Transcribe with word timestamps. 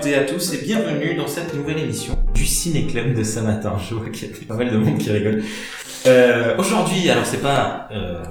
toutes 0.00 0.12
à 0.14 0.24
tous 0.24 0.54
et 0.54 0.58
bienvenue 0.58 1.16
dans 1.16 1.26
cette 1.26 1.54
nouvelle 1.54 1.78
émission 1.78 2.16
du 2.32 2.46
Ciné 2.46 2.86
Club 2.86 3.14
de 3.14 3.24
ce 3.24 3.40
matin. 3.40 3.76
Je 3.78 3.94
vois 3.94 4.08
qu'il 4.10 4.28
y 4.28 4.32
a 4.32 4.46
pas 4.46 4.54
mal 4.54 4.70
de 4.70 4.76
monde 4.76 4.98
qui 4.98 5.10
rigole. 5.10 5.42
Euh, 6.06 6.56
Aujourd'hui, 6.56 7.10
alors 7.10 7.26
c'est 7.26 7.42
pas 7.42 7.88
euh, 7.90 8.22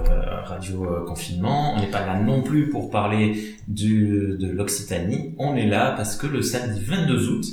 radio 0.45 0.86
euh, 0.86 1.05
confinement, 1.05 1.73
on 1.76 1.82
n'est 1.82 1.91
pas 1.91 2.05
là 2.05 2.20
non 2.20 2.41
plus 2.41 2.70
pour 2.70 2.90
parler 2.90 3.58
de 3.68 4.38
l'Occitanie. 4.54 5.36
On 5.40 5.58
est 5.58 5.66
là 5.66 5.94
parce 5.98 6.16
que 6.16 6.26
le 6.26 6.41
samedi 6.41 6.80
22 6.80 7.30
août, 7.32 7.45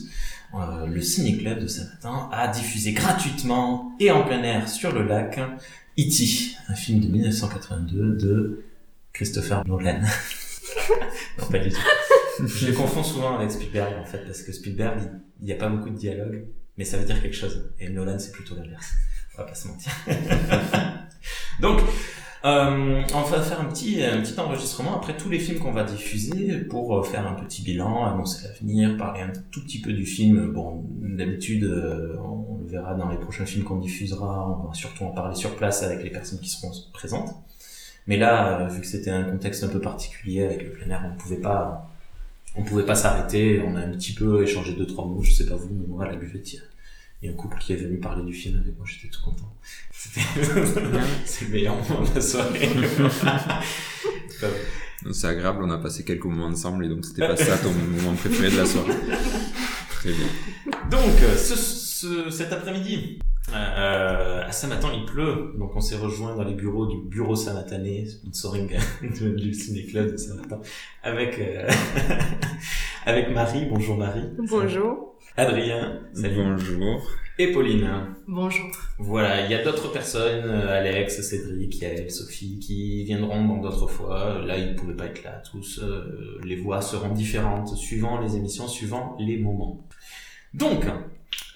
le 0.86 1.00
Ciné 1.00 1.36
Club 1.36 1.60
de 1.60 1.66
ce 1.66 1.80
matin 1.80 2.28
a 2.30 2.46
diffusé 2.46 2.92
gratuitement 2.92 3.92
et 3.98 4.12
en 4.12 4.22
plein 4.22 4.44
air 4.44 4.68
sur 4.68 4.92
le 4.92 5.02
lac 5.02 5.40
E.T., 5.98 6.54
un 6.68 6.74
film 6.74 7.00
de 7.00 7.08
1982 7.08 8.16
de 8.16 8.64
Christopher 9.12 9.66
Nolan. 9.66 10.02
non, 11.40 11.46
pas 11.50 11.58
du 11.58 11.70
tout. 11.70 11.80
Je 12.46 12.66
les 12.66 12.74
confonds 12.74 13.02
souvent 13.02 13.36
avec 13.36 13.50
Spielberg 13.50 13.94
en 14.00 14.04
fait, 14.04 14.24
parce 14.24 14.42
que 14.42 14.52
Spielberg, 14.52 14.98
il 15.40 15.46
n'y 15.46 15.52
a 15.52 15.56
pas 15.56 15.68
beaucoup 15.68 15.90
de 15.90 15.96
dialogue, 15.96 16.46
mais 16.76 16.84
ça 16.84 16.96
veut 16.96 17.04
dire 17.04 17.20
quelque 17.20 17.36
chose. 17.36 17.72
Et 17.78 17.88
Nolan, 17.88 18.18
c'est 18.18 18.32
plutôt 18.32 18.54
l'inverse. 18.54 18.92
On 19.34 19.42
va 19.42 19.48
pas 19.48 19.54
se 19.54 19.68
mentir. 19.68 19.92
Donc, 21.60 21.80
euh, 22.44 23.02
on 23.14 23.22
va 23.22 23.40
faire 23.40 23.60
un 23.60 23.66
petit, 23.66 24.02
un 24.02 24.20
petit 24.20 24.38
enregistrement 24.38 24.96
après 24.96 25.16
tous 25.16 25.30
les 25.30 25.38
films 25.38 25.58
qu'on 25.58 25.72
va 25.72 25.84
diffuser 25.84 26.58
pour 26.58 26.96
euh, 26.96 27.02
faire 27.02 27.26
un 27.26 27.34
petit 27.34 27.62
bilan, 27.62 28.04
annoncer 28.04 28.46
l'avenir, 28.46 28.96
parler 28.96 29.22
un 29.22 29.32
tout 29.50 29.62
petit 29.62 29.80
peu 29.80 29.92
du 29.92 30.04
film. 30.04 30.52
Bon, 30.52 30.84
d'habitude, 31.00 31.64
euh, 31.64 32.16
on 32.18 32.58
le 32.62 32.66
verra 32.66 32.94
dans 32.94 33.08
les 33.08 33.18
prochains 33.18 33.46
films 33.46 33.64
qu'on 33.64 33.78
diffusera. 33.78 34.60
On 34.62 34.68
va 34.68 34.74
surtout 34.74 35.04
en 35.04 35.10
parler 35.10 35.34
sur 35.34 35.56
place 35.56 35.82
avec 35.82 36.02
les 36.04 36.10
personnes 36.10 36.40
qui 36.40 36.50
seront 36.50 36.72
présentes. 36.92 37.30
Mais 38.06 38.16
là, 38.16 38.60
euh, 38.60 38.68
vu 38.68 38.80
que 38.80 38.86
c'était 38.86 39.10
un 39.10 39.24
contexte 39.24 39.64
un 39.64 39.68
peu 39.68 39.80
particulier 39.80 40.44
avec 40.44 40.62
le 40.62 40.70
plein 40.70 40.90
air, 40.90 41.10
on 41.10 41.16
pouvait 41.16 41.40
pas, 41.40 41.90
on 42.56 42.62
pouvait 42.62 42.84
pas 42.84 42.94
s'arrêter. 42.94 43.60
On 43.66 43.74
a 43.76 43.80
un 43.80 43.90
petit 43.92 44.12
peu 44.14 44.42
échangé 44.42 44.74
deux 44.74 44.86
trois 44.86 45.04
mots. 45.06 45.22
Je 45.22 45.32
sais 45.32 45.46
pas 45.46 45.56
vous, 45.56 45.68
mais 45.72 45.86
moi 45.86 46.04
à 46.04 46.08
la 46.10 46.16
buvette, 46.16 46.52
il 46.52 46.56
y 46.56 46.58
a- 46.58 46.62
il 47.22 47.26
y 47.26 47.30
a 47.30 47.32
un 47.32 47.36
couple 47.36 47.56
qui 47.58 47.72
est 47.72 47.76
venu 47.76 47.98
parler 47.98 48.22
du 48.24 48.34
film 48.34 48.60
avec 48.60 48.76
moi. 48.76 48.84
J'étais 48.86 49.08
tout 49.08 49.22
content. 49.22 49.50
C'était, 49.92 50.20
c'est 51.24 51.44
le 51.46 51.50
meilleur 51.52 51.74
moment 51.76 52.02
de 52.06 52.14
la 52.14 52.20
soirée. 52.20 52.68
Pas 54.40 54.48
vrai. 54.48 54.60
Donc, 55.04 55.14
C'est 55.14 55.26
agréable, 55.26 55.60
on 55.62 55.70
a 55.70 55.78
passé 55.78 56.04
quelques 56.04 56.24
moments 56.24 56.46
ensemble 56.46 56.84
et 56.84 56.88
donc 56.88 57.04
c'était 57.04 57.26
pas 57.26 57.36
ça 57.36 57.56
ton 57.58 57.72
moment 57.72 58.14
préféré 58.14 58.50
de 58.50 58.56
la 58.58 58.66
soirée. 58.66 58.92
Très 59.90 60.10
bien. 60.12 60.26
Donc, 60.90 61.20
euh, 61.22 61.36
ce, 61.36 61.54
ce- 61.56 62.30
cet 62.30 62.52
après-midi, 62.52 63.18
euh, 63.52 64.42
à 64.46 64.52
Saint-Matan, 64.52 64.88
il 64.94 65.04
pleut. 65.04 65.54
Donc, 65.58 65.76
on 65.76 65.80
s'est 65.80 65.96
rejoint 65.96 66.34
dans 66.34 66.44
les 66.44 66.54
bureaux 66.54 66.86
du 66.86 66.96
bureau 67.08 67.36
Saint-Matané, 67.36 68.06
sponsoring 68.06 68.68
de- 69.02 69.28
du 69.36 69.52
ciné-club 69.52 70.12
de 70.12 70.16
Saint-Matan, 70.16 70.60
avec, 71.02 71.38
euh, 71.38 71.68
avec 73.06 73.30
Marie. 73.30 73.66
Bonjour 73.66 73.96
Marie. 73.96 74.30
Bonjour. 74.38 75.16
Adrien. 75.36 76.00
Salut. 76.14 76.36
Bonjour. 76.36 77.02
Et 77.38 77.50
Pauline. 77.50 77.90
Bonjour. 78.28 78.66
Voilà, 78.98 79.44
il 79.44 79.50
y 79.50 79.54
a 79.54 79.64
d'autres 79.64 79.90
personnes, 79.90 80.44
euh, 80.44 80.78
Alex, 80.78 81.20
Cédric, 81.20 81.80
Yael, 81.80 82.08
Sophie, 82.10 82.60
qui 82.60 83.02
viendront 83.04 83.44
dans 83.44 83.56
d'autres 83.56 83.88
fois. 83.88 84.38
Là, 84.46 84.56
ils 84.56 84.70
ne 84.72 84.74
pouvaient 84.74 84.94
pas 84.94 85.06
être 85.06 85.24
là 85.24 85.42
tous. 85.50 85.80
Euh, 85.82 86.38
les 86.44 86.54
voix 86.56 86.80
seront 86.80 87.08
différentes 87.12 87.76
suivant 87.76 88.20
les 88.20 88.36
émissions, 88.36 88.68
suivant 88.68 89.16
les 89.18 89.36
moments. 89.36 89.84
Donc, 90.54 90.84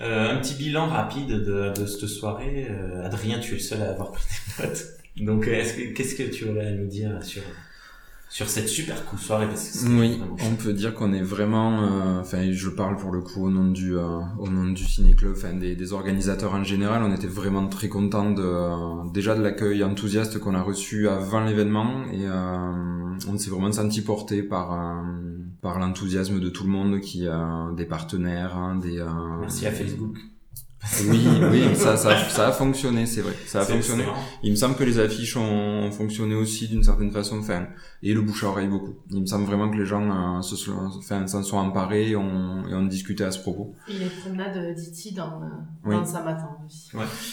euh, 0.01 0.33
un 0.33 0.37
petit 0.39 0.55
bilan 0.55 0.87
rapide 0.87 1.29
de, 1.29 1.73
de 1.77 1.87
cette 1.87 2.07
soirée. 2.07 2.67
Euh, 2.71 3.05
Adrien, 3.05 3.39
tu 3.41 3.53
es 3.53 3.55
le 3.55 3.61
seul 3.61 3.83
à 3.83 3.91
avoir 3.91 4.13
pris 4.13 4.25
des 4.59 4.65
notes. 4.67 4.85
Donc, 5.17 5.47
euh, 5.49 5.53
est-ce 5.53 5.75
que- 5.75 5.93
qu'est-ce 5.95 6.15
que 6.15 6.23
tu 6.31 6.49
aurais 6.49 6.69
à 6.69 6.71
nous 6.73 6.87
dire 6.87 7.11
sur, 7.25 7.43
sur 8.31 8.49
cette 8.49 8.69
super 8.69 9.05
cool 9.07 9.19
soirée? 9.19 9.47
Parce 9.49 9.69
que 9.69 9.79
c'était 9.79 9.91
Oui, 9.93 10.21
on 10.49 10.55
peut 10.55 10.73
dire 10.73 10.95
qu'on 10.95 11.13
est 11.13 11.23
vraiment, 11.23 11.83
euh, 11.83 12.21
enfin, 12.21 12.53
je 12.53 12.69
parle 12.69 12.97
pour 12.97 13.11
le 13.11 13.21
coup 13.23 13.47
au 13.47 13.51
nom 13.51 13.69
du, 13.73 13.97
euh, 13.97 14.21
au 14.39 14.49
nom 14.49 14.67
du 14.71 14.85
ciné-club, 14.85 15.33
enfin 15.37 15.55
des, 15.55 15.75
des 15.75 15.93
organisateurs 15.93 16.55
en 16.55 16.63
général. 16.63 17.03
On 17.03 17.13
était 17.13 17.27
vraiment 17.27 17.67
très 17.67 17.89
contents 17.89 18.31
de, 18.31 18.43
euh, 18.45 19.11
déjà 19.13 19.35
de 19.35 19.43
l'accueil 19.43 19.83
enthousiaste 19.83 20.39
qu'on 20.39 20.55
a 20.55 20.63
reçu 20.63 21.09
avant 21.09 21.45
l'événement 21.45 22.05
et 22.13 22.27
euh, 22.27 22.73
on 23.29 23.37
s'est 23.39 23.51
vraiment 23.51 23.73
senti 23.73 24.03
porté 24.03 24.45
par, 24.45 24.73
euh, 24.73 25.03
par 25.61 25.79
l'enthousiasme 25.79 26.41
de 26.41 26.49
tout 26.49 26.65
le 26.65 26.71
monde, 26.71 27.01
qui 27.01 27.27
a 27.29 27.71
des 27.77 27.85
partenaires, 27.87 28.57
hein, 28.57 28.77
des. 28.77 28.99
euh, 28.99 29.07
Merci 29.41 29.67
à 29.67 29.73
Facebook. 29.73 30.17
Oui, 31.11 31.27
oui, 31.51 31.75
ça, 31.75 31.97
ça, 31.97 32.17
ça 32.29 32.49
a 32.49 32.53
fonctionné, 32.53 33.05
c'est 33.05 33.21
vrai, 33.21 33.35
ça 33.47 33.63
a 33.63 33.65
fonctionné. 33.65 34.05
excellent. 34.05 34.17
Il 34.45 34.53
me 34.53 34.57
semble 34.57 34.77
que 34.77 34.85
les 34.85 35.01
affiches 35.01 35.37
ont 35.37 35.91
fonctionné 35.91 36.37
aussi 36.37 36.69
d'une 36.69 36.85
certaine 36.85 37.11
façon, 37.11 37.41
enfin, 37.41 37.67
et 38.01 38.15
le 38.15 38.23
bouche 38.23 38.45
à 38.45 38.47
oreille 38.47 38.69
beaucoup. 38.69 38.95
Il 39.11 39.21
me 39.21 39.27
semble 39.27 39.45
vraiment 39.45 39.69
que 39.69 39.77
les 39.77 39.85
gens 39.85 40.39
euh, 40.39 40.41
se 40.41 40.55
sont, 40.55 40.77
enfin, 40.97 41.27
s'en 41.27 41.43
sont 41.43 41.57
emparés 41.57 42.11
et 42.11 42.17
ont, 42.17 42.63
et 42.69 42.75
ont 42.75 42.87
discuté 42.87 43.25
à 43.25 43.33
ce 43.33 43.41
propos. 43.41 43.75
Et 43.89 43.95
les 43.99 44.07
promenades 44.09 44.77
d'Iti 44.77 45.13
dans, 45.15 45.43
euh, 45.43 45.47
Oui. 45.85 45.97
dans 45.97 46.05
Saint-Matin 46.05 46.49
aussi. 46.65 46.91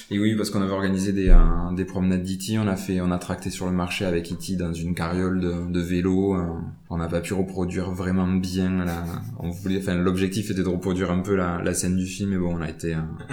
Et 0.09 0.17
oui, 0.17 0.35
parce 0.35 0.49
qu'on 0.49 0.63
avait 0.63 0.73
organisé 0.73 1.13
des, 1.13 1.29
euh, 1.29 1.71
des 1.75 1.85
promenades 1.85 2.23
d'Iti, 2.23 2.57
on 2.57 2.67
a 2.67 2.75
fait, 2.75 2.99
on 2.99 3.11
a 3.11 3.19
tracté 3.19 3.51
sur 3.51 3.67
le 3.67 3.73
marché 3.73 4.05
avec 4.05 4.31
Iti 4.31 4.57
dans 4.57 4.73
une 4.73 4.95
carriole 4.95 5.39
de, 5.39 5.71
de 5.71 5.79
vélo. 5.79 6.33
euh, 6.35 6.45
on 6.95 6.97
n'a 6.97 7.09
pas 7.09 7.19
pu 7.19 7.33
reproduire 7.33 7.91
vraiment 7.91 8.27
bien 8.27 8.85
la, 8.85 9.03
on 9.39 9.49
voulait, 9.49 9.79
enfin, 9.79 9.95
l'objectif 9.95 10.49
était 10.49 10.63
de 10.63 10.69
reproduire 10.69 11.11
un 11.11 11.19
peu 11.19 11.35
la, 11.35 11.61
la 11.61 11.73
scène 11.73 11.97
du 11.97 12.05
film, 12.05 12.29
mais 12.29 12.37
bon, 12.37 12.55
on 12.57 12.61
a 12.61 12.69
été, 12.69 12.93
euh, 12.93 12.99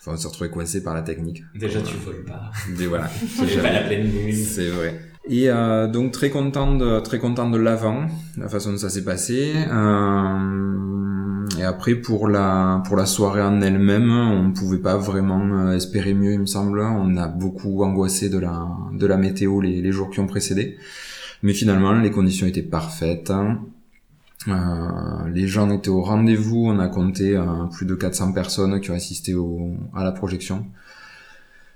enfin, 0.00 0.12
on 0.12 0.16
s'est 0.16 0.28
retrouvé 0.28 0.48
coincé 0.48 0.82
par 0.82 0.94
la 0.94 1.02
technique. 1.02 1.44
Déjà, 1.54 1.82
tu 1.82 1.96
voles 1.96 2.24
pas. 2.24 2.50
Mais 2.78 2.86
voilà. 2.86 3.10
Tu 3.48 3.58
pas 3.60 3.72
la 3.72 3.82
pleine 3.82 4.10
lune. 4.10 4.34
C'est 4.34 4.68
vrai. 4.68 4.98
Et 5.26 5.48
euh, 5.48 5.86
donc 5.86 6.12
très 6.12 6.28
content 6.28 6.74
de 6.74 7.00
très 7.00 7.18
content 7.18 7.48
de 7.48 7.56
l'avant, 7.56 8.06
la 8.36 8.48
façon 8.48 8.72
dont 8.72 8.76
ça 8.76 8.90
s'est 8.90 9.04
passé. 9.04 9.54
Euh, 9.56 11.46
et 11.58 11.64
après 11.64 11.94
pour 11.94 12.28
la 12.28 12.82
pour 12.86 12.96
la 12.96 13.06
soirée 13.06 13.40
en 13.40 13.62
elle-même, 13.62 14.10
on 14.10 14.52
pouvait 14.52 14.82
pas 14.82 14.98
vraiment 14.98 15.40
euh, 15.40 15.76
espérer 15.76 16.12
mieux, 16.12 16.32
il 16.32 16.40
me 16.40 16.46
semble. 16.46 16.80
On 16.80 17.16
a 17.16 17.26
beaucoup 17.26 17.82
angoissé 17.84 18.28
de 18.28 18.38
la 18.38 18.68
de 18.92 19.06
la 19.06 19.16
météo 19.16 19.62
les, 19.62 19.80
les 19.80 19.92
jours 19.92 20.10
qui 20.10 20.20
ont 20.20 20.26
précédé, 20.26 20.76
mais 21.44 21.52
finalement 21.52 21.92
les 21.92 22.10
conditions 22.10 22.46
étaient 22.46 22.62
parfaites. 22.62 23.30
Euh, 24.48 25.28
les 25.32 25.46
gens 25.46 25.70
étaient 25.70 25.90
au 25.90 26.02
rendez-vous. 26.02 26.64
On 26.66 26.78
a 26.78 26.88
compté 26.88 27.36
euh, 27.36 27.44
plus 27.70 27.86
de 27.86 27.94
400 27.94 28.32
personnes 28.32 28.80
qui 28.80 28.90
ont 28.90 28.94
assisté 28.94 29.34
au, 29.34 29.74
à 29.94 30.04
la 30.04 30.12
projection. 30.12 30.66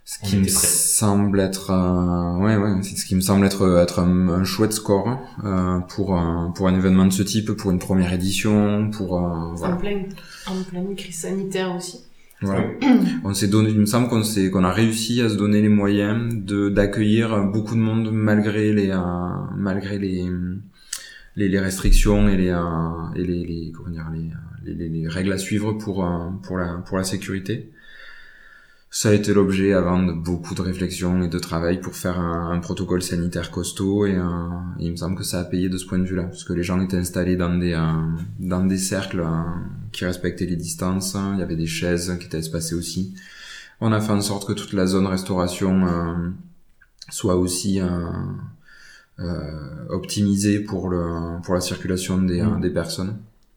Ce 0.04 0.18
qui 0.20 0.38
me 0.38 0.48
semble 0.48 1.38
être, 1.38 1.70
euh, 1.70 2.38
ouais, 2.38 2.56
ouais, 2.56 2.82
c'est 2.82 2.96
ce 2.96 3.04
qui 3.04 3.14
me 3.14 3.20
semble 3.20 3.44
être 3.44 3.78
être 3.78 3.98
un, 3.98 4.28
un 4.30 4.44
chouette 4.44 4.72
score 4.72 5.18
euh, 5.44 5.80
pour 5.80 6.16
un, 6.16 6.50
pour 6.56 6.66
un 6.66 6.74
événement 6.74 7.04
de 7.04 7.12
ce 7.12 7.22
type, 7.22 7.52
pour 7.52 7.70
une 7.70 7.78
première 7.78 8.14
édition, 8.14 8.90
pour 8.90 9.18
euh, 9.18 9.52
voilà. 9.54 9.74
En, 9.74 9.76
pleine, 9.76 10.08
en 10.46 10.62
pleine 10.62 10.96
crise 10.96 11.20
sanitaire 11.20 11.76
aussi. 11.76 12.07
Voilà. 12.40 12.64
On 13.24 13.34
s'est 13.34 13.48
donné, 13.48 13.70
il 13.70 13.78
me 13.80 13.86
semble 13.86 14.08
qu'on 14.08 14.22
s'est, 14.22 14.50
qu'on 14.50 14.64
a 14.64 14.72
réussi 14.72 15.20
à 15.22 15.28
se 15.28 15.34
donner 15.36 15.60
les 15.60 15.68
moyens 15.68 16.34
de 16.44 16.68
d'accueillir 16.68 17.44
beaucoup 17.46 17.74
de 17.74 17.80
monde 17.80 18.10
malgré 18.12 18.72
les, 18.72 18.90
euh, 18.90 18.98
malgré 19.56 19.98
les, 19.98 20.24
les, 21.36 21.48
les 21.48 21.58
restrictions 21.60 22.28
et 22.28 22.36
les, 22.36 22.50
euh, 22.50 22.60
et 23.16 23.24
les, 23.24 23.44
les, 23.44 23.72
comment 23.74 23.90
dire, 23.90 24.06
les, 24.12 24.30
les, 24.64 24.74
les- 24.74 24.88
les 24.88 25.08
règles 25.08 25.32
à 25.32 25.38
suivre 25.38 25.72
pour, 25.72 26.04
euh, 26.04 26.28
pour 26.42 26.58
la, 26.58 26.74
pour 26.86 26.96
la 26.96 27.04
sécurité. 27.04 27.70
Ça 28.90 29.10
a 29.10 29.12
été 29.12 29.34
l'objet 29.34 29.74
avant 29.74 30.02
de 30.02 30.12
beaucoup 30.12 30.54
de 30.54 30.62
réflexions 30.62 31.22
et 31.22 31.28
de 31.28 31.38
travail 31.38 31.80
pour 31.80 31.94
faire 31.94 32.18
un, 32.18 32.50
un 32.52 32.58
protocole 32.58 33.02
sanitaire 33.02 33.50
costaud 33.50 34.06
et, 34.06 34.12
et 34.12 34.84
il 34.86 34.90
me 34.92 34.96
semble 34.96 35.16
que 35.16 35.24
ça 35.24 35.40
a 35.40 35.44
payé 35.44 35.68
de 35.68 35.76
ce 35.76 35.84
point 35.86 35.98
de 35.98 36.04
vue-là 36.06 36.24
parce 36.24 36.44
que 36.44 36.54
les 36.54 36.62
gens 36.62 36.80
étaient 36.80 36.96
installés 36.96 37.36
dans 37.36 37.54
des 37.58 37.74
euh, 37.74 37.80
dans 38.38 38.64
des 38.64 38.78
cercles 38.78 39.20
euh, 39.20 39.42
qui 39.92 40.04
respectaient 40.06 40.46
les 40.46 40.56
distances. 40.56 41.16
Il 41.34 41.38
y 41.38 41.42
avait 41.42 41.56
des 41.56 41.66
chaises 41.66 42.16
qui 42.18 42.26
étaient 42.26 42.38
espacées 42.38 42.74
aussi. 42.74 43.14
On 43.80 43.92
a 43.92 44.00
fait 44.00 44.12
en 44.12 44.20
sorte 44.22 44.48
que 44.48 44.54
toute 44.54 44.72
la 44.72 44.86
zone 44.86 45.06
restauration 45.06 45.86
euh, 45.86 46.30
soit 47.10 47.36
aussi 47.36 47.80
euh, 47.80 48.10
optimisée 49.90 50.60
pour 50.60 50.88
le 50.88 51.40
pour 51.42 51.54
la 51.54 51.60
circulation 51.60 52.18
des, 52.22 52.42
Mm. 52.42 52.56
euh, 52.56 52.60
des 52.60 52.70
personnes. 52.70 53.16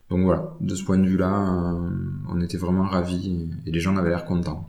Donc 0.09 0.23
voilà, 0.25 0.53
de 0.59 0.75
ce 0.75 0.83
point 0.83 0.97
de 0.97 1.07
vue-là, 1.07 1.73
euh, 1.73 1.89
on 2.29 2.41
était 2.41 2.57
vraiment 2.57 2.83
ravis 2.83 3.49
et 3.65 3.71
les 3.71 3.79
gens 3.79 3.95
avaient 3.97 4.09
l'air 4.09 4.25
contents. 4.25 4.67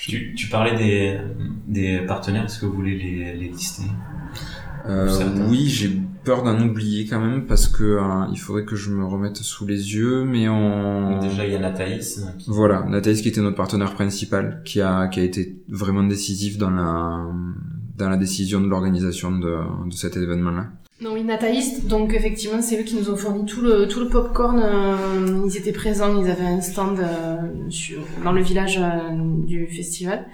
Tu, 0.00 0.34
tu 0.34 0.48
parlais 0.48 0.76
des, 0.76 1.18
des 1.68 1.98
partenaires, 2.06 2.44
est-ce 2.46 2.60
que 2.60 2.66
vous 2.66 2.72
voulez 2.72 2.96
les, 2.96 3.34
les 3.34 3.48
lister? 3.48 3.82
Euh, 4.88 5.46
oui, 5.48 5.68
j'ai 5.68 5.90
peur 6.24 6.42
d'en 6.42 6.60
oublier 6.60 7.06
quand 7.06 7.20
même 7.20 7.46
parce 7.46 7.68
que 7.68 7.84
euh, 7.84 8.26
il 8.32 8.38
faudrait 8.38 8.64
que 8.64 8.74
je 8.74 8.90
me 8.90 9.04
remette 9.04 9.36
sous 9.36 9.66
les 9.66 9.94
yeux, 9.94 10.24
mais 10.24 10.48
on 10.48 11.20
Déjà, 11.20 11.46
il 11.46 11.52
y 11.52 11.56
a 11.56 11.70
Thaïs. 11.70 12.20
hein, 12.26 12.32
qui- 12.38 12.50
Voilà, 12.50 12.82
Nathalie 12.88 13.20
qui 13.22 13.28
était 13.28 13.40
notre 13.42 13.56
partenaire 13.56 13.92
principal, 13.94 14.62
qui 14.64 14.80
a 14.80 15.06
qui 15.08 15.20
a 15.20 15.22
été 15.22 15.56
vraiment 15.68 16.02
décisif 16.02 16.58
dans 16.58 16.70
la 16.70 17.26
dans 17.96 18.08
la 18.08 18.16
décision 18.16 18.60
de 18.60 18.66
l'organisation 18.68 19.30
de, 19.38 19.58
de 19.86 19.92
cet 19.92 20.16
événement-là. 20.16 20.70
Non, 21.02 21.14
oui, 21.14 21.24
Nathaïs, 21.24 21.84
donc 21.86 22.14
effectivement, 22.14 22.62
c'est 22.62 22.80
eux 22.80 22.84
qui 22.84 22.94
nous 22.94 23.10
ont 23.10 23.16
fourni 23.16 23.44
tout 23.44 23.60
le, 23.60 23.88
tout 23.88 23.98
le 23.98 24.08
popcorn. 24.08 24.60
euh, 24.62 25.42
ils 25.46 25.56
étaient 25.56 25.72
présents, 25.72 26.22
ils 26.22 26.30
avaient 26.30 26.44
un 26.46 26.60
stand 26.60 27.00
euh, 27.00 27.36
sur, 27.70 27.98
dans 28.22 28.30
le 28.30 28.40
village 28.40 28.78
euh, 28.80 29.10
du 29.44 29.66
festival. 29.66 30.26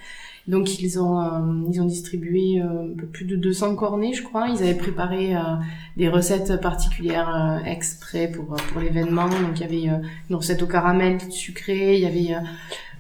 Donc 0.47 0.79
ils 0.81 0.99
ont 1.01 1.21
euh, 1.21 1.71
ils 1.73 1.81
ont 1.81 1.87
distribué 1.87 2.61
euh, 2.61 2.93
un 2.93 2.97
peu 2.99 3.07
plus 3.07 3.25
de 3.25 3.37
200 3.37 3.77
cornets, 3.77 4.13
je 4.13 4.23
crois. 4.23 4.49
Ils 4.49 4.63
avaient 4.63 4.75
préparé 4.75 5.35
des 5.97 6.09
recettes 6.09 6.61
particulières 6.61 7.63
exprès 7.67 8.29
pour 8.29 8.45
pour 8.47 8.81
l'événement. 8.81 9.29
Donc 9.29 9.57
il 9.57 9.61
y 9.61 9.65
avait 9.65 10.01
une 10.29 10.37
recette 10.37 10.63
au 10.63 10.67
caramel 10.67 11.19
sucré, 11.31 11.97
il 11.97 12.01
y 12.03 12.07
avait 12.07 12.35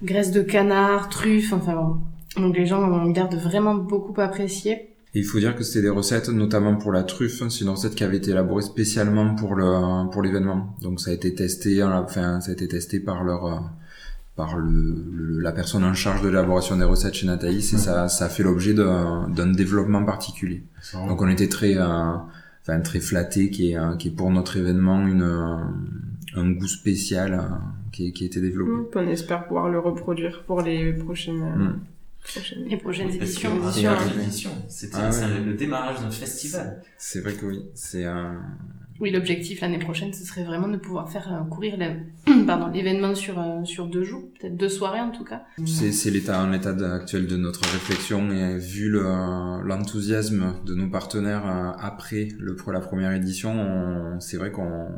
graisse 0.02 0.30
de 0.30 0.42
canard, 0.42 1.08
truffe, 1.10 1.52
enfin 1.52 1.74
bon. 1.74 2.42
Donc 2.42 2.56
les 2.56 2.66
gens 2.66 2.82
ont 2.82 3.12
l'air 3.12 3.28
vraiment 3.30 3.74
beaucoup 3.74 4.18
apprécier. 4.20 4.88
Et 5.14 5.20
il 5.20 5.24
faut 5.24 5.38
dire 5.38 5.56
que 5.56 5.64
c'était 5.64 5.82
des 5.82 5.88
recettes, 5.88 6.28
notamment 6.28 6.76
pour 6.76 6.92
la 6.92 7.02
truffe, 7.02 7.42
c'est 7.48 7.64
une 7.64 7.70
recette 7.70 7.94
qui 7.94 8.04
avait 8.04 8.18
été 8.18 8.30
élaborée 8.30 8.62
spécialement 8.62 9.34
pour 9.34 9.54
le 9.54 10.10
pour 10.10 10.22
l'événement. 10.22 10.76
Donc 10.82 11.00
ça 11.00 11.10
a 11.10 11.14
été 11.14 11.34
testé, 11.34 11.82
enfin 11.82 12.40
ça 12.40 12.50
a 12.50 12.52
été 12.52 12.68
testé 12.68 13.00
par 13.00 13.24
leur 13.24 13.70
par 14.36 14.56
le, 14.56 15.40
la 15.40 15.50
personne 15.50 15.82
en 15.82 15.94
charge 15.94 16.22
de 16.22 16.28
l'élaboration 16.28 16.76
des 16.76 16.84
recettes 16.84 17.14
chez 17.14 17.26
Nathalie, 17.26 17.58
et 17.58 17.78
ça 17.78 18.08
ça 18.08 18.28
fait 18.28 18.42
l'objet 18.42 18.74
d'un 18.74 19.52
développement 19.52 20.04
particulier. 20.04 20.62
Donc 20.92 21.22
on 21.22 21.28
était 21.28 21.48
très 21.48 21.76
euh, 21.76 22.12
enfin 22.62 22.80
très 22.80 23.00
flatté 23.00 23.50
qui 23.50 23.72
est 23.72 23.78
qui 23.98 24.08
est 24.08 24.12
pour 24.12 24.30
notre 24.30 24.58
événement 24.58 25.06
une 25.06 25.24
un 26.36 26.50
goût 26.50 26.68
spécial 26.68 27.34
euh, 27.34 27.54
qui, 27.92 28.12
qui 28.12 28.24
a 28.24 28.26
été 28.26 28.40
développé. 28.40 28.70
Mmh, 28.70 28.86
on 28.94 29.08
espère 29.08 29.46
pouvoir 29.46 29.68
le 29.68 29.78
reproduire 29.78 30.44
pour 30.46 30.62
les 30.62 30.92
prochaines 30.92 31.40
mmh. 31.40 31.80
Les 32.56 32.76
prochaines 32.76 33.10
éditions. 33.10 34.52
C'était 34.68 34.96
ah 34.98 35.10
le 35.44 35.54
démarrage 35.54 36.00
d'un 36.00 36.10
festival. 36.10 36.82
C'est 36.98 37.20
vrai 37.20 37.34
que 37.34 37.46
oui. 37.46 37.64
C'est 37.74 38.04
un. 38.04 38.42
Oui, 39.00 39.12
l'objectif 39.12 39.60
l'année 39.60 39.78
prochaine, 39.78 40.12
ce 40.12 40.24
serait 40.24 40.42
vraiment 40.42 40.68
de 40.68 40.76
pouvoir 40.76 41.10
faire 41.10 41.32
euh, 41.32 41.48
courir 41.48 41.76
l'événement 42.72 43.14
sur 43.14 43.38
euh, 43.38 43.64
sur 43.64 43.86
deux 43.86 44.02
jours, 44.02 44.24
peut-être 44.38 44.56
deux 44.56 44.68
soirées 44.68 45.00
en 45.00 45.12
tout 45.12 45.24
cas. 45.24 45.42
C'est 45.66 46.10
l'état 46.10 46.42
en 46.42 46.52
état 46.52 46.70
actuel 46.94 47.26
de 47.28 47.36
notre 47.36 47.62
réflexion 47.62 48.30
et 48.30 48.58
vu 48.58 48.90
l'enthousiasme 48.90 50.54
de 50.64 50.74
nos 50.74 50.90
partenaires 50.90 51.46
euh, 51.46 51.72
après 51.78 52.28
le 52.38 52.56
la 52.68 52.80
première 52.80 53.12
édition, 53.12 54.18
c'est 54.20 54.36
vrai 54.36 54.52
qu'on 54.52 54.88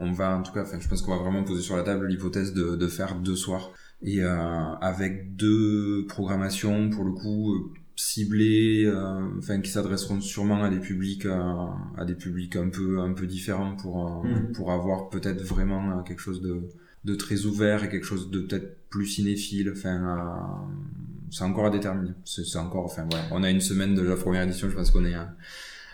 on 0.00 0.10
va 0.10 0.36
en 0.36 0.42
tout 0.42 0.52
cas, 0.52 0.62
enfin, 0.62 0.78
je 0.80 0.88
pense 0.88 1.00
qu'on 1.00 1.16
va 1.16 1.22
vraiment 1.22 1.44
poser 1.44 1.62
sur 1.62 1.76
la 1.76 1.84
table 1.84 2.08
l'hypothèse 2.08 2.52
de, 2.54 2.86
faire 2.88 3.14
deux 3.14 3.36
soirs 3.36 3.70
et 4.02 4.20
avec 4.22 5.36
deux 5.36 6.06
programmations 6.08 6.90
pour 6.90 7.04
le 7.04 7.12
coup 7.12 7.72
euh, 8.00 8.10
ciblées 8.12 8.84
euh, 8.86 9.20
enfin 9.38 9.60
qui 9.60 9.70
s'adresseront 9.70 10.20
sûrement 10.20 10.62
à 10.64 10.70
des 10.70 10.80
publics 10.80 11.26
à 11.26 12.04
des 12.04 12.14
publics 12.14 12.56
un 12.56 12.68
peu 12.68 13.00
un 13.00 13.12
peu 13.12 13.26
différents 13.26 13.76
pour 13.76 14.24
mm. 14.24 14.52
pour 14.52 14.72
avoir 14.72 15.08
peut-être 15.10 15.42
vraiment 15.42 16.02
quelque 16.02 16.20
chose 16.20 16.40
de 16.40 16.62
de 17.04 17.14
très 17.14 17.44
ouvert 17.46 17.84
et 17.84 17.88
quelque 17.88 18.04
chose 18.04 18.30
de 18.30 18.40
peut-être 18.40 18.76
plus 18.90 19.06
cinéphile. 19.06 19.72
Enfin 19.74 20.68
c'est 21.30 21.44
encore 21.44 21.66
à 21.66 21.70
déterminer. 21.70 22.12
C'est 22.24 22.58
encore 22.58 22.84
enfin 22.84 23.04
ouais. 23.04 23.20
On 23.30 23.42
a 23.42 23.50
une 23.50 23.60
semaine 23.60 23.94
de 23.94 24.02
la 24.02 24.16
première 24.16 24.42
édition 24.42 24.68
je 24.68 24.74
pense 24.74 24.90
qu'on 24.90 25.04
est 25.04 25.14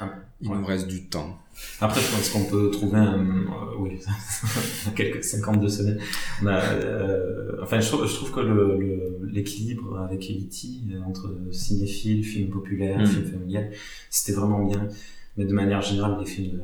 ah, 0.01 0.11
il 0.41 0.51
nous 0.51 0.67
reste 0.67 0.87
du 0.87 1.09
temps 1.09 1.39
après, 1.81 2.01
je 2.01 2.11
pense 2.11 2.29
qu'on 2.31 2.45
peut 2.45 2.71
trouver 2.71 2.99
un, 2.99 3.19
euh, 3.19 3.79
oui, 3.79 3.99
quelques 4.95 5.25
52 5.25 5.69
semaines. 5.69 5.99
On 6.43 6.47
a, 6.47 6.61
euh, 6.61 7.57
enfin, 7.63 7.81
je 7.81 7.89
trouve, 7.89 8.07
je 8.07 8.15
trouve 8.15 8.31
que 8.31 8.41
l'équilibre 9.27 9.95
le, 9.95 10.05
avec 10.05 10.29
Elite 10.31 10.67
entre 11.07 11.35
cinéphile, 11.53 12.25
film 12.25 12.51
populaire, 12.51 12.99
mm. 12.99 13.07
film 13.07 13.25
familial, 13.25 13.71
c'était 14.11 14.39
vraiment 14.39 14.65
bien. 14.67 14.87
Mais 15.37 15.45
de 15.45 15.53
manière 15.53 15.81
générale, 15.81 16.19
les 16.21 16.27
films 16.27 16.61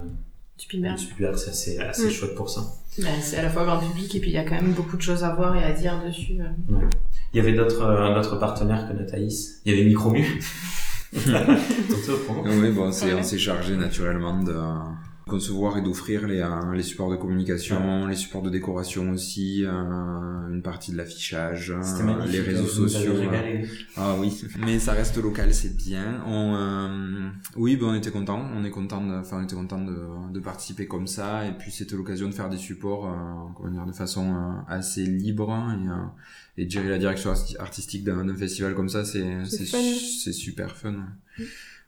du 0.58 0.98
Spielberg, 0.98 1.36
c'est 1.36 1.50
assez, 1.50 1.78
assez 1.78 2.06
mm. 2.08 2.10
chouette 2.10 2.34
pour 2.34 2.50
ça. 2.50 2.62
Ben, 2.98 3.18
c'est 3.22 3.38
à 3.38 3.42
la 3.42 3.48
fois 3.48 3.64
grand 3.64 3.78
public 3.78 4.14
et 4.14 4.20
puis 4.20 4.30
il 4.30 4.34
y 4.34 4.38
a 4.38 4.44
quand 4.44 4.54
même 4.54 4.72
beaucoup 4.72 4.98
de 4.98 5.02
choses 5.02 5.24
à 5.24 5.34
voir 5.34 5.56
et 5.56 5.64
à 5.64 5.72
dire 5.72 6.02
dessus. 6.04 6.38
Euh. 6.38 6.74
Ouais. 6.74 6.84
Il 7.32 7.38
y 7.38 7.40
avait 7.40 7.54
d'autres 7.54 7.82
euh, 7.82 8.14
d'autres 8.14 8.38
partenaires 8.38 8.86
que 8.86 8.92
Nathalie. 8.92 9.48
Il 9.64 9.72
y 9.72 9.74
avait 9.74 9.86
Micromu. 9.86 10.22
oui, 11.14 12.70
bon, 12.70 12.90
c'est, 12.90 13.12
on 13.12 13.22
s'est 13.22 13.38
chargé 13.38 13.76
naturellement 13.76 14.42
de 14.42 14.54
concevoir 15.26 15.78
et 15.78 15.82
d'offrir 15.82 16.26
les, 16.26 16.40
euh, 16.40 16.74
les 16.74 16.82
supports 16.82 17.10
de 17.10 17.16
communication, 17.16 18.06
les 18.06 18.16
supports 18.16 18.42
de 18.42 18.50
décoration 18.50 19.10
aussi, 19.10 19.64
euh, 19.64 19.70
une 20.50 20.62
partie 20.62 20.92
de 20.92 20.96
l'affichage, 20.96 21.70
euh, 21.70 22.26
les 22.26 22.40
réseaux 22.40 22.66
sociaux. 22.66 23.14
Ah 23.96 24.16
oui, 24.18 24.42
mais 24.58 24.78
ça 24.78 24.92
reste 24.92 25.16
local, 25.16 25.52
c'est 25.54 25.76
bien. 25.76 26.22
On, 26.26 27.30
oui, 27.56 27.76
ben 27.76 27.86
on 27.86 27.94
était 27.94 28.10
content, 28.10 28.44
on 28.54 28.64
est 28.64 28.70
content, 28.70 29.04
de, 29.04 29.14
enfin 29.14 29.38
on 29.40 29.44
était 29.44 29.56
content 29.56 29.80
de, 29.80 30.32
de 30.32 30.40
participer 30.40 30.86
comme 30.86 31.06
ça, 31.06 31.46
et 31.46 31.52
puis 31.52 31.70
c'était 31.70 31.96
l'occasion 31.96 32.28
de 32.28 32.34
faire 32.34 32.48
des 32.48 32.58
supports, 32.58 33.08
comment 33.56 33.70
dire, 33.70 33.86
de 33.86 33.92
façon 33.92 34.34
assez 34.68 35.04
libre 35.04 35.52
et 35.74 35.88
et 36.58 36.68
gérer 36.68 36.90
la 36.90 36.98
direction 36.98 37.32
artistique 37.58 38.04
d'un 38.04 38.36
festival 38.36 38.74
comme 38.74 38.90
ça, 38.90 39.06
c'est 39.06 39.44
c'est 39.46 40.32
super 40.32 40.76
fun. 40.76 40.92
Mm. 41.38 41.42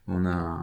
On 0.06 0.26
a 0.26 0.58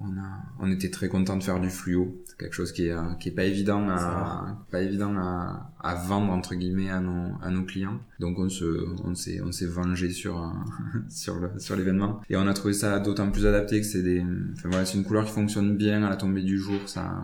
on 0.00 0.18
a 0.18 0.42
on 0.58 0.70
était 0.70 0.90
très 0.90 1.08
content 1.08 1.36
de 1.36 1.42
faire 1.42 1.60
du 1.60 1.70
fluo, 1.70 2.22
c'est 2.26 2.36
quelque 2.38 2.54
chose 2.54 2.72
qui 2.72 2.86
est 2.86 2.96
qui 3.18 3.28
est 3.28 3.32
pas 3.32 3.44
évident 3.44 3.88
à 3.88 4.64
pas 4.70 4.82
évident 4.82 5.14
à, 5.16 5.72
à 5.80 5.94
vendre 5.94 6.32
entre 6.32 6.54
guillemets 6.54 6.90
à 6.90 7.00
nos 7.00 7.32
à 7.42 7.50
nos 7.50 7.64
clients. 7.64 8.00
Donc 8.18 8.38
on 8.38 8.48
se 8.48 8.86
on 9.04 9.14
s'est 9.14 9.40
on 9.40 9.52
s'est 9.52 9.66
vengé 9.66 10.10
sur 10.10 10.52
sur 11.08 11.38
le 11.38 11.58
sur 11.58 11.76
l'événement 11.76 12.20
et 12.30 12.36
on 12.36 12.46
a 12.46 12.54
trouvé 12.54 12.74
ça 12.74 12.98
d'autant 12.98 13.30
plus 13.30 13.46
adapté 13.46 13.80
que 13.80 13.86
c'est 13.86 14.02
des 14.02 14.24
enfin 14.54 14.68
voilà, 14.70 14.84
c'est 14.84 14.98
une 14.98 15.04
couleur 15.04 15.24
qui 15.24 15.32
fonctionne 15.32 15.76
bien 15.76 16.02
à 16.02 16.10
la 16.10 16.16
tombée 16.16 16.42
du 16.42 16.58
jour, 16.58 16.80
ça 16.86 17.22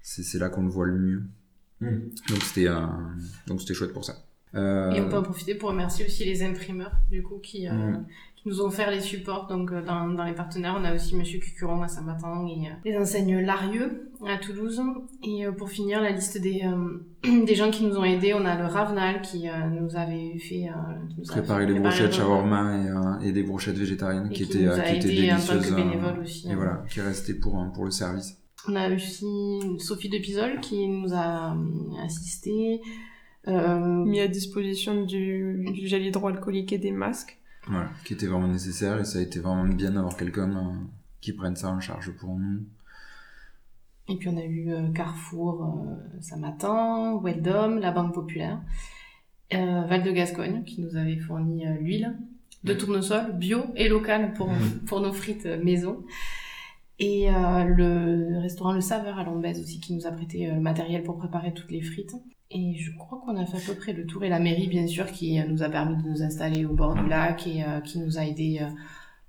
c'est 0.00 0.22
c'est 0.22 0.38
là 0.38 0.48
qu'on 0.48 0.62
le 0.62 0.70
voit 0.70 0.86
le 0.86 0.98
mieux. 0.98 1.22
Mm. 1.80 1.98
Donc 2.28 2.42
c'était 2.42 2.68
euh, 2.68 2.86
donc 3.46 3.60
c'était 3.60 3.74
chouette 3.74 3.92
pour 3.92 4.04
ça. 4.04 4.24
Euh... 4.54 4.90
Et 4.92 5.00
on 5.00 5.08
peut 5.08 5.16
en 5.16 5.22
profiter 5.22 5.54
pour 5.54 5.70
remercier 5.70 6.04
aussi 6.04 6.24
les 6.24 6.42
imprimeurs, 6.42 6.92
du 7.10 7.22
coup, 7.22 7.38
qui, 7.38 7.66
euh, 7.68 7.72
mm. 7.72 8.06
Qui 8.42 8.48
nous 8.48 8.60
ont 8.60 8.66
offert 8.66 8.90
les 8.90 9.00
supports. 9.00 9.46
Donc, 9.46 9.72
euh, 9.72 9.82
dans, 9.82 10.08
dans 10.08 10.24
les 10.24 10.34
partenaires, 10.34 10.76
on 10.78 10.84
a 10.84 10.94
aussi 10.94 11.16
Monsieur 11.16 11.38
Cucuron 11.38 11.82
à 11.82 11.88
Saint-Martin 11.88 12.46
et 12.46 12.66
euh, 12.66 12.72
les 12.84 12.96
enseignes 12.96 13.40
Larieux 13.40 14.10
à 14.26 14.36
Toulouse. 14.38 14.82
Et 15.22 15.44
pour 15.56 15.70
finir, 15.70 16.00
la 16.00 16.10
liste 16.10 16.40
des, 16.40 16.62
des 17.24 17.54
gens 17.54 17.70
qui 17.70 17.84
nous 17.84 17.96
ont 17.96 18.04
aidés, 18.04 18.34
on 18.34 18.44
a 18.44 18.56
le 18.56 18.66
Ravenal 18.66 19.22
qui 19.22 19.46
nous 19.72 19.96
avait 19.96 20.38
fait... 20.38 20.66
Nous 21.18 21.24
préparer 21.26 21.66
les 21.66 21.78
brochettes 21.78 22.14
shawarma 22.14 23.18
et, 23.22 23.28
et 23.28 23.32
des 23.32 23.42
brochettes 23.42 23.76
végétariennes 23.76 24.30
qui, 24.30 24.44
étaient, 24.44 24.58
qui 24.58 24.96
étaient 24.96 25.08
délicieuses. 25.08 25.74
aussi, 26.20 26.50
et 26.50 26.54
voilà, 26.54 26.84
qui 26.88 27.00
restaient 27.00 27.34
pour, 27.34 27.66
pour 27.74 27.84
le 27.84 27.90
service. 27.90 28.36
On 28.68 28.76
a 28.76 28.94
aussi 28.94 29.60
Sophie 29.78 30.08
Depisol 30.08 30.60
qui 30.60 30.86
nous 30.86 31.12
a 31.14 31.56
assisté 32.04 32.80
euh, 33.48 34.04
mis 34.04 34.20
à 34.20 34.28
disposition 34.28 35.04
du, 35.04 35.64
du 35.72 35.88
gel 35.88 36.06
hydroalcoolique 36.06 36.72
et 36.72 36.78
des 36.78 36.92
masques. 36.92 37.38
Voilà, 37.68 37.90
qui 38.04 38.14
était 38.14 38.26
vraiment 38.26 38.48
nécessaire 38.48 38.98
et 38.98 39.04
ça 39.04 39.18
a 39.18 39.22
été 39.22 39.38
vraiment 39.38 39.64
bien 39.64 39.92
d'avoir 39.92 40.16
quelqu'un 40.16 40.50
euh, 40.50 40.72
qui 41.20 41.32
prenne 41.32 41.56
ça 41.56 41.70
en 41.70 41.80
charge 41.80 42.10
pour 42.12 42.36
nous. 42.36 42.64
Et 44.08 44.16
puis 44.16 44.28
on 44.28 44.36
a 44.36 44.44
eu 44.44 44.70
euh, 44.72 44.90
Carrefour 44.92 45.64
euh, 45.64 46.20
Samatan, 46.20 47.20
Weldom, 47.20 47.78
la 47.78 47.92
Banque 47.92 48.14
Populaire, 48.14 48.60
euh, 49.54 49.82
Val 49.82 50.02
de 50.02 50.10
Gascogne 50.10 50.64
qui 50.64 50.80
nous 50.80 50.96
avait 50.96 51.16
fourni 51.16 51.64
l'huile 51.80 52.16
de 52.64 52.74
tournesol 52.74 53.32
bio 53.38 53.64
et 53.74 53.88
local 53.88 54.34
pour, 54.34 54.50
pour 54.86 55.00
nos 55.00 55.12
frites 55.12 55.46
maison. 55.46 56.04
Et 56.98 57.26
le 57.28 58.40
restaurant 58.40 58.72
Le 58.72 58.80
Saveur 58.80 59.18
à 59.18 59.24
Lombez 59.24 59.58
aussi 59.58 59.80
qui 59.80 59.92
nous 59.92 60.06
a 60.06 60.12
prêté 60.12 60.46
le 60.46 60.60
matériel 60.60 61.02
pour 61.02 61.18
préparer 61.18 61.52
toutes 61.52 61.72
les 61.72 61.82
frites. 61.82 62.14
Et 62.54 62.74
je 62.76 62.92
crois 62.96 63.20
qu'on 63.24 63.36
a 63.36 63.46
fait 63.46 63.56
à 63.56 63.60
peu 63.72 63.74
près 63.74 63.92
le 63.92 64.06
tour. 64.06 64.24
Et 64.24 64.28
la 64.28 64.38
mairie, 64.38 64.68
bien 64.68 64.86
sûr, 64.86 65.06
qui 65.06 65.40
euh, 65.40 65.44
nous 65.48 65.62
a 65.62 65.68
permis 65.68 66.02
de 66.02 66.08
nous 66.08 66.22
installer 66.22 66.64
au 66.64 66.74
bord 66.74 66.94
du 66.94 67.08
lac 67.08 67.46
et 67.46 67.64
euh, 67.64 67.80
qui 67.80 67.98
nous 67.98 68.18
a 68.18 68.26
aidé 68.26 68.58
euh, 68.60 68.68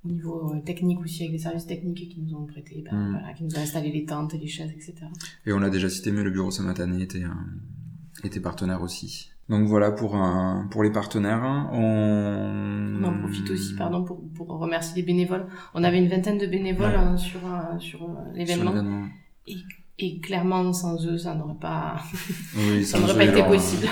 au 0.05 0.09
niveau 0.09 0.53
technique 0.65 0.99
aussi, 0.99 1.23
avec 1.23 1.31
des 1.31 1.39
services 1.39 1.65
techniques 1.65 2.09
qui 2.09 2.21
nous 2.21 2.35
ont 2.35 2.45
prêté, 2.45 2.83
ben, 2.89 2.97
mm. 2.97 3.11
voilà, 3.11 3.33
qui 3.33 3.43
nous 3.45 3.55
a 3.55 3.59
installé 3.59 3.91
les 3.91 4.05
tentes, 4.05 4.33
les 4.33 4.47
chaises, 4.47 4.71
etc. 4.71 4.95
Et 5.45 5.53
on 5.53 5.59
l'a 5.59 5.69
déjà 5.69 5.89
cité, 5.89 6.11
mais 6.11 6.23
le 6.23 6.31
bureau 6.31 6.51
Saint-Matané 6.51 7.01
était, 7.01 7.23
était 8.23 8.41
partenaire 8.41 8.81
aussi. 8.81 9.29
Donc 9.49 9.67
voilà 9.67 9.91
pour 9.91 10.17
pour 10.71 10.83
les 10.83 10.91
partenaires. 10.91 11.69
On... 11.73 13.01
on 13.01 13.03
en 13.03 13.19
profite 13.19 13.49
aussi, 13.49 13.75
pardon, 13.75 14.05
pour, 14.05 14.21
pour 14.33 14.47
remercier 14.47 14.95
les 15.01 15.05
bénévoles. 15.05 15.47
On 15.73 15.83
avait 15.83 15.97
une 15.97 16.07
vingtaine 16.07 16.37
de 16.37 16.47
bénévoles 16.47 16.95
hein, 16.95 17.17
sur 17.17 17.41
sur 17.79 18.09
l'événement. 18.33 18.73
Et 19.47 19.57
et 20.03 20.19
clairement, 20.19 20.73
sans 20.73 21.05
eux, 21.07 21.17
ça 21.17 21.33
n'aurait 21.33 21.59
pas, 21.59 21.95
oui, 22.57 22.83
ça 22.85 22.99
n'aurait 22.99 23.15
pas 23.15 23.25
été 23.25 23.43
possible. 23.43 23.87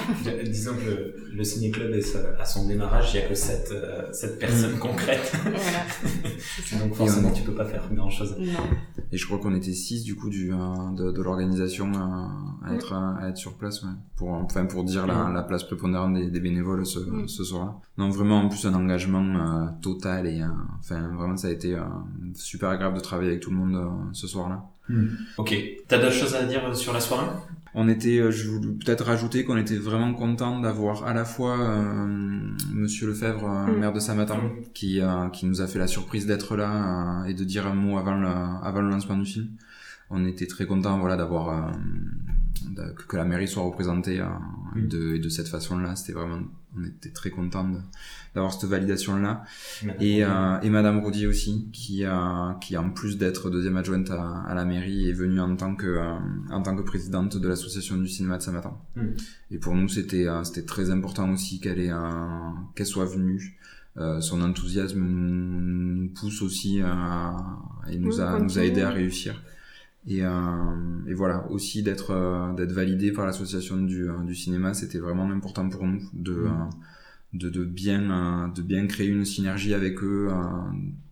Disons 0.46 0.74
que 0.76 0.86
le, 0.86 1.16
le 1.34 1.44
ciné-club 1.44 1.94
est 1.94 2.18
à 2.38 2.44
son 2.44 2.68
démarrage, 2.68 3.14
il 3.14 3.20
n'y 3.20 3.26
a 3.26 3.30
que 3.30 3.36
cette, 3.36 3.72
euh, 3.72 4.10
cette 4.12 4.38
personne 4.38 4.76
mm. 4.76 4.80
concrète. 4.80 5.32
Voilà. 5.42 6.84
Donc 6.84 6.96
forcément, 6.96 7.32
tu 7.32 7.44
peux 7.44 7.54
pas 7.54 7.66
faire 7.66 7.84
grand 7.94 8.10
chose. 8.10 8.36
Non. 8.38 8.60
Et 9.12 9.18
je 9.18 9.26
crois 9.26 9.40
qu'on 9.40 9.56
était 9.56 9.74
six, 9.74 10.04
du 10.04 10.16
coup, 10.16 10.30
du, 10.30 10.52
euh, 10.52 10.58
de, 10.98 11.12
de 11.12 11.22
l'organisation 11.22 11.92
euh, 11.94 12.68
à, 12.68 12.74
être, 12.74 12.94
à 12.94 13.30
être 13.30 13.38
sur 13.38 13.58
place, 13.58 13.84
ouais. 13.84 13.90
Pour, 14.18 14.30
enfin, 14.30 14.66
pour 14.66 14.84
dire 14.84 15.08
la, 15.08 15.30
mm. 15.30 15.34
la 15.34 15.44
place 15.44 15.64
prépondérante 15.64 16.14
des, 16.16 16.30
des 16.30 16.40
bénévoles 16.42 16.86
ce, 16.86 17.00
mm. 17.00 17.28
ce 17.30 17.44
soir-là. 17.46 17.76
Non, 17.98 18.10
vraiment, 18.10 18.42
en 18.42 18.50
plus, 18.50 18.66
un 18.66 18.74
engagement 18.74 19.78
total 19.82 20.28
et, 20.28 20.42
enfin, 20.80 21.08
vraiment, 21.16 21.38
ça 21.38 21.48
a 21.48 21.52
été 21.52 21.78
super 22.34 22.70
agréable 22.70 22.98
de 22.98 23.02
travailler 23.02 23.30
avec 23.30 23.42
tout 23.42 23.52
le 23.52 23.58
monde 23.58 23.80
ce 24.12 24.28
soir-là. 24.28 24.66
Ok. 25.38 25.56
T'as 25.88 25.98
d'autres 25.98 26.14
choses 26.14 26.36
à 26.36 26.44
dire 26.44 26.76
sur 26.76 26.94
la 26.94 27.00
soirée? 27.00 27.28
On 27.74 27.88
était, 27.88 28.18
euh, 28.20 28.32
je 28.32 28.50
voulais 28.50 28.68
peut-être 28.74 29.06
rajouter 29.06 29.46
qu'on 29.46 29.56
était 29.56 29.78
vraiment 29.78 30.14
content 30.14 30.60
d'avoir 30.60 31.06
à 31.06 31.14
la 31.14 31.24
fois 31.24 31.58
euh, 31.58 32.06
Monsieur 32.74 33.08
Lefebvre, 33.08 33.46
euh, 33.50 33.72
Mm. 33.72 33.80
maire 33.80 33.94
de 33.94 34.00
Saint-Martin, 34.02 34.40
qui, 34.74 35.00
euh, 35.00 35.30
qui 35.30 35.46
nous 35.46 35.62
a 35.62 35.68
fait 35.68 35.80
la 35.80 35.88
surprise 35.88 36.26
d'être 36.26 36.58
là 36.58 37.22
euh, 37.24 37.30
et 37.30 37.34
de 37.34 37.44
dire 37.46 37.66
un 37.68 37.74
mot 37.74 37.98
avant 37.98 38.16
le, 38.16 38.28
avant 38.28 38.82
le 38.82 38.90
lancement 38.90 39.18
du 39.18 39.26
film. 39.26 39.48
On 40.10 40.26
était 40.26 40.48
très 40.48 40.66
content, 40.66 41.00
voilà, 41.00 41.16
d'avoir 41.16 41.50
euh, 41.50 41.72
de- 42.70 42.92
que, 42.94 43.04
que 43.08 43.18
la 43.18 43.26
mairie 43.26 43.48
soit 43.48 43.64
représentée 43.64 44.20
euh, 44.20 44.26
Mm. 44.76 44.88
de, 44.88 45.16
et 45.16 45.20
de 45.20 45.30
cette 45.30 45.48
façon-là. 45.50 45.96
C'était 45.98 46.14
vraiment, 46.14 46.40
on 46.78 46.84
était 46.86 47.10
très 47.10 47.30
content 47.30 47.68
de- 47.68 47.80
d'avoir 48.34 48.54
cette 48.54 48.70
validation-là. 48.70 49.44
Et, 50.00 50.24
euh, 50.24 50.60
et 50.62 50.70
Madame 50.70 51.00
Roudy 51.00 51.28
aussi, 51.28 51.68
qui, 51.74 52.06
a, 52.06 52.58
qui 52.62 52.78
en 52.78 52.90
plus 52.92 53.18
d'être 53.18 53.50
deuxième 53.50 53.76
adjointe 53.76 54.10
à, 54.12 54.44
à 54.48 54.54
la 54.56 54.64
mairie, 54.64 55.10
est 55.10 55.14
venue 55.14 55.42
en 55.42 55.56
tant 55.58 55.76
que, 55.76 55.88
euh, 55.88 56.16
en 56.52 56.62
tant 56.62 56.76
que 56.78 56.84
présidente 56.84 57.36
de 57.38 57.48
l'association 57.50 57.98
du 57.98 58.08
cinéma 58.08 58.38
de 58.38 58.44
Saint-Martin. 58.44 58.78
Mm. 58.96 59.02
Et 59.52 59.58
pour 59.58 59.76
nous, 59.76 59.90
c'était, 59.90 60.28
euh, 60.28 60.44
c'était 60.46 60.64
très 60.66 60.90
important 60.92 61.30
aussi 61.34 61.60
qu'elle 61.60 61.80
ait, 61.80 61.90
un- 61.90 62.68
qu'elle 62.76 62.86
soit 62.88 63.06
venue. 63.06 63.58
Euh, 63.98 64.22
son 64.22 64.42
enthousiasme 64.42 65.02
nous, 65.02 65.60
nous 66.04 66.10
pousse 66.14 66.42
aussi 66.42 66.80
à, 66.82 67.36
et 67.90 67.98
nous 68.00 68.16
Oui, 68.16 68.22
a, 68.22 68.40
nous 68.40 68.58
a 68.58 68.64
aidé 68.64 68.82
à 68.84 68.90
réussir. 68.90 69.44
Et, 70.08 70.24
euh, 70.24 70.32
et 71.08 71.14
voilà, 71.14 71.48
aussi 71.52 71.84
d'être 71.84 72.12
euh, 72.12 72.54
d'être 72.54 72.72
validé 72.72 73.12
par 73.12 73.26
l'association 73.26 73.78
du, 73.78 74.10
euh, 74.10 74.24
du 74.26 74.34
cinéma, 74.36 74.74
c'était 74.74 74.98
vraiment 75.00 75.30
important 75.30 75.70
pour 75.70 75.86
nous 75.86 76.02
de, 76.14 76.34
Mm. 76.34 76.70
de, 77.38 77.50
de 77.50 77.64
bien 77.66 78.52
de 78.56 78.62
bien 78.64 78.88
créer 78.88 79.08
une 79.10 79.26
synergie 79.26 79.74
avec 79.76 80.02
eux 80.04 80.30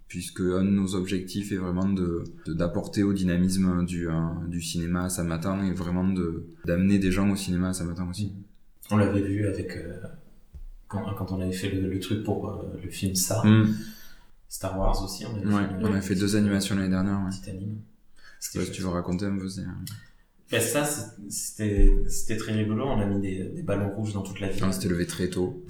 puisque 0.08 0.40
un 0.42 0.66
de 0.66 0.72
nos 0.72 0.96
objectifs 0.96 1.52
est 1.52 1.58
vraiment 1.58 1.88
de 1.88 2.24
d'apporter 2.48 3.04
au 3.04 3.14
dynamisme 3.14 3.86
du, 3.86 4.08
du 4.48 4.62
cinéma 4.62 5.04
à 5.04 5.10
Saint-Martin 5.10 5.64
et 5.66 5.72
vraiment 5.74 6.08
de 6.08 6.48
d'amener 6.66 6.98
des 6.98 7.12
gens 7.12 7.30
au 7.30 7.36
cinéma 7.36 7.70
à 7.70 7.74
Saint-Martin 7.74 8.10
aussi. 8.10 8.34
On 8.92 8.98
l'avait 8.98 9.22
vu 9.22 9.46
avec 9.48 9.78
euh, 9.78 9.94
quand, 10.88 11.04
quand 11.16 11.32
on 11.32 11.40
avait 11.42 11.52
fait 11.54 11.70
le, 11.70 11.88
le 11.90 12.00
truc 12.00 12.24
pour 12.24 12.50
euh, 12.50 12.80
le 12.84 12.90
film 12.90 13.14
ça, 13.14 13.44
Mm. 13.46 13.68
Star 14.48 14.80
Wars 14.80 15.04
aussi. 15.04 15.26
On 15.28 15.36
avait 15.36 15.46
Ouais, 15.46 15.68
fait, 15.70 15.86
on 15.86 15.94
a 15.94 16.02
fait 16.02 16.16
deux 16.16 16.36
animations 16.36 16.76
l'année 16.76 16.90
dernière. 16.90 17.22
Ouais. 17.24 17.54
Sais 18.40 18.58
pas 18.60 18.66
si 18.66 18.72
tu 18.72 18.82
veux 18.82 18.90
raconter 18.90 19.26
un 19.26 19.38
peu. 19.38 19.48
c'est- 19.50 19.62
Ben, 20.52 20.62
ça, 20.62 20.84
c'était 21.30 21.92
c'était 22.08 22.38
très 22.38 22.54
rigolo. 22.54 22.86
On 22.88 23.00
a 23.00 23.06
mis 23.06 23.20
des, 23.20 23.44
des 23.50 23.62
ballons 23.64 23.90
rouges 23.96 24.14
dans 24.14 24.22
toute 24.24 24.40
la 24.40 24.48
ville. 24.50 24.64
On 24.64 24.72
s'était 24.72 24.88
levé 24.90 25.06
très 25.06 25.30
tôt. 25.30 25.64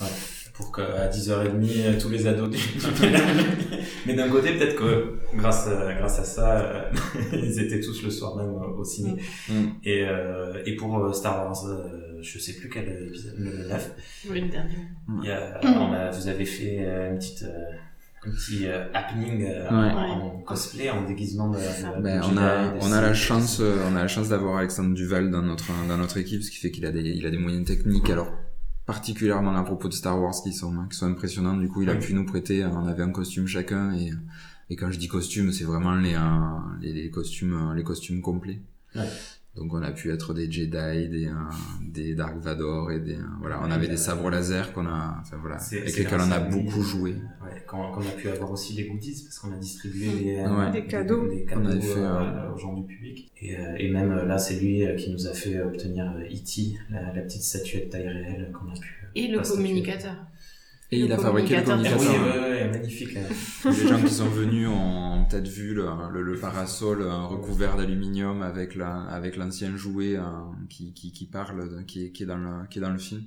pour 0.54 0.72
qu'à 0.74 1.08
10h30, 1.10 1.70
euh, 1.78 2.00
tous 2.00 2.10
les 2.10 2.28
ados... 2.28 2.50
Mais 4.06 4.14
d'un 4.14 4.30
côté, 4.30 4.54
peut-être 4.58 4.76
que 4.76 5.20
grâce 5.36 5.68
à, 5.68 5.94
grâce 5.94 6.20
à 6.20 6.24
ça, 6.24 6.60
euh, 6.60 6.92
ils 7.34 7.60
étaient 7.60 7.80
tous 7.80 8.04
le 8.04 8.10
soir 8.10 8.36
même 8.36 8.50
au 8.54 8.84
ciné. 8.84 9.22
Mm. 9.50 9.54
Et, 9.84 10.06
euh, 10.06 10.62
et 10.66 10.76
pour 10.76 10.98
euh, 10.98 11.14
Star 11.14 11.46
Wars, 11.46 11.66
euh, 11.66 12.18
je 12.22 12.40
sais 12.40 12.54
plus 12.54 12.70
quel 12.70 12.88
épisode, 13.08 13.36
le 13.38 13.68
9, 13.68 13.92
Oui, 14.32 14.42
le 14.42 14.48
dernier. 14.50 14.76
il 15.22 15.28
y 15.28 15.32
a, 15.32 15.60
on 15.64 15.94
a, 15.94 16.12
vous 16.12 16.28
avez 16.28 16.46
fait 16.46 16.78
une 17.12 17.18
petite... 17.18 17.44
euh, 17.44 17.50
un 18.26 18.32
petit 18.32 18.68
euh, 18.68 18.86
happening 18.94 19.44
euh, 19.44 19.70
Ouais. 19.70 19.94
en 19.94 20.40
cosplay, 20.46 20.90
en 20.90 21.06
déguisement 21.06 21.50
de, 21.50 21.58
de- 21.58 22.02
Ben, 22.04 22.20
de 22.20 22.26
on 22.26 22.38
a, 22.38 22.72
de 22.74 22.78
on 22.82 22.92
a 22.92 23.02
la 23.02 23.14
chance, 23.14 23.60
euh, 23.62 23.78
on 23.90 23.96
a 23.96 24.02
la 24.02 24.08
chance 24.08 24.30
d'avoir 24.30 24.58
Alexandre 24.58 24.94
Duval 24.94 25.32
dans 25.32 25.42
notre, 25.42 25.68
dans 25.88 25.98
notre 25.98 26.18
équipe, 26.18 26.44
ce 26.44 26.52
qui 26.52 26.58
fait 26.58 26.72
qu'il 26.72 26.86
a 26.86 26.92
des, 26.92 27.02
il 27.02 27.26
a 27.26 27.32
des 27.32 27.38
moyens 27.38 27.66
techniques, 27.66 28.10
alors 28.10 28.32
particulièrement 28.86 29.56
à 29.56 29.64
propos 29.64 29.88
de 29.88 29.94
Star 29.94 30.20
Wars 30.20 30.34
qui 30.44 30.52
sont, 30.52 30.74
qui 30.90 30.98
sont 30.98 31.06
impressionnants. 31.08 31.56
Du 31.58 31.68
coup, 31.70 31.82
il 31.84 31.90
a 31.90 31.94
Oui. 31.94 32.00
pu 32.00 32.14
nous 32.14 32.26
prêter, 32.26 32.66
on 32.66 32.88
avait 32.88 33.04
un 33.04 33.12
costume 33.12 33.48
chacun 33.48 33.94
et, 33.94 34.12
et 34.70 34.76
quand 34.76 34.92
je 34.92 34.98
dis 34.98 35.08
costume, 35.08 35.52
c'est 35.52 35.64
vraiment 35.64 35.96
les, 35.96 36.16
euh, 36.16 36.20
les, 36.82 36.94
les 36.94 37.10
costumes, 37.12 37.70
euh, 37.72 37.76
les 37.76 37.84
costumes 37.84 38.22
complets. 38.22 38.62
Ouais. 38.96 39.08
Donc 39.60 39.74
on 39.74 39.82
a 39.84 39.92
pu 39.92 40.10
être 40.12 40.34
des 40.34 40.50
Jedi, 40.50 40.70
des, 41.10 41.28
euh, 41.28 41.32
des 41.82 42.16
Dark 42.16 42.38
Vador 42.38 42.92
et 42.92 43.00
des, 43.00 43.16
euh, 43.16 43.24
voilà, 43.42 43.60
on 43.62 43.70
avait 43.70 43.88
euh, 43.88 43.90
des 43.90 43.98
sabres 43.98 44.30
laser 44.30 44.72
qu'on 44.72 44.86
a, 44.88 45.18
enfin 45.20 45.36
voilà, 45.42 45.58
avec 45.58 45.98
lesquels 45.98 46.20
on 46.22 46.32
a 46.32 46.40
beaucoup 46.40 46.80
euh, 46.80 46.84
joué. 46.84 47.12
Ouais, 47.44 47.64
quand, 47.68 47.92
quand 47.92 48.00
on 48.02 48.08
a 48.08 48.12
pu 48.12 48.30
avoir 48.30 48.52
aussi 48.52 48.74
les 48.74 48.86
goodies, 48.86 49.22
parce 49.26 49.40
qu'on 49.40 49.52
a 49.52 49.58
distribué 49.58 50.08
Mm. 50.08 50.18
les, 50.20 50.38
euh, 50.40 50.58
Ouais. 50.58 50.72
Des 50.72 50.86
cadeaux. 50.86 51.28
des 51.28 51.44
cadeaux 51.46 51.62
On 51.62 51.66
avait 51.66 51.82
fait, 51.82 52.00
euh, 52.00 52.22
euh, 52.22 52.54
aux 52.54 52.58
gens 52.58 52.74
du 52.78 52.84
public. 52.86 53.32
Et, 53.42 53.58
euh, 53.58 53.76
et 53.78 53.90
même 53.92 54.12
euh, 54.12 54.26
là, 54.26 54.38
c'est 54.38 54.60
lui 54.60 54.86
euh, 54.86 54.96
qui 54.96 55.12
nous 55.12 55.28
a 55.28 55.34
fait 55.34 55.62
obtenir 55.62 56.06
euh, 56.16 56.22
E.T., 56.24 56.78
la, 56.90 57.14
la 57.14 57.22
petite 57.22 57.44
statuette 57.44 57.90
taille 57.90 58.08
réelle 58.08 58.52
qu'on 58.54 58.70
a 58.70 58.80
pu. 58.80 58.88
euh, 59.04 59.08
Et 59.16 59.28
le 59.28 59.40
statuer. 59.44 59.64
Et 60.92 61.00
Le 61.00 61.06
il 61.06 61.12
a 61.14 61.18
fabriqué 61.20 61.56
le 61.58 61.62
communicateur. 61.64 62.00
Ah 62.02 62.14
oui, 62.24 62.40
ouais, 62.40 62.50
ouais, 62.50 62.70
magnifique. 62.72 63.14
là. 63.14 63.22
Les 63.66 63.88
gens 63.88 64.02
qui 64.02 64.10
sont 64.12 64.30
venus 64.30 64.68
ont 64.68 65.26
peut-être 65.30 65.48
vu 65.48 65.74
le, 65.76 65.86
le, 66.12 66.22
le 66.24 66.36
parasol 66.40 67.02
euh, 67.04 67.26
recouvert 67.26 67.78
d'aluminium 67.78 68.42
avec 68.42 68.76
la, 68.76 69.02
avec 69.04 69.36
l'ancien 69.38 69.76
jouet 69.78 70.16
euh, 70.18 70.22
qui, 70.68 70.92
qui, 70.94 71.12
qui 71.12 71.26
parle, 71.28 71.86
qui 71.86 72.06
est, 72.06 72.10
qui 72.10 72.24
est 72.24 72.26
dans 72.26 72.38
le, 72.38 72.66
qui 72.70 72.80
est 72.80 72.82
dans 72.82 72.90
le 72.90 72.98
film. 72.98 73.22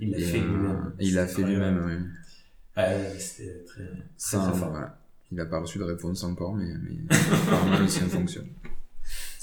Il 0.00 0.10
l'a 0.10 0.18
fait 0.18 0.40
euh, 0.40 0.44
lui-même. 0.44 0.92
et 0.98 1.06
il 1.06 1.14
l'a 1.14 1.26
fait 1.26 1.42
lui-même, 1.42 1.82
oui. 1.86 2.82
C'était 3.18 3.62
très, 3.66 3.84
très, 3.84 3.92
Sans- 4.18 4.50
très 4.50 4.58
fort. 4.58 4.70
voilà. 4.70 4.98
Il 5.30 5.36
n'a 5.38 5.46
pas 5.46 5.60
reçu 5.60 5.78
de 5.78 5.84
réponse 5.84 6.22
encore, 6.24 6.54
mais, 6.54 6.74
mais 6.82 6.96
apparemment 7.46 7.78
le 7.78 7.88
sien 7.88 8.06
fonctionne. 8.06 8.48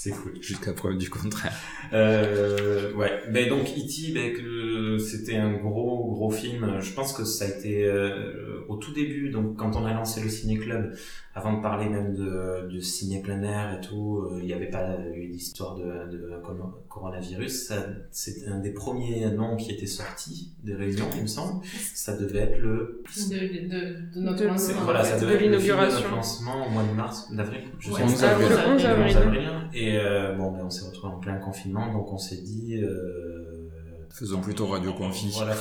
C'est 0.02 0.12
cool. 0.12 0.32
Jusqu'à 0.40 0.72
preuve 0.72 0.96
du 0.96 1.10
contraire. 1.10 1.52
Euh, 1.92 2.90
ouais, 2.94 3.20
ben 3.30 3.50
donc 3.50 3.64
E.T., 3.76 4.12
ben, 4.14 4.32
que 4.32 4.96
c'était 4.96 5.36
un 5.36 5.52
gros 5.52 6.10
gros 6.14 6.30
film. 6.30 6.78
Je 6.80 6.92
pense 6.94 7.12
que 7.12 7.24
ça 7.24 7.44
a 7.44 7.48
été 7.48 7.84
euh, 7.84 8.64
au 8.68 8.76
tout 8.76 8.94
début, 8.94 9.28
donc 9.28 9.56
quand 9.58 9.76
on 9.76 9.84
a 9.84 9.92
lancé 9.92 10.22
le 10.22 10.30
ciné 10.30 10.56
club, 10.56 10.94
avant 11.34 11.52
de 11.58 11.62
parler 11.62 11.90
même 11.90 12.14
de, 12.14 12.66
de 12.72 12.80
ciné 12.80 13.20
plein 13.20 13.42
air 13.42 13.76
et 13.78 13.86
tout, 13.86 14.22
euh, 14.32 14.38
il 14.40 14.46
n'y 14.46 14.54
avait 14.54 14.70
pas 14.70 14.96
eu 15.14 15.28
d'histoire 15.28 15.76
de, 15.76 15.84
de 16.10 16.30
coro- 16.42 16.82
coronavirus. 16.88 17.66
Ça, 17.68 17.86
C'est 18.10 18.46
un 18.48 18.58
des 18.60 18.72
premiers 18.72 19.30
noms 19.32 19.56
qui 19.56 19.70
était 19.72 19.86
sorti 19.86 20.52
des 20.64 20.74
réunions, 20.74 21.10
il 21.16 21.22
me 21.22 21.26
semble. 21.26 21.62
Ça 21.94 22.16
devait 22.16 22.38
être 22.40 22.58
le 22.58 23.02
De, 23.30 23.34
de, 23.34 24.14
de 24.18 24.20
notre 24.24 24.44
lancement. 24.44 24.80
voilà, 24.84 25.04
ça 25.04 25.16
de 25.16 25.26
devait 25.26 25.34
être 25.34 25.40
le 25.42 25.46
film 25.48 25.52
de 25.52 25.56
l'inauguration. 25.74 26.00
notre 26.00 26.14
lancement 26.16 26.66
au 26.66 26.70
mois 26.70 26.84
de 26.84 26.96
mars, 26.96 27.30
d'avril, 27.32 27.60
je 27.78 27.90
Ouais, 27.90 27.96
sais 27.98 28.04
11 28.04 28.14
plus. 28.16 28.24
avril. 28.24 28.48
Le 28.48 28.72
11 28.74 28.86
avril. 28.86 29.06
11 29.08 29.16
avril. 29.16 29.50
Et 29.90 29.96
euh, 29.98 30.34
bon, 30.34 30.52
ben, 30.52 30.60
on 30.64 30.70
s'est 30.70 30.84
retrouvé 30.86 31.12
en 31.14 31.18
plein 31.18 31.36
confinement, 31.38 31.92
donc 31.92 32.12
on 32.12 32.18
s'est 32.18 32.42
dit. 32.42 32.76
Euh, 32.82 33.68
Faisons 34.12 34.40
plutôt 34.40 34.66
radio 34.66 34.92
confi. 34.92 35.30
Voilà. 35.32 35.54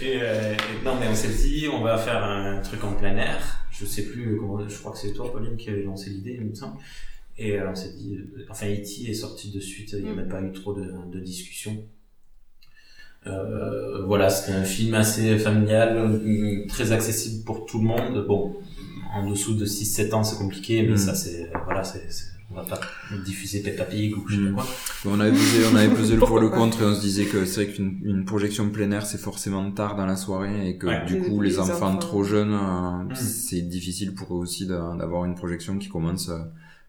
et, 0.00 0.20
euh, 0.22 0.54
et 0.54 0.84
non, 0.84 0.96
mais 0.98 1.08
on 1.08 1.14
s'est 1.14 1.28
dit, 1.48 1.68
on 1.72 1.82
va 1.82 1.96
faire 1.98 2.22
un 2.24 2.60
truc 2.60 2.82
en 2.84 2.94
plein 2.94 3.16
air. 3.16 3.66
Je 3.70 3.84
sais 3.84 4.02
plus 4.04 4.36
comment. 4.38 4.66
Je 4.68 4.78
crois 4.78 4.92
que 4.92 4.98
c'est 4.98 5.12
toi, 5.12 5.30
Pauline, 5.32 5.56
qui 5.56 5.68
avait 5.70 5.82
lancé 5.82 6.10
l'idée, 6.10 6.36
il 6.40 6.46
me 6.46 6.54
semble. 6.54 6.78
Et 7.38 7.58
euh, 7.58 7.70
on 7.70 7.74
s'est 7.74 7.92
dit, 7.92 8.18
enfin, 8.50 8.66
E.T. 8.66 9.10
est 9.10 9.14
sorti 9.14 9.50
de 9.50 9.60
suite. 9.60 9.92
Il 9.92 10.04
n'y 10.04 10.08
a 10.10 10.12
Mm. 10.12 10.16
même 10.16 10.28
pas 10.28 10.40
eu 10.42 10.52
trop 10.52 10.72
de, 10.74 10.86
de 11.12 11.20
discussions. 11.20 11.84
Euh, 13.26 14.04
voilà, 14.06 14.30
c'était 14.30 14.56
un 14.56 14.64
film 14.64 14.94
assez 14.94 15.38
familial, 15.38 16.20
très 16.68 16.92
accessible 16.92 17.44
pour 17.44 17.66
tout 17.66 17.78
le 17.78 17.84
monde. 17.84 18.24
Bon, 18.26 18.56
en 19.14 19.28
dessous 19.28 19.54
de 19.54 19.64
6-7 19.66 20.14
ans, 20.14 20.22
c'est 20.24 20.36
compliqué, 20.36 20.82
mais 20.82 20.94
Mm. 20.94 20.98
ça, 20.98 21.14
c'est, 21.14 21.50
voilà, 21.64 21.82
c'est, 21.82 22.04
c'est- 22.10 22.26
on 22.48 22.54
va 22.54 22.62
pas 22.62 22.78
diffuser 23.24 23.60
Peppa 23.60 23.82
Pig 23.82 24.16
ou 24.16 24.28
je 24.28 24.36
sais 24.36 24.42
pas 24.44 24.50
Mm. 24.50 24.54
quoi. 24.54 24.66
On 25.06 25.18
avait 25.18 25.32
pesé, 25.32 25.58
on 25.72 25.74
avait 25.76 25.88
pesé 25.94 26.14
le 26.14 26.20
pour 26.20 26.38
le 26.38 26.48
contre 26.60 26.82
et 26.82 26.84
on 26.84 26.94
se 26.94 27.00
disait 27.00 27.24
que 27.24 27.44
c'est 27.44 27.64
vrai 27.64 27.72
qu'une 27.74 27.98
une 28.04 28.24
projection 28.24 28.70
plein 28.70 28.88
air 28.92 29.04
c'est 29.04 29.18
forcément 29.18 29.68
tard 29.72 29.96
dans 29.96 30.06
la 30.06 30.14
soirée 30.14 30.68
et 30.68 30.78
que 30.78 30.86
Ouais. 30.86 31.04
du 31.06 31.18
coup 31.22 31.40
les, 31.40 31.50
les 31.50 31.58
enfants, 31.58 31.72
enfants. 31.88 31.96
trop 31.98 32.22
jeunes 32.22 32.50
Mm. 32.52 33.08
euh, 33.10 33.14
c'est 33.16 33.62
difficile 33.62 34.14
pour 34.14 34.32
eux 34.36 34.38
aussi 34.38 34.66
d'a- 34.66 34.94
d'avoir 34.96 35.24
une 35.24 35.34
projection 35.34 35.76
qui 35.78 35.88
commence 35.88 36.28
euh, 36.28 36.38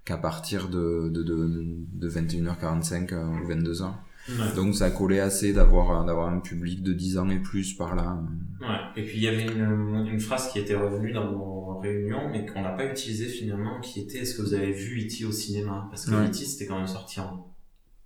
qu'à 0.05 0.17
partir 0.17 0.69
de, 0.69 1.09
de, 1.11 1.23
de, 1.23 1.65
de 1.93 2.07
21h45 2.09 3.13
euh, 3.13 3.25
ou 3.25 3.47
22h. 3.51 3.93
Ouais. 4.29 4.53
Donc 4.55 4.75
ça 4.75 4.91
collait 4.91 5.19
assez 5.21 5.53
d'avoir 5.53 6.01
euh, 6.01 6.05
d'avoir 6.05 6.27
un 6.29 6.39
public 6.39 6.83
de 6.83 6.93
10 6.93 7.17
ans 7.17 7.29
et 7.29 7.39
plus 7.39 7.73
par 7.75 7.95
là. 7.95 8.21
Ouais. 8.61 8.67
Et 9.01 9.03
puis 9.05 9.17
il 9.17 9.23
y 9.23 9.27
avait 9.27 9.45
une, 9.45 10.05
une 10.11 10.19
phrase 10.19 10.51
qui 10.51 10.59
était 10.59 10.75
revenue 10.75 11.11
dans 11.13 11.31
nos 11.31 11.77
réunions, 11.79 12.29
mais 12.31 12.45
qu'on 12.45 12.61
n'a 12.61 12.71
pas 12.71 12.85
utilisée 12.85 13.27
finalement, 13.27 13.79
qui 13.79 14.01
était 14.01 14.19
Est-ce 14.19 14.35
que 14.35 14.41
vous 14.41 14.53
avez 14.53 14.71
vu 14.73 15.05
E.T. 15.05 15.25
au 15.25 15.31
cinéma? 15.31 15.87
Parce 15.89 16.05
que 16.05 16.11
Ouais. 16.15 16.25
E.T. 16.27 16.33
c'était 16.45 16.65
quand 16.65 16.77
même 16.77 16.87
sorti 16.87 17.19
en 17.19 17.47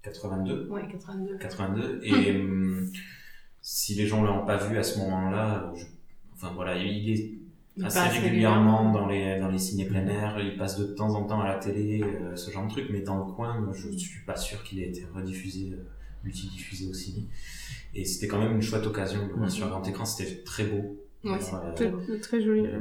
82. 0.04 0.68
Ouais, 0.70 0.88
82. 0.92 1.38
82 1.38 2.02
et 2.04 2.32
hum, 2.42 2.90
si 3.62 3.94
les 3.96 4.08
gens 4.08 4.24
l'ont 4.24 4.46
pas 4.46 4.58
vu 4.58 4.78
à 4.78 4.84
ce 4.84 5.00
moment-là, 5.00 5.72
je- 5.76 5.86
enfin 6.34 6.52
voilà, 6.56 6.76
il 6.78 7.10
est 7.10 7.32
Il 7.78 7.86
assez 7.86 8.00
régulièrement 8.20 8.92
dans 8.92 9.08
les 9.08 9.40
dans 9.40 9.48
les 9.50 9.58
ciné 9.58 9.86
plein 9.86 10.06
air, 10.08 10.38
il 10.40 10.58
passe 10.58 10.78
de 10.80 10.86
temps 10.86 11.16
en 11.16 11.24
temps 11.26 11.40
à 11.42 11.48
la 11.48 11.56
télé, 11.56 12.04
euh, 12.04 12.36
ce 12.36 12.52
genre 12.52 12.66
de 12.66 12.72
truc, 12.72 12.88
mais 12.92 13.02
dans 13.02 13.18
le 13.26 13.32
coin, 13.32 13.70
je 13.74 13.90
suis 13.98 14.26
pas 14.26 14.36
sûr 14.36 14.62
qu'il 14.64 14.80
ait 14.80 14.90
été 14.90 15.06
rediffusé, 15.16 15.72
euh, 15.74 15.84
multidiffusé 16.24 16.88
au 16.88 16.94
ciné. 16.94 17.28
Et 17.94 18.06
c'était 18.06 18.28
quand 18.28 18.40
même 18.40 18.56
une 18.56 18.62
chouette 18.62 18.86
occasion 18.86 19.28
de 19.28 19.34
voir 19.34 19.50
sur 19.52 19.68
grand 19.70 19.86
écran, 19.88 20.06
c'était 20.06 20.44
très 20.44 20.66
beau. 20.66 20.98
Ouais, 21.24 21.32
Euh, 21.54 21.74
Très, 21.76 22.20
très 22.20 22.42
joli. 22.42 22.62
euh, 22.66 22.80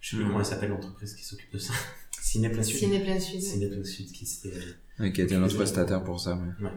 je 0.00 0.10
sais 0.10 0.16
plus 0.16 0.24
comment 0.26 0.40
elle 0.40 0.44
s'appelle 0.46 0.70
l'entreprise 0.70 1.14
qui 1.14 1.24
s'occupe 1.24 1.52
de 1.52 1.58
ça. 1.58 1.72
Ciné 2.20 2.48
plein 2.48 2.62
sud. 2.62 2.78
Ciné 2.78 3.00
plein 3.00 3.20
sud. 3.20 3.40
Ciné 3.40 3.68
plein 3.68 3.84
sud 3.84 4.10
qui 4.10 4.26
s'était 4.26 4.56
Et 5.02 5.12
qui 5.12 5.20
été 5.22 5.36
notre 5.36 5.54
prestataire 5.54 6.02
pour 6.02 6.18
ça. 6.20 6.34
ouais. 6.36 6.64
Ouais. 6.66 6.72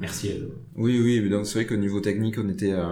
Merci 0.00 0.32
à 0.32 0.34
eux. 0.36 0.52
Oui, 0.76 1.00
oui, 1.02 1.30
donc 1.30 1.46
c'est 1.46 1.58
vrai 1.60 1.66
qu'au 1.66 1.76
niveau 1.80 2.00
technique, 2.00 2.36
on 2.38 2.48
était, 2.48 2.72
euh, 2.74 2.84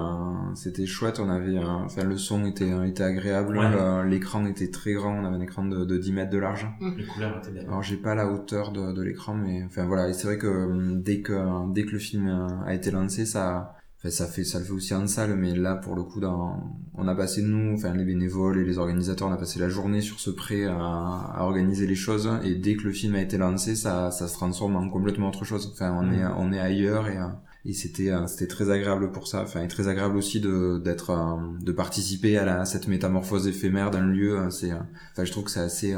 c'était 0.55 0.87
chouette, 0.87 1.21
on 1.21 1.29
avait, 1.29 1.59
euh, 1.59 1.67
enfin, 1.67 2.05
le 2.05 2.17
son 2.17 2.47
était, 2.47 2.71
était 2.89 3.03
agréable, 3.03 3.59
Ouais. 3.59 3.65
euh, 3.67 4.05
l'écran 4.05 4.47
était 4.47 4.71
très 4.71 4.93
grand, 4.95 5.21
on 5.21 5.25
avait 5.27 5.37
un 5.37 5.41
écran 5.41 5.65
de, 5.65 5.85
de 5.85 5.99
10 5.99 6.13
mètres 6.13 6.31
de 6.31 6.39
large. 6.39 6.67
Les 6.97 7.05
couleurs 7.05 7.37
étaient 7.39 7.51
belles. 7.53 7.67
Alors 7.67 7.83
j'ai 7.83 7.97
pas 7.97 8.15
la 8.15 8.29
hauteur 8.31 8.73
de, 8.73 8.93
de 8.93 9.03
l'écran, 9.03 9.35
mais 9.35 9.63
enfin 9.65 9.85
voilà, 9.85 10.09
et 10.09 10.13
c'est 10.15 10.27
vrai 10.27 10.39
que 10.39 10.47
euh, 10.47 10.93
dès 10.95 11.21
que 11.21 11.33
dès 11.73 11.85
que 11.85 11.91
le 11.91 11.99
film 11.99 12.29
euh, 12.29 12.47
a 12.65 12.73
été 12.75 12.91
lancé, 12.91 13.27
ça, 13.27 13.75
enfin, 14.03 14.11
ça 14.11 14.27
fait 14.27 14.45
ça 14.45 14.59
le 14.59 14.65
fait 14.65 14.73
aussi 14.73 14.95
en 14.95 15.07
salle, 15.07 15.37
mais 15.37 15.55
là 15.55 15.77
pour 15.77 15.95
le 15.95 16.03
coup, 16.03 16.21
dans, 16.21 16.79
on 16.95 17.07
a 17.07 17.15
passé 17.15 17.43
nous, 17.43 17.75
enfin 17.75 17.95
les 17.95 18.05
bénévoles 18.05 18.59
et 18.59 18.65
les 18.65 18.79
organisateurs, 18.79 19.29
on 19.29 19.33
a 19.33 19.37
passé 19.37 19.61
la 19.61 19.69
journée 19.69 20.01
sur 20.01 20.19
ce 20.21 20.31
prêt 20.31 20.65
à, 20.65 20.75
à 20.77 21.43
organiser 21.45 21.87
les 21.87 21.95
choses, 21.95 22.29
et 22.45 22.55
dès 22.57 22.75
que 22.77 22.83
le 22.85 22.93
film 22.93 23.15
a 23.15 23.23
été 23.23 23.39
lancé, 23.39 23.77
ça 23.77 24.11
ça 24.11 24.27
se 24.29 24.35
transforme 24.35 24.77
en 24.77 24.89
complètement 24.89 25.29
autre 25.29 25.45
chose. 25.45 25.71
Enfin 25.73 25.97
on 25.99 26.13
est 26.13 26.25
on 26.37 26.53
est 26.53 26.61
ailleurs 26.61 27.09
et 27.09 27.19
euh, 27.19 27.29
et 27.65 27.73
c'était 27.75 28.11
euh, 28.11 28.27
c'était 28.27 28.49
très 28.49 28.71
agréable 28.71 29.13
pour 29.13 29.29
ça. 29.29 29.43
Enfin 29.43 29.63
et 29.63 29.69
très 29.69 29.87
agréable 29.89 30.17
aussi 30.17 30.41
de 30.41 30.81
d'être 30.85 31.11
euh, 31.11 31.37
de 31.61 31.73
participer 31.73 32.37
à, 32.37 32.45
la, 32.45 32.61
à 32.61 32.65
cette 32.65 32.89
métamorphose 32.89 33.47
éphémère 33.47 33.91
d'un 33.91 34.07
lieu. 34.07 34.51
C'est 34.51 34.73
enfin 34.73 35.25
je 35.25 35.31
trouve 35.31 35.45
que 35.45 35.51
c'est 35.51 35.61
assez 35.61 35.95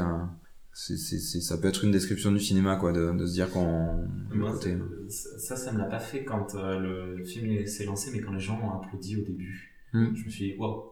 c'est 0.77 0.97
c'est 0.97 1.19
c'est- 1.19 1.39
ça 1.39 1.57
peut 1.57 1.69
être 1.69 1.85
une 1.85 1.91
description 1.91 2.31
du 2.33 2.39
cinéma 2.39 2.75
quoi 2.75 2.91
de, 2.91 3.11
de 3.17 3.25
se 3.25 3.31
dire 3.33 3.49
qu'on 3.49 4.03
le 4.29 4.35
Moi, 4.37 4.51
côté- 4.51 4.75
ça, 5.09 5.29
ça, 5.39 5.55
ça 5.55 5.71
me 5.71 5.77
l'a 5.77 5.85
pas 5.85 5.99
fait 5.99 6.25
quand 6.25 6.53
euh, 6.55 7.15
le 7.17 7.23
film 7.23 7.65
s'est 7.65 7.85
lancé, 7.85 8.11
mais 8.13 8.19
quand 8.19 8.33
les 8.33 8.39
gens 8.41 8.59
ont 8.61 8.71
applaudi 8.71 9.15
au 9.15 9.21
début. 9.23 9.71
Hmm. 9.93 10.13
Je 10.13 10.25
me 10.25 10.29
suis 10.29 10.51
dit, 10.51 10.57
wow. 10.59 10.91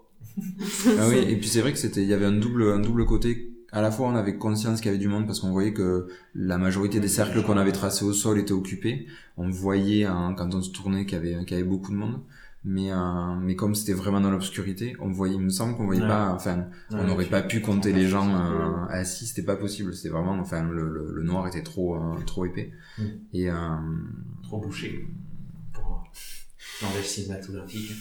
ah 0.98 1.10
oui 1.10 1.18
et 1.28 1.36
puis 1.38 1.50
c'est 1.50 1.60
vrai 1.60 1.74
que 1.74 1.78
c'était 1.80 2.02
il 2.02 2.08
y 2.08 2.14
avait 2.14 2.24
un 2.26 2.32
double 2.40 2.64
un 2.64 2.80
double 2.80 3.06
côté 3.06 3.52
à 3.74 3.82
la 3.82 3.92
fois 3.92 4.08
on 4.08 4.16
avait 4.16 4.38
conscience 4.38 4.80
qu'il 4.80 4.86
y 4.90 4.94
avait 4.96 4.98
du 5.04 5.10
monde 5.10 5.26
parce 5.26 5.42
qu'on 5.42 5.52
voyait 5.52 5.74
que 5.74 6.08
la 6.34 6.58
majorité 6.58 7.02
des 7.02 7.10
cercles 7.10 7.44
qu'on 7.44 7.58
avait 7.58 7.74
tracés 7.74 8.06
au 8.06 8.14
sol 8.14 8.40
étaient 8.40 8.54
occupés 8.54 9.06
on 9.36 9.50
voyait 9.50 10.06
hein, 10.06 10.34
quand 10.38 10.56
on 10.56 10.62
se 10.62 10.72
tournait 10.72 11.06
qu'il 11.06 11.18
y 11.18 11.22
avait 11.22 11.44
qu'il 11.46 11.58
y 11.58 11.60
avait 11.60 11.68
beaucoup 11.70 11.92
de 11.92 11.98
monde 11.98 12.22
mais 12.66 12.92
euh, 12.92 13.36
mais 13.42 13.56
comme 13.56 13.76
c'était 13.76 13.94
vraiment 13.94 14.22
dans 14.22 14.32
l'obscurité 14.32 14.96
on 15.02 15.12
voyait 15.12 15.36
il 15.36 15.42
me 15.42 15.50
semble 15.50 15.76
qu'on 15.76 15.86
voyait 15.86 16.02
Ouais. 16.02 16.08
pas 16.08 16.32
enfin 16.34 16.68
on 16.92 17.04
n'aurait 17.04 17.26
pas 17.26 17.42
pu 17.42 17.60
compter 17.62 17.92
les 17.92 18.08
gens 18.08 18.30
euh, 18.34 18.86
assis 18.90 19.26
c'était 19.26 19.44
pas 19.44 19.58
possible 19.58 19.94
c'était 19.94 20.10
vraiment 20.10 20.32
enfin 20.40 20.64
le, 20.64 20.90
le, 20.90 21.12
le 21.14 21.24
noir 21.24 21.46
était 21.48 21.64
trop 21.64 21.96
euh, 21.96 22.16
trop 22.26 22.46
épais 22.46 22.72
Mm. 22.98 23.04
et 23.34 23.50
euh, 23.50 23.56
Trop 24.44 24.60
bouché 24.62 25.08
pour 25.74 26.04
l'envers 26.82 27.04
cinématographique. 27.04 27.92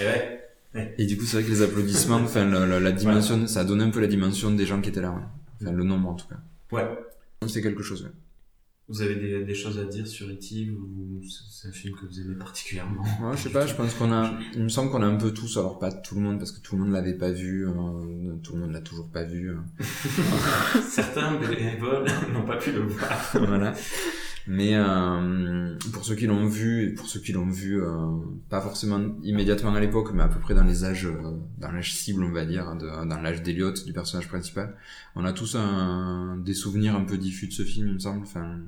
Et 0.00 0.04
ouais. 0.04 0.94
et 0.98 1.06
du 1.06 1.16
coup 1.16 1.24
c'est 1.24 1.38
vrai 1.38 1.44
que 1.44 1.50
les 1.50 1.62
applaudissements 1.62 2.16
enfin 2.16 2.44
la, 2.44 2.66
la, 2.66 2.78
la 2.80 2.92
dimension 2.92 3.46
ça 3.46 3.60
a 3.60 3.64
donné 3.64 3.82
un 3.84 3.90
peu 3.90 4.00
la 4.00 4.06
dimension 4.06 4.50
des 4.52 4.66
gens 4.66 4.80
qui 4.80 4.90
étaient 4.90 5.00
là 5.00 5.10
ouais. 5.10 5.22
enfin 5.62 5.72
le 5.72 5.82
nombre 5.84 6.08
en 6.10 6.14
tout 6.14 6.28
cas 6.28 6.36
Ouais. 6.70 6.86
c'est 7.48 7.62
quelque 7.62 7.82
chose 7.82 8.04
ouais. 8.04 8.10
Vous 8.90 9.02
avez 9.02 9.14
des, 9.14 9.44
des 9.44 9.54
choses 9.54 9.78
à 9.78 9.84
dire 9.84 10.06
sur 10.06 10.28
E.T. 10.28 10.68
ou 10.70 11.22
c'est 11.22 11.68
un 11.68 11.72
film 11.72 11.94
que 11.96 12.06
vous 12.06 12.20
aimez 12.20 12.34
particulièrement? 12.34 13.02
Ouais, 13.22 13.36
je 13.36 13.42
sais 13.42 13.50
pas, 13.50 13.64
je 13.66 13.74
pense 13.74 13.94
qu'on 13.94 14.10
a, 14.12 14.32
il 14.54 14.64
me 14.64 14.68
semble 14.68 14.90
qu'on 14.90 15.02
a 15.02 15.06
un 15.06 15.16
peu 15.16 15.32
tous, 15.32 15.56
alors 15.58 15.78
pas 15.78 15.92
tout 15.92 16.16
le 16.16 16.22
monde 16.22 16.38
parce 16.38 16.50
que 16.50 16.60
tout 16.60 16.74
le 16.76 16.82
monde 16.82 16.92
l'avait 16.92 17.14
pas 17.16 17.30
vu, 17.30 17.68
euh, 17.68 17.72
tout 18.42 18.54
le 18.54 18.60
monde 18.62 18.72
l'a 18.72 18.80
toujours 18.80 19.08
pas 19.08 19.22
vu, 19.22 19.50
euh, 19.50 19.56
Certains 20.88 21.38
bénévoles 21.38 22.06
n'ont 22.32 22.44
pas 22.44 22.56
pu 22.56 22.72
le 22.72 22.80
voir. 22.80 23.30
voilà. 23.34 23.74
Mais 24.46 24.74
euh, 24.74 25.76
pour 25.92 26.04
ceux 26.04 26.14
qui 26.14 26.26
l'ont 26.26 26.46
vu 26.46 26.84
et 26.84 26.94
pour 26.94 27.06
ceux 27.06 27.20
qui 27.20 27.32
l'ont 27.32 27.48
vu, 27.48 27.82
euh, 27.82 27.88
pas 28.48 28.60
forcément 28.60 29.00
immédiatement 29.22 29.74
à 29.74 29.80
l'époque, 29.80 30.10
mais 30.14 30.22
à 30.22 30.28
peu 30.28 30.40
près 30.40 30.54
dans 30.54 30.64
les 30.64 30.84
âges, 30.84 31.06
euh, 31.06 31.36
dans 31.58 31.70
l'âge 31.70 31.92
cible, 31.94 32.24
on 32.24 32.32
va 32.32 32.44
dire, 32.44 32.74
de- 32.76 32.86
dans 33.08 33.20
l'âge 33.20 33.42
d'Eliot, 33.42 33.72
du 33.84 33.92
personnage 33.92 34.28
principal, 34.28 34.74
on 35.14 35.24
a 35.24 35.32
tous 35.32 35.56
un, 35.56 36.36
des 36.38 36.54
souvenirs 36.54 36.94
un 36.96 37.04
peu 37.04 37.18
diffus 37.18 37.46
de 37.48 37.52
ce 37.52 37.62
film, 37.62 37.88
il 37.88 37.94
me 37.94 37.98
semble. 37.98 38.22
Enfin, 38.22 38.58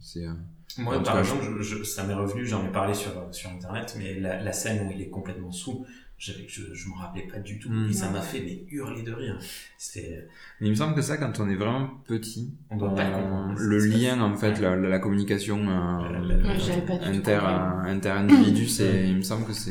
c'est. 0.00 0.26
euh, 0.26 0.32
Moi, 0.78 0.94
par 1.02 1.18
exemple, 1.20 1.42
je, 1.60 1.62
je- 1.62 1.82
ça 1.84 2.04
m'est 2.04 2.14
revenu, 2.14 2.46
j'en 2.46 2.64
ai 2.64 2.72
parlé 2.72 2.94
sur, 2.94 3.12
sur 3.32 3.50
internet, 3.50 3.94
mais 3.98 4.18
la, 4.20 4.42
la 4.42 4.52
scène 4.52 4.86
où 4.86 4.90
il 4.92 5.00
est 5.02 5.08
complètement 5.10 5.52
sous, 5.52 5.84
je, 6.18 6.32
je 6.74 6.88
m'en 6.88 6.96
rappelais 6.96 7.26
pas 7.26 7.38
du 7.38 7.58
tout. 7.58 7.70
Mm. 7.70 7.90
Et 7.90 7.92
ça 7.92 8.10
m'a 8.10 8.20
fait 8.20 8.40
mais, 8.40 8.64
hurler 8.70 9.02
de 9.02 9.12
rire. 9.12 9.38
C'était, 9.76 10.26
Mais 10.60 10.66
il 10.66 10.70
me 10.70 10.74
semble 10.76 10.94
que 10.94 11.02
ça, 11.02 11.16
quand 11.16 11.38
on 11.40 11.48
est 11.48 11.54
vraiment 11.54 11.88
petit, 12.06 12.52
on 12.70 12.76
doit 12.76 12.94
pas 12.94 13.08
le 13.08 13.16
euh, 13.16 13.54
le 13.56 13.78
lien 13.86 14.20
en 14.20 14.36
fait, 14.36 14.58
la, 14.60 14.76
la, 14.76 14.88
la 14.88 14.98
communication 14.98 15.58
euh, 15.68 16.20
Ouais, 16.26 16.34
Ouais, 16.34 16.58
j'avais 16.58 16.82
pas 16.82 16.96
du 16.98 17.04
tout 17.04 17.30
inter 17.30 17.38
compris. 17.40 17.90
inter 17.90 18.08
individu, 18.10 18.68
c'est, 18.68 19.08
il 19.08 19.16
me 19.16 19.22
semble 19.22 19.46
que 19.46 19.52
c'est. 19.52 19.70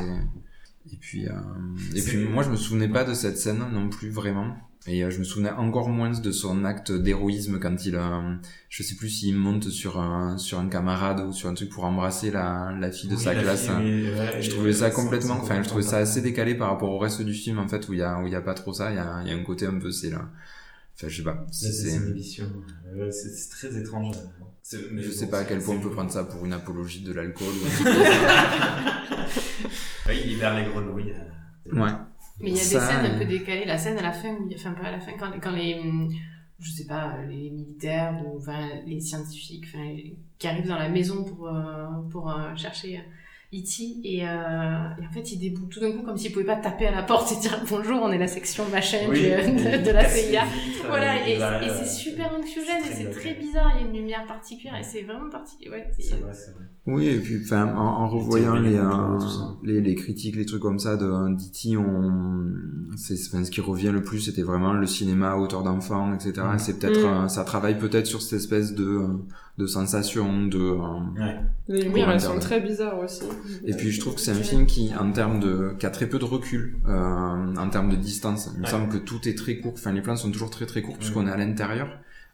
Et 0.90 0.96
puis, 0.96 1.26
euh, 1.28 1.32
et 1.94 2.00
puis 2.02 2.16
moi 2.24 2.42
je 2.42 2.48
me 2.50 2.56
souvenais 2.56 2.88
pas 2.88 3.04
de 3.04 3.12
cette 3.12 3.36
scène 3.36 3.62
non 3.72 3.90
plus 3.90 4.08
vraiment. 4.08 4.56
Et 4.90 5.04
euh, 5.04 5.10
je 5.10 5.18
me 5.18 5.24
souvenais 5.24 5.50
encore 5.50 5.90
moins 5.90 6.10
de 6.10 6.30
son 6.32 6.64
acte 6.64 6.90
d'héroïsme 6.92 7.58
quand 7.60 7.84
il, 7.84 7.94
euh, 7.94 8.34
je 8.70 8.82
sais 8.82 8.94
plus 8.94 9.10
s'il 9.10 9.36
monte 9.36 9.68
sur 9.68 10.00
un 10.00 10.38
sur 10.38 10.58
un 10.58 10.68
camarade 10.68 11.20
ou 11.20 11.32
sur 11.32 11.50
un 11.50 11.54
truc 11.54 11.68
pour 11.68 11.84
embrasser 11.84 12.30
la, 12.30 12.74
la 12.80 12.90
fille 12.90 13.10
de 13.10 13.14
Oui, 13.16 13.22
sa 13.22 13.34
la 13.34 13.42
classe. 13.42 13.62
fille, 13.66 13.70
hein. 13.70 13.80
mais, 13.82 14.18
ouais, 14.18 14.40
Je 14.42 14.50
trouvais 14.50 14.72
ça 14.72 14.90
complètement, 14.90 15.34
enfin, 15.34 15.62
je 15.62 15.68
trouvais 15.68 15.82
ça 15.82 15.98
assez 15.98 16.22
décalé 16.22 16.54
par 16.54 16.70
rapport 16.70 16.90
au 16.90 16.98
reste 16.98 17.20
du 17.20 17.34
film, 17.34 17.58
en 17.58 17.68
fait, 17.68 17.86
où 17.88 17.92
il 17.92 17.98
y 17.98 18.02
a, 18.02 18.18
où 18.18 18.26
il 18.26 18.32
y 18.32 18.36
a 18.36 18.40
pas 18.40 18.54
trop 18.54 18.72
ça, 18.72 18.90
il 18.90 18.96
y 18.96 18.98
a, 18.98 19.20
il 19.24 19.28
y 19.28 19.32
a 19.32 19.36
un 19.36 19.42
côté 19.44 19.66
un 19.66 19.78
peu, 19.78 19.90
c'est 19.90 20.08
là. 20.10 20.30
Enfin, 20.96 21.08
je 21.08 21.16
sais 21.18 21.22
pas. 21.22 21.46
C'est, 21.52 22.00
très 23.50 23.76
étrange. 23.78 24.16
Mais 24.90 25.02
je 25.02 25.08
bon, 25.08 25.14
sais 25.14 25.28
pas 25.28 25.38
à 25.40 25.44
quel 25.44 25.60
point 25.60 25.76
on 25.76 25.80
peut 25.80 25.90
prendre 25.90 26.10
ça 26.10 26.24
pour 26.24 26.44
une 26.46 26.52
apologie 26.54 27.02
de 27.02 27.12
l'alcool 27.12 27.48
ou. 27.48 27.84
Ouais, 30.06 30.16
il 30.24 30.28
libère 30.30 30.54
les 30.56 30.64
grenouilles. 30.64 31.12
euh. 31.72 31.78
Ouais. 31.78 31.90
Mais 32.40 32.50
il 32.50 32.56
y 32.56 32.60
a 32.60 32.62
Ça, 32.62 32.78
des 32.78 32.86
scènes 32.86 33.06
un 33.06 33.14
euh, 33.14 33.18
peu 33.18 33.24
décalées. 33.24 33.64
La 33.64 33.78
scène 33.78 33.98
à 33.98 34.02
la 34.02 34.12
fin, 34.12 34.36
enfin 34.54 34.72
pas 34.72 34.88
à 34.88 34.92
la 34.92 35.00
fin, 35.00 35.12
quand, 35.18 35.30
quand 35.40 35.50
les, 35.52 35.74
hum, 35.74 36.08
je 36.60 36.70
sais 36.70 36.86
pas, 36.86 37.16
les 37.28 37.50
militaires 37.50 38.20
ou 38.24 38.38
enfin, 38.38 38.68
les 38.86 39.00
scientifiques, 39.00 39.64
enfin, 39.66 39.94
qui 40.38 40.46
arrivent 40.46 40.68
dans 40.68 40.78
la 40.78 40.88
maison 40.88 41.24
pour 41.24 41.48
euh, 41.48 41.86
pour 42.10 42.30
euh, 42.30 42.54
chercher 42.56 43.02
E.T. 43.50 43.82
et, 44.04 44.28
euh, 44.28 44.28
et 45.00 45.06
en 45.06 45.10
fait 45.12 45.32
ils 45.32 45.38
déboutent 45.38 45.70
tout 45.70 45.80
d'un 45.80 45.92
coup 45.92 46.02
comme 46.02 46.18
s'ils 46.18 46.32
pouvaient 46.32 46.44
pas 46.44 46.56
taper 46.56 46.86
à 46.86 46.90
la 46.90 47.02
porte 47.02 47.32
et 47.36 47.36
dire 47.40 47.58
bonjour, 47.68 47.98
on 48.02 48.10
est 48.12 48.18
la 48.18 48.26
section 48.26 48.64
machin 48.70 48.98
Oui, 49.08 49.20
il 49.22 49.56
de, 49.56 49.86
de 49.86 49.90
la 49.90 50.06
CIA. 50.06 50.44
vitres, 50.44 50.84
Voilà, 50.86 51.14
euh, 51.14 51.26
et, 51.26 51.32
il 51.32 51.38
et 51.38 51.42
euh, 51.70 51.74
c'est 51.78 51.88
super 51.88 52.30
anxiogène 52.38 52.82
et 52.84 52.92
c'est 52.94 53.04
c'est 53.04 53.10
très 53.10 53.34
bizarre, 53.34 53.72
il 53.76 53.80
y 53.82 53.84
a 53.84 53.90
une 53.90 53.96
lumière 53.96 54.26
particulière 54.26 54.76
et 54.78 54.82
c'est 54.82 55.00
vraiment 55.02 55.30
particulier. 55.30 55.70
Ouais, 55.70 55.88
c'est- 55.96 56.02
C'est 56.02 56.16
vrai, 56.20 56.32
c'est 56.34 56.50
vrai. 56.52 56.64
Oui, 56.86 57.06
et 57.06 57.18
puis, 57.18 57.40
enfin, 57.44 57.66
en, 57.74 57.78
en 58.04 58.08
revoyant 58.08 58.52
théories, 58.52 58.64
les, 58.64 58.70
les 58.72 58.78
euh, 58.78 59.18
les, 59.62 59.80
les 59.82 59.94
critiques, 59.94 60.36
les 60.36 60.46
trucs 60.46 60.62
comme 60.62 60.78
ça 60.78 60.96
de 60.96 61.06
d'E.T., 61.34 61.76
on, 61.76 62.46
c'est, 62.96 63.14
enfin, 63.28 63.44
ce 63.44 63.50
qui 63.50 63.60
revient 63.60 63.90
le 63.92 64.02
plus, 64.02 64.20
c'était 64.20 64.42
vraiment 64.42 64.72
le 64.72 64.86
cinéma 64.86 65.32
à 65.32 65.36
hauteur 65.36 65.62
d'enfant, 65.62 66.14
etc. 66.14 66.32
Mm. 66.54 66.58
C'est 66.58 66.78
peut-être, 66.78 67.00
Mm. 67.00 67.24
euh, 67.24 67.28
ça 67.28 67.44
travaille 67.44 67.78
peut-être 67.78 68.06
sur 68.06 68.22
cette 68.22 68.38
espèce 68.40 68.74
de, 68.74 68.84
euh, 68.84 69.06
de 69.58 69.66
sensation, 69.66 70.46
de, 70.46 70.58
euh, 70.58 70.78
Ouais. 71.20 71.36
Les 71.68 71.82
lumières, 71.82 72.10
elles 72.10 72.20
sont 72.20 72.38
très 72.38 72.60
bizarres 72.60 72.98
aussi. 73.00 73.22
Et 73.64 73.74
puis 73.74 73.90
je 73.90 74.00
trouve 74.00 74.14
que 74.14 74.20
c'est 74.20 74.30
un 74.30 74.34
film 74.42 74.66
qui, 74.66 74.92
en 74.98 75.10
termes 75.12 75.40
de, 75.40 75.74
qui 75.78 75.84
a 75.86 75.90
très 75.90 76.06
peu 76.06 76.18
de 76.18 76.24
recul, 76.24 76.76
euh, 76.88 77.56
en 77.56 77.68
termes 77.68 77.90
de 77.90 77.96
distance. 77.96 78.48
Il 78.54 78.60
me 78.60 78.64
Ouais. 78.64 78.70
semble 78.70 78.88
que 78.88 78.98
tout 78.98 79.28
est 79.28 79.34
très 79.36 79.58
court. 79.58 79.72
Enfin, 79.74 79.92
les 79.92 80.00
plans 80.00 80.16
sont 80.16 80.30
toujours 80.30 80.50
très 80.50 80.64
très 80.66 80.80
courts 80.80 80.96
puisqu'on 80.96 81.24
Ouais. 81.24 81.30
est 81.30 81.34
à 81.34 81.36
l'intérieur. 81.36 81.88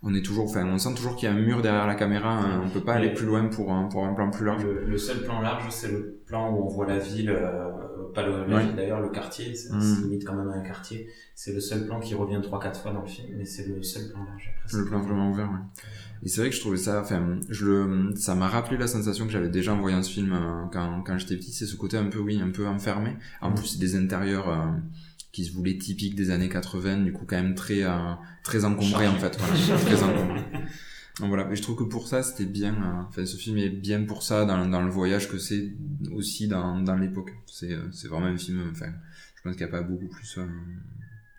On 0.06 0.14
est 0.14 0.22
toujours, 0.22 0.44
enfin, 0.50 0.66
on 0.66 0.76
sent 0.78 0.94
toujours 0.94 1.16
qu'il 1.16 1.28
y 1.28 1.32
a 1.32 1.34
un 1.34 1.38
mur 1.40 1.62
derrière 1.62 1.86
la 1.86 1.94
caméra. 1.94 2.30
hein. 2.38 2.62
On 2.64 2.68
peut 2.70 2.82
pas 2.84 2.94
aller 2.94 3.12
plus 3.14 3.26
loin 3.26 3.46
pour 3.46 3.72
un, 3.72 3.84
pour 3.88 4.04
un 4.06 4.12
plan 4.14 4.30
plus 4.30 4.44
large. 4.44 4.62
Le, 4.64 4.84
le 4.84 4.98
seul 4.98 5.22
plan 5.22 5.40
large, 5.40 5.64
c'est 5.70 5.90
le 5.90 6.20
plan 6.26 6.52
où 6.52 6.64
on 6.64 6.68
voit 6.68 6.86
la 6.86 6.98
ville, 6.98 7.30
euh, 7.30 7.70
pas 8.14 8.26
le, 8.26 8.44
la 8.46 8.56
Ouais. 8.56 8.64
ville 8.66 8.76
d'ailleurs, 8.76 9.00
le 9.00 9.08
quartier, 9.08 9.54
c'est 9.54 9.72
Mm. 9.72 9.80
c'est 9.80 10.02
limite 10.02 10.24
quand 10.26 10.34
même 10.34 10.48
un 10.50 10.60
quartier. 10.60 11.08
C'est 11.34 11.52
le 11.54 11.60
seul 11.60 11.86
plan 11.86 12.00
qui 12.00 12.14
revient 12.14 12.40
3-4 12.42 12.80
fois 12.82 12.92
dans 12.92 13.00
le 13.02 13.08
film, 13.08 13.28
mais 13.36 13.44
c'est 13.46 13.66
le 13.66 13.82
seul 13.82 14.10
plan 14.12 14.24
large. 14.24 14.50
Après, 14.64 14.76
Le 14.78 14.84
plan 14.84 15.00
vraiment 15.00 15.30
ouvert, 15.30 15.50
ouais. 15.50 15.82
Et 16.22 16.28
c'est 16.28 16.40
vrai 16.40 16.48
que 16.50 16.56
je 16.56 16.60
trouvais 16.60 16.76
ça, 16.78 17.00
enfin, 17.00 17.38
je 17.50 17.66
le, 17.66 18.14
ça 18.16 18.34
m'a 18.34 18.48
rappelé 18.48 18.78
la 18.78 18.86
sensation 18.86 19.26
que 19.26 19.32
j'avais 19.32 19.48
déjà 19.50 19.74
en 19.74 19.80
voyant 19.80 20.02
ce 20.02 20.10
film 20.10 20.32
euh, 20.32 20.64
quand, 20.72 21.02
quand 21.06 21.18
j'étais 21.18 21.36
petit. 21.36 21.52
C'est 21.52 21.66
ce 21.66 21.76
côté 21.76 21.96
un 21.98 22.06
peu, 22.06 22.18
oui, 22.18 22.40
un 22.42 22.50
peu 22.50 22.66
enfermé. 22.66 23.16
En 23.42 23.50
Mm. 23.50 23.54
plus, 23.54 23.66
c'est 23.66 23.78
des 23.78 23.96
intérieurs 23.96 24.48
euh, 24.48 24.66
qui 25.34 25.44
se 25.44 25.52
voulaient 25.52 25.76
typiques 25.76 26.14
des 26.14 26.30
années 26.30 26.48
80, 26.48 26.98
du 27.02 27.12
coup, 27.12 27.24
quand 27.26 27.36
même 27.36 27.54
très, 27.54 27.82
euh, 27.82 28.12
très 28.42 28.64
encombrés, 28.64 29.08
en 29.08 29.16
fait. 29.16 29.36
Voilà, 29.38 29.54
très 29.84 30.02
encombrés. 30.02 30.44
Donc 31.20 31.28
voilà, 31.28 31.44
mais 31.44 31.54
je 31.56 31.62
trouve 31.62 31.76
que 31.76 31.84
pour 31.84 32.08
ça, 32.08 32.22
c'était 32.22 32.44
bien, 32.46 32.72
euh, 32.74 33.02
enfin, 33.08 33.26
ce 33.26 33.36
film 33.36 33.58
est 33.58 33.68
bien 33.68 34.04
pour 34.04 34.22
ça, 34.22 34.44
dans, 34.44 34.66
dans 34.66 34.82
le 34.82 34.90
voyage 34.90 35.28
que 35.28 35.38
c'est 35.38 35.72
aussi 36.12 36.48
dans, 36.48 36.80
dans 36.80 36.96
l'époque. 36.96 37.32
C'est, 37.46 37.72
euh, 37.72 37.90
c'est 37.92 38.08
vraiment 38.08 38.26
un 38.26 38.36
film, 38.38 38.62
enfin, 38.70 38.86
je 39.36 39.42
pense 39.42 39.56
qu'il 39.56 39.66
n'y 39.66 39.72
a 39.72 39.76
pas 39.76 39.82
beaucoup 39.82 40.08
plus, 40.08 40.38
euh... 40.38 40.46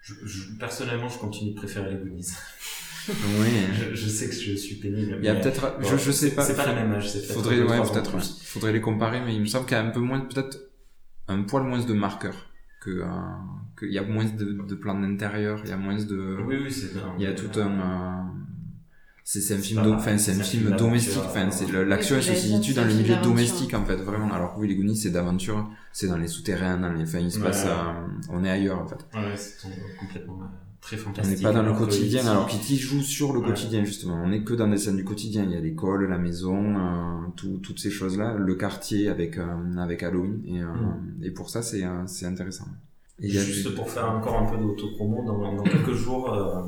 Je, 0.01 0.13
je- 0.25 0.51
personnellement, 0.59 1.09
je 1.09 1.17
continue 1.17 1.51
de 1.51 1.55
préférer 1.55 1.91
les 1.91 1.97
Goonies. 1.97 2.27
Oui. 3.07 3.49
je, 3.71 3.93
je 3.95 4.09
sais 4.09 4.27
que 4.27 4.33
je 4.33 4.55
suis 4.55 4.75
pénible. 4.75 5.17
Il 5.19 5.25
y 5.25 5.29
a 5.29 5.33
mais- 5.35 5.41
peut-être, 5.41 5.77
bon, 5.79 5.87
je, 5.87 5.95
je 5.97 6.11
sais 6.11 6.31
pas. 6.33 6.43
C'est 6.43 6.55
pas 6.55 6.65
la 6.65 6.73
même 6.73 6.91
âge, 6.93 7.07
c'est 7.11 7.19
peut-être 7.19 7.33
Faudrait, 7.33 7.61
ouais, 7.61 7.81
peut-être, 7.91 8.19
faudrait 8.43 8.73
les 8.73 8.81
comparer, 8.81 9.21
mais 9.23 9.35
il 9.35 9.41
me 9.41 9.45
semble 9.45 9.65
qu'il 9.67 9.77
y 9.77 9.79
a 9.79 9.83
un 9.83 9.91
peu 9.91 9.99
moins, 9.99 10.21
peut-être 10.21 10.57
un 11.27 11.43
poil 11.43 11.63
moins 11.63 11.83
de 11.85 11.93
marqueurs, 11.93 12.49
que, 12.81 12.89
euh, 12.89 13.05
qu'il 13.77 13.91
y 13.91 13.97
a 13.99 14.03
moins 14.03 14.25
de, 14.25 14.45
de 14.67 14.75
plans 14.75 14.99
d'intérieur, 14.99 15.59
il 15.63 15.69
y 15.69 15.73
a 15.73 15.77
moins 15.77 15.95
de, 15.95 16.37
Oui, 16.47 16.55
oui, 16.63 16.71
c'est 16.71 16.91
il 17.17 17.23
y 17.23 17.27
a 17.27 17.33
tout 17.33 17.59
un, 17.59 17.79
euh, 17.79 18.23
c'est, 19.23 19.41
c'est 19.41 19.55
un 19.55 19.59
film, 19.59 19.81
enfin, 19.93 20.17
c'est 20.17 20.31
un 20.31 20.43
film 20.43 20.65
film 20.67 20.77
domestique, 20.77 21.17
enfin, 21.25 21.49
c'est 21.51 21.71
l'action 21.71 22.15
elle 22.17 22.23
se 22.23 22.35
situe 22.35 22.73
dans 22.73 22.85
le 22.85 22.93
milieu 22.93 23.15
domestique, 23.23 23.73
en 23.73 23.83
fait, 23.83 23.95
vraiment. 23.97 24.31
Alors 24.31 24.53
que 24.53 24.59
oui, 24.59 24.67
les 24.67 24.75
Goonies, 24.75 24.95
c'est 24.97 25.09
d'aventure, 25.09 25.67
c'est 25.91 26.07
dans 26.07 26.17
les 26.17 26.27
souterrains, 26.27 26.77
dans 26.77 26.91
les, 26.93 27.03
enfin, 27.03 27.19
il 27.19 27.31
se 27.31 27.39
passe, 27.39 27.65
ouais. 27.65 27.71
euh, 27.71 28.07
on 28.29 28.43
est 28.43 28.49
ailleurs, 28.51 28.79
en 28.79 28.87
fait. 28.87 29.03
Ouais, 29.15 29.35
c'est 29.35 29.67
complètement 29.99 30.39
euh, 30.43 30.45
très 30.79 30.97
On 30.97 30.99
fantastique. 30.99 31.37
n'est 31.37 31.43
pas 31.43 31.51
dans 31.53 31.63
le 31.63 31.73
quotidien, 31.73 32.21
E.T. 32.21 32.29
alors 32.29 32.47
qu'E.T. 32.47 32.75
joue 32.75 33.01
sur 33.01 33.33
le 33.33 33.39
Ouais. 33.39 33.47
quotidien 33.47 33.83
justement. 33.83 34.21
On 34.23 34.27
n'est 34.29 34.43
que 34.43 34.53
dans 34.53 34.67
des 34.67 34.77
scènes 34.77 34.97
du 34.97 35.03
quotidien. 35.03 35.43
Il 35.43 35.51
y 35.51 35.55
a 35.55 35.59
l'école, 35.59 36.07
la 36.07 36.19
maison, 36.19 36.77
euh, 36.77 37.27
tout- 37.35 37.57
toutes 37.63 37.79
ces 37.79 37.89
choses-là, 37.89 38.35
le 38.35 38.53
quartier 38.55 39.09
avec 39.09 39.39
euh, 39.39 39.75
avec 39.77 40.03
Halloween. 40.03 40.43
Et, 40.45 40.61
euh, 40.61 40.67
Mm. 40.67 41.23
et 41.23 41.31
pour 41.31 41.49
ça, 41.49 41.63
c'est 41.63 41.83
euh, 41.83 42.03
c'est 42.05 42.27
intéressant. 42.27 42.67
Et 43.21 43.29
Juste 43.29 43.73
pour 43.75 43.89
faire 43.89 44.09
encore 44.11 44.37
un 44.37 44.45
peu 44.45 44.57
d'autopromo, 44.57 45.23
dans, 45.25 45.55
dans 45.55 45.63
quelques 45.63 45.93
jours, 45.93 46.33
euh, 46.33 46.61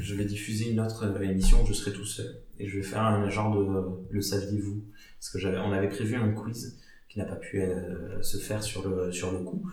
je 0.00 0.14
vais 0.14 0.24
diffuser 0.26 0.70
une 0.70 0.80
autre 0.80 1.20
émission 1.22 1.62
où 1.62 1.66
je 1.66 1.72
serai 1.72 1.92
tout 1.92 2.04
seul. 2.04 2.40
Et 2.58 2.68
je 2.68 2.76
vais 2.76 2.82
faire 2.82 3.02
un 3.02 3.28
genre 3.30 3.56
de 3.56 4.12
le 4.14 4.20
saviez-vous? 4.20 4.84
Parce 5.18 5.30
que 5.30 5.38
j'avais, 5.38 5.58
on 5.58 5.72
avait 5.72 5.88
prévu 5.88 6.16
un 6.16 6.30
quiz 6.32 6.78
qui 7.08 7.18
n'a 7.18 7.24
pas 7.24 7.36
pu 7.36 7.60
euh, 7.62 8.20
se 8.22 8.36
faire 8.36 8.62
sur 8.62 8.86
le, 8.88 9.10
sur 9.12 9.32
le 9.32 9.38
coup. 9.38 9.66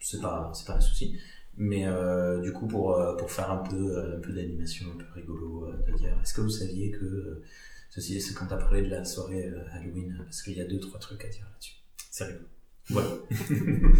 C'est 0.00 0.20
pas, 0.20 0.50
c'est 0.54 0.66
pas 0.66 0.76
un 0.76 0.80
souci. 0.80 1.18
Mais 1.56 1.86
euh, 1.86 2.40
du 2.40 2.52
coup, 2.52 2.66
pour, 2.66 2.96
euh, 2.96 3.16
pour 3.16 3.30
faire 3.30 3.50
un 3.50 3.58
peu, 3.58 4.16
un 4.16 4.20
peu 4.20 4.32
d'animation, 4.32 4.86
un 4.94 4.98
peu 4.98 5.04
rigolo, 5.14 5.66
euh, 5.66 5.90
de 5.92 5.96
dire 5.98 6.16
est-ce 6.22 6.32
que 6.34 6.40
vous 6.42 6.50
saviez 6.50 6.90
que. 6.92 7.04
euh, 7.04 7.42
Ceci, 7.90 8.18
c'est 8.22 8.32
quand 8.32 8.46
t'as 8.46 8.56
parlé 8.56 8.80
de 8.80 8.88
la 8.88 9.04
soirée 9.04 9.48
euh, 9.48 9.58
Halloween, 9.74 10.16
parce 10.24 10.40
qu'il 10.42 10.54
y 10.56 10.60
a 10.62 10.64
deux, 10.64 10.80
trois 10.80 10.98
trucs 10.98 11.22
à 11.26 11.28
dire 11.28 11.44
là-dessus. 11.44 11.74
C'est 12.10 12.24
rigolo. 12.24 12.46
Voilà. 12.88 13.08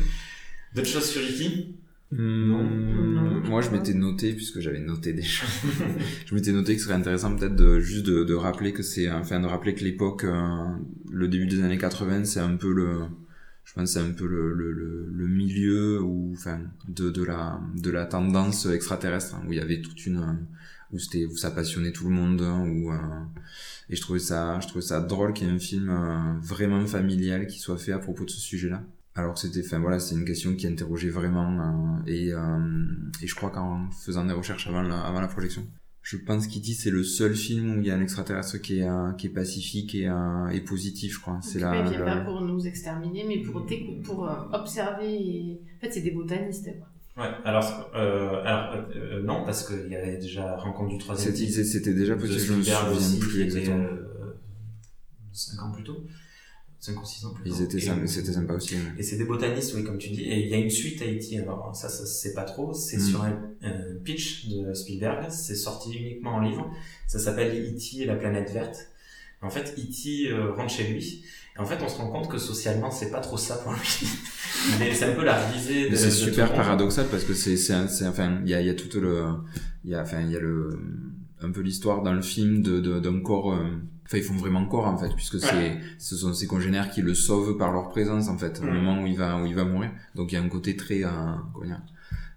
D'autres 0.74 0.88
choses 0.88 1.04
sur 1.10 1.20
E.T. 1.22 1.74
Hmm, 2.10 2.50
Non. 2.50 3.40
Moi, 3.48 3.60
je 3.62 3.70
m'étais 3.70 3.94
noté, 3.94 4.32
puisque 4.34 4.60
j'avais 4.60 4.78
noté 4.80 5.12
des 5.12 5.22
choses, 5.22 5.48
je 6.26 6.34
m'étais 6.34 6.52
noté 6.52 6.74
que 6.74 6.80
ce 6.80 6.86
serait 6.86 6.94
intéressant 6.96 7.34
peut-être 7.36 7.56
de 7.56 7.80
juste 7.80 8.06
de, 8.06 8.24
de 8.24 8.34
rappeler 8.34 8.72
que 8.72 8.82
c'est, 8.82 9.10
enfin, 9.10 9.40
de 9.40 9.46
rappeler 9.46 9.74
que 9.74 9.82
l'époque, 9.84 10.24
euh, 10.24 10.66
le 11.10 11.28
début 11.28 11.46
des 11.46 11.62
années 11.62 11.78
80, 11.78 12.24
c'est 12.24 12.40
un 12.40 12.56
peu 12.56 12.72
le, 12.72 13.00
je 13.64 13.72
pense, 13.72 13.84
que 13.84 14.00
c'est 14.00 14.06
un 14.06 14.12
peu 14.12 14.26
le, 14.26 14.52
le, 14.52 14.72
le, 14.72 15.08
le 15.10 15.26
milieu 15.26 16.00
où, 16.02 16.32
enfin, 16.34 16.60
de, 16.88 17.10
de 17.10 17.22
la, 17.24 17.60
de 17.76 17.90
la 17.90 18.04
tendance 18.06 18.66
extraterrestre, 18.66 19.34
hein, 19.34 19.42
où 19.48 19.52
il 19.52 19.58
y 19.58 19.62
avait 19.62 19.80
toute 19.80 20.06
une, 20.06 20.38
où 20.92 20.98
c'était, 20.98 21.24
où 21.26 21.36
ça 21.36 21.50
passionnait 21.50 21.92
tout 21.92 22.04
le 22.08 22.14
monde, 22.14 22.40
hein, 22.42 22.60
où, 22.68 22.92
euh, 22.92 22.96
et 23.90 23.96
je 23.96 24.00
trouvais 24.00 24.18
ça, 24.18 24.60
je 24.60 24.68
trouvais 24.68 24.84
ça 24.84 25.00
drôle 25.00 25.32
qu'il 25.32 25.46
y 25.46 25.50
ait 25.50 25.54
un 25.54 25.58
film 25.58 25.88
euh, 25.90 26.38
vraiment 26.42 26.86
familial 26.86 27.46
qui 27.46 27.58
soit 27.58 27.78
fait 27.78 27.92
à 27.92 27.98
propos 27.98 28.24
de 28.24 28.30
ce 28.30 28.40
sujet-là 28.40 28.82
alors 29.14 29.34
que 29.34 29.40
c'était 29.40 29.60
enfin 29.64 29.78
voilà 29.78 29.98
c'est 30.00 30.14
une 30.14 30.24
question 30.24 30.54
qui 30.56 30.66
interrogeait 30.66 31.10
vraiment 31.10 31.50
euh, 31.60 32.10
et 32.10 32.32
euh, 32.32 32.86
et 33.22 33.26
je 33.26 33.34
crois 33.34 33.50
qu'en 33.50 33.90
faisant 33.90 34.24
des 34.24 34.32
recherches 34.32 34.66
avant 34.68 34.82
la, 34.82 35.00
avant 35.00 35.20
la 35.20 35.28
projection 35.28 35.66
je 36.04 36.16
pense 36.16 36.48
qu'E.T. 36.48 36.72
c'est 36.72 36.90
le 36.90 37.04
seul 37.04 37.34
film 37.36 37.76
où 37.76 37.80
il 37.80 37.86
y 37.86 37.90
a 37.90 37.94
un 37.94 38.00
extraterrestre 38.00 38.58
qui 38.58 38.78
est 38.80 38.88
euh, 38.88 39.12
qui 39.12 39.26
est 39.28 39.30
pacifique 39.30 39.94
et 39.94 40.08
euh, 40.08 40.48
et 40.48 40.60
positif 40.62 41.14
je 41.14 41.20
crois 41.20 41.38
c'est 41.42 41.60
la, 41.60 41.76
il 41.84 41.90
vient 41.90 41.98
la- 42.04 42.16
pas 42.16 42.20
pour 42.24 42.40
nous 42.40 42.66
exterminer, 42.66 43.24
mais 43.28 43.42
pour, 43.42 43.64
décou- 43.66 44.02
pour 44.02 44.26
euh, 44.28 44.34
observer. 44.52 45.12
Et... 45.14 45.60
En 45.76 45.80
fait, 45.80 45.92
c'est 45.92 46.00
des 46.00 46.10
botanistes. 46.10 46.68
Quoi. 47.14 47.24
Ouais, 47.24 47.30
alors, 47.44 47.90
euh, 47.94 48.42
alors 48.44 48.84
euh, 48.96 49.22
non, 49.22 49.44
parce 49.44 49.64
qu'il 49.68 49.92
y 49.92 49.94
avait 49.96 50.16
déjà 50.16 50.56
Rencontre 50.56 50.90
du 50.90 50.98
troisième 50.98 51.36
c'était 51.36 51.62
c'était 51.64 51.94
déjà 51.94 52.16
petit 52.16 52.38
je 52.38 52.52
me 52.54 52.62
souviens 52.62 52.98
qui 53.10 53.18
plus 53.20 53.42
était 53.42 53.58
exactement 53.58 53.86
5 55.32 55.62
ans 55.62 55.70
plus 55.72 55.84
tôt. 55.84 56.04
5 56.84 57.00
ou 57.00 57.04
6 57.06 57.24
ans 57.26 57.30
plus 57.32 57.48
tôt. 57.48 57.56
ils 57.56 57.62
étaient 57.62 57.76
Et- 57.78 57.80
sympa 57.80 58.06
c'était 58.08 58.32
sympa 58.32 58.54
aussi. 58.54 58.74
Et 58.98 59.02
c'est 59.04 59.16
des 59.16 59.24
botanistes, 59.24 59.72
oui, 59.76 59.84
comme 59.84 59.98
tu 59.98 60.10
dis. 60.10 60.22
Et 60.22 60.40
il 60.40 60.48
y 60.48 60.54
a 60.54 60.56
une 60.56 60.68
suite 60.68 61.00
à 61.00 61.04
E.T. 61.06 61.38
Alors, 61.38 61.70
ça, 61.76 61.88
ça 61.88 62.04
se 62.04 62.12
sait 62.12 62.34
pas 62.34 62.42
trop. 62.42 62.74
C'est 62.74 62.96
Mm. 62.96 63.00
sur 63.08 63.22
un, 63.22 63.40
un 63.62 63.94
pitch 64.04 64.48
de 64.48 64.74
Spielberg. 64.74 65.30
C'est 65.30 65.54
sorti 65.54 65.94
uniquement 65.96 66.34
en 66.34 66.40
livre. 66.40 66.68
Ça 67.06 67.20
s'appelle 67.20 67.52
E.T. 67.56 68.02
et 68.02 68.04
la 68.04 68.16
planète 68.16 68.50
verte. 68.52 68.88
En 69.42 69.50
fait, 69.50 69.74
E.T. 69.78 70.28
euh, 70.32 70.52
rentre 70.54 70.72
chez 70.74 70.88
lui. 70.88 71.24
Et 71.56 71.60
en 71.60 71.66
fait, 71.66 71.78
on 71.84 71.88
se 71.88 71.96
rend 71.98 72.08
compte 72.10 72.28
que 72.28 72.38
socialement, 72.38 72.90
c'est 72.90 73.10
pas 73.12 73.20
trop 73.20 73.36
ça 73.36 73.56
pour 73.58 73.72
lui. 73.74 73.80
Est- 74.82 74.94
C'est 74.94 75.04
un 75.04 75.12
peu 75.14 75.24
la 75.24 75.36
risée 75.50 75.84
de 75.84 75.90
Mais 75.90 75.96
c'est 75.96 76.10
super 76.10 76.52
paradoxal 76.52 77.06
parce 77.10 77.22
que 77.24 77.34
c'est 77.34 77.56
c'est 77.56 77.86
c'est 77.88 78.06
enfin 78.06 78.40
il 78.44 78.50
y 78.50 78.54
a 78.54 78.60
y 78.60 78.68
a 78.70 78.74
tout 78.74 78.88
le 79.00 79.24
il 79.84 79.90
y 79.90 79.94
a 79.94 80.02
enfin 80.02 80.20
il 80.20 80.30
y 80.30 80.36
a 80.36 80.40
le 80.40 80.78
un 81.40 81.50
peu 81.50 81.60
l'histoire 81.60 82.02
dans 82.02 82.12
le 82.12 82.22
film 82.22 82.62
de 82.62 82.80
de- 82.80 83.00
d'un 83.00 83.20
corps 83.20 83.52
euh, 83.54 83.66
enfin 84.12 84.18
ils 84.18 84.24
font 84.24 84.34
vraiment 84.36 84.66
corps 84.66 84.86
en 84.86 84.98
fait 84.98 85.14
puisque 85.14 85.40
c'est 85.40 85.78
ce 85.98 86.16
sont 86.16 86.34
ses 86.34 86.46
congénères 86.46 86.90
qui 86.90 87.00
le 87.02 87.14
sauvent 87.14 87.56
par 87.56 87.72
leur 87.72 87.88
présence 87.88 88.28
en 88.28 88.36
fait 88.36 88.60
au 88.60 88.64
Mm. 88.66 88.74
moment 88.74 89.02
où 89.02 89.06
il 89.06 89.16
va 89.16 89.38
où 89.40 89.46
il 89.46 89.54
va 89.54 89.64
mourir 89.64 89.90
donc 90.14 90.30
il 90.32 90.34
y 90.34 90.38
a 90.38 90.42
un 90.42 90.48
côté 90.48 90.76
très 90.76 91.02
euh, 91.04 91.08
comment 91.54 91.66
dire 91.66 91.80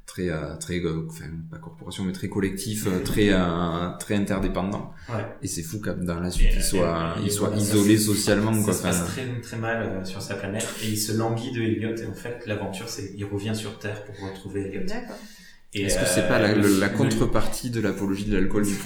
très 0.05 0.29
euh, 0.29 0.55
très 0.57 0.79
euh, 0.85 1.01
enfin 1.09 1.25
pas 1.51 1.57
corporation 1.57 2.03
mais 2.05 2.13
très 2.13 2.29
collectif 2.29 2.85
euh, 2.87 2.99
très 3.03 3.29
euh, 3.31 3.89
très 3.99 4.15
interdépendant 4.15 4.93
Ouais. 5.09 5.25
et 5.41 5.47
c'est 5.47 5.63
fou 5.63 5.79
que 5.79 5.89
dans 5.89 6.19
la 6.19 6.31
suite 6.31 6.49
Et- 6.53 6.57
il 6.57 6.63
soit 6.63 7.15
et- 7.17 7.21
et 7.21 7.25
il 7.25 7.31
soit 7.31 7.51
isolé 7.55 7.97
socialement 7.97 8.53
Ça 8.53 8.63
quoi 8.63 8.73
se 8.73 8.81
passe 8.83 9.01
Enfin, 9.01 9.05
très, 9.11 9.41
très 9.41 9.57
mal 9.57 9.81
euh, 9.83 10.05
sur 10.05 10.21
sa 10.21 10.35
planète 10.35 10.67
et 10.83 10.87
il 10.89 10.97
se 10.97 11.11
languit 11.17 11.51
de 11.51 11.61
Elliot 11.61 11.95
et 11.95 12.05
en 12.05 12.13
fait 12.13 12.43
l'aventure 12.45 12.87
c'est 12.87 13.13
il 13.17 13.25
revient 13.25 13.55
sur 13.55 13.77
Terre 13.79 14.03
pour 14.05 14.15
retrouver 14.29 14.61
Elliot. 14.67 14.85
D'accord. 14.87 15.17
Et, 15.77 15.83
Est-ce 15.83 15.95
que 15.97 16.03
euh, 16.03 16.07
c'est 16.07 16.27
pas 16.27 16.39
la, 16.39 16.53
le 16.53 16.61
le- 16.61 16.97
contrepartie 16.97 17.69
de 17.69 17.81
l'apologie 17.81 18.25
de 18.25 18.33
l'alcool 18.37 18.63
du 18.63 18.69
livre 18.69 18.85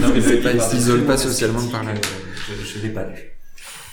Non, 0.00 0.08
mais 0.14 0.20
C'est 0.20 0.36
le 0.36 1.00
pas- 1.00 1.06
pas 1.06 1.16
socialement 1.18 1.66
par 1.68 1.82
là. 1.84 1.90
euh, 1.90 1.94
Je, 2.48 2.78
je 2.78 2.82
l'ai 2.86 2.90
pas 2.90 3.04
lu. 3.08 3.16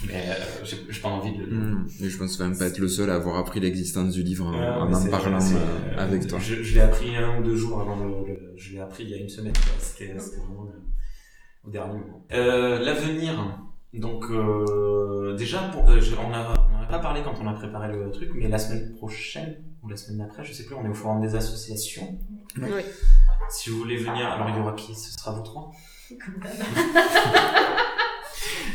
Mais 0.08 0.14
euh, 0.30 0.66
j'ai 0.90 1.00
pas 1.02 1.10
envie 1.10 1.34
de 1.36 1.40
le 1.44 1.46
lire. 1.48 1.56
Hmm. 1.60 1.88
Et 2.02 2.10
je 2.10 2.18
pense 2.18 2.38
quand 2.38 2.46
même 2.48 2.58
pas 2.58 2.68
être 2.68 2.78
le 2.78 2.88
seul 2.88 3.10
à 3.10 3.16
avoir 3.16 3.38
appris 3.38 3.60
l'existence 3.60 4.14
du 4.14 4.22
livre 4.24 4.46
en, 4.46 4.52
Ouais, 4.54 4.66
en 4.66 4.94
en 4.94 5.06
parlant 5.10 5.40
euh, 5.42 5.56
euh, 5.98 5.98
avec 6.04 6.26
toi. 6.28 6.40
Je, 6.40 6.62
je 6.64 6.76
l'ai 6.76 6.82
appris 6.82 7.16
un 7.18 7.40
ou 7.40 7.44
deux 7.44 7.56
jours 7.58 7.82
avant 7.82 7.98
le, 7.98 8.10
le- 8.34 8.54
je 8.56 8.74
l'ai 8.74 8.80
appris 8.80 9.04
il 9.04 9.10
y 9.10 9.14
a 9.16 9.18
une 9.18 9.28
semaine. 9.28 9.52
quoi. 9.54 9.74
C'était 9.80 10.14
c'était 10.20 10.38
vraiment 10.38 10.68
euh, 10.68 11.68
au 11.68 11.70
dernier 11.72 11.94
moment. 12.00 12.26
Euh, 12.32 12.80
L'avenir. 12.80 13.34
Donc 13.94 14.26
euh, 14.30 15.36
déjà, 15.36 15.64
pour, 15.74 15.90
euh, 15.90 16.00
on 16.24 16.34
a 16.34 16.69
pas 16.90 17.00
parlé 17.00 17.22
quand 17.24 17.36
on 17.42 17.48
a 17.48 17.54
préparé 17.54 17.92
le 17.92 18.12
truc, 18.12 18.32
mais 18.34 18.48
la 18.48 18.58
semaine 18.58 18.94
prochaine 18.96 19.58
ou 19.84 19.90
la 19.90 19.96
semaine 19.96 20.18
d'après, 20.20 20.44
je 20.44 20.54
sais 20.54 20.66
plus, 20.66 20.76
on 20.76 20.84
est 20.86 20.90
au 20.90 20.94
forum 20.94 21.22
des 21.22 21.36
associations. 21.36 22.20
Oui. 22.58 22.82
Si 23.50 23.70
vous 23.70 23.78
voulez 23.78 23.98
venir, 23.98 24.28
alors 24.28 24.50
il 24.50 24.58
y 24.58 24.60
aura 24.60 24.74
qui? 24.74 24.96
Ce 24.96 25.12
sera 25.12 25.32
vous 25.32 25.44
trois 25.44 25.72
Comme 26.10 26.42
d'hab. 26.42 26.52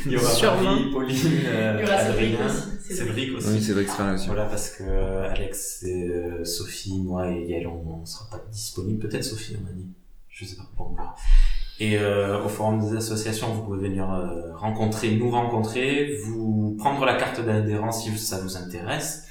Il 0.07 0.13
y 0.13 0.17
aura 0.17 0.31
Sûrement. 0.31 0.63
Marie, 0.63 0.91
Pauline, 0.91 1.17
euh, 1.47 1.79
Il 1.79 1.87
y 1.87 1.89
aura 1.89 1.99
Cédric 2.05 2.35
Adrien, 2.35 2.47
aussi. 2.47 2.61
Cédric. 2.61 2.97
Cédric 2.97 3.37
aussi. 3.37 3.49
Oui, 3.49 3.63
c'est 3.63 3.73
vrai 3.73 3.85
que 3.85 3.91
ce 3.91 3.97
sera 3.97 4.07
là 4.07 4.15
aussi. 4.15 4.27
Voilà, 4.27 4.45
parce 4.45 4.71
que 4.71 4.83
euh, 4.83 5.31
Alex, 5.31 5.83
et, 5.85 6.09
euh, 6.09 6.45
Sophie, 6.45 7.01
moi 7.01 7.31
et 7.31 7.47
Yael, 7.47 7.67
on 7.69 8.01
ne 8.01 8.05
sera 8.05 8.29
pas 8.29 8.45
disponibles. 8.51 9.09
Peut-être 9.09 9.25
Sophie, 9.25 9.57
on 9.63 9.67
a 9.67 9.73
dit. 9.73 9.89
Je 10.29 10.45
sais 10.45 10.57
pas, 10.57 10.69
on 10.79 10.95
verra. 10.95 11.15
Et 11.81 11.99
euh, 11.99 12.41
au 12.45 12.49
forum 12.49 12.79
des 12.81 12.97
associations, 12.97 13.49
vous 13.53 13.63
pouvez 13.63 13.89
venir 13.89 14.09
euh, 14.11 14.55
rencontrer, 14.55 15.17
nous 15.17 15.29
rencontrer, 15.31 16.17
vous 16.25 16.77
prendre 16.79 17.05
la 17.05 17.15
carte 17.15 17.45
d'adhérence 17.45 18.05
si 18.05 18.17
ça 18.17 18.39
vous 18.41 18.57
intéresse, 18.57 19.25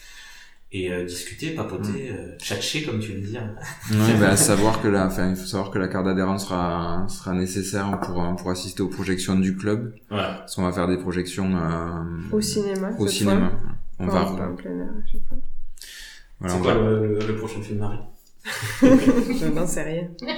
et 0.74 0.92
euh, 0.92 1.06
discuter, 1.06 1.52
papoter, 1.52 2.10
euh, 2.12 2.36
tchatcher 2.40 2.84
comme 2.84 3.00
tu 3.00 3.14
veux 3.14 3.22
dire. 3.22 3.44
Oui, 3.92 4.14
bah, 4.20 4.36
savoir 4.52 4.82
que 4.82 4.90
la, 4.90 5.06
enfin, 5.06 5.30
il 5.30 5.36
faut 5.38 5.46
savoir 5.46 5.72
que 5.72 5.80
la 5.80 5.88
carte 5.88 6.06
d'adhérence 6.06 6.44
sera, 6.46 7.06
sera 7.08 7.32
nécessaire 7.34 7.98
pour, 8.02 8.22
euh, 8.22 8.34
pour 8.34 8.50
assister 8.52 8.82
aux 8.84 8.90
projections 8.90 9.36
du 9.40 9.56
club. 9.56 9.94
Voilà. 10.10 10.34
Parce 10.40 10.56
qu'on 10.56 10.64
va 10.64 10.74
faire 10.74 10.88
des 10.90 10.98
projections, 10.98 11.56
euh, 11.56 12.02
Au 12.36 12.42
cinéma. 12.42 12.90
au 13.00 13.08
cinéma. 13.08 13.50
fois. 13.52 13.60
On 14.00 14.08
Pas- 14.08 14.14
va, 14.14 14.20
pas 14.36 14.48
en 14.50 14.56
plein 14.56 14.72
air 14.72 14.88
à 14.90 15.08
chaque 15.10 15.22
fois. 15.30 15.38
voilà, 16.40 16.54
C'est 16.56 16.60
on 16.60 16.64
quoi 16.64 16.74
va- 16.74 16.82
le- 16.90 17.20
le 17.26 17.36
prochain 17.38 17.62
film, 17.62 17.80
Marie? 17.80 18.00
Je 18.82 19.46
n'en 19.48 19.66
sais 19.68 19.84
rien. 19.84 20.08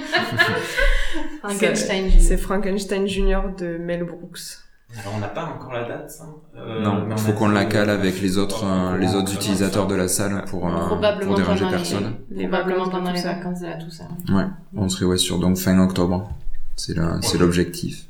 Frankenstein. 1.42 2.10
C'est 2.18 2.36
Frankenstein 2.36 3.06
Junior 3.06 3.54
de 3.56 3.78
Mel 3.78 4.04
Brooks. 4.04 4.58
Alors 5.00 5.14
on 5.16 5.18
n'a 5.18 5.28
pas 5.28 5.44
encore 5.44 5.72
la 5.72 5.84
date. 5.88 6.12
hein. 6.22 6.34
Euh, 6.56 6.80
non, 6.80 7.08
il 7.10 7.18
faut 7.18 7.32
qu'on 7.32 7.48
la 7.48 7.64
cale 7.64 7.90
avec 7.90 8.20
les 8.22 8.38
autres, 8.38 8.64
euh, 8.64 8.96
les 8.98 9.14
autres 9.16 9.34
utilisateurs 9.34 9.88
de 9.88 9.96
la 9.96 10.06
salle 10.06 10.44
pour, 10.48 10.68
euh, 10.68 10.88
pour 11.20 11.34
déranger 11.34 11.66
personne. 11.68 12.14
Les 12.30 12.46
Probablement 12.46 12.88
pendant 12.88 13.10
les 13.10 13.20
vacances 13.22 13.60
de 13.60 13.66
la 13.66 13.76
Toussaint. 13.76 14.08
Ouais, 14.28 14.44
on 14.76 14.88
serait 14.88 15.06
ouais, 15.06 15.18
sur 15.18 15.38
donc 15.40 15.56
fin 15.56 15.78
octobre. 15.80 16.30
C'est 16.76 16.94
l'objectif. 17.38 18.06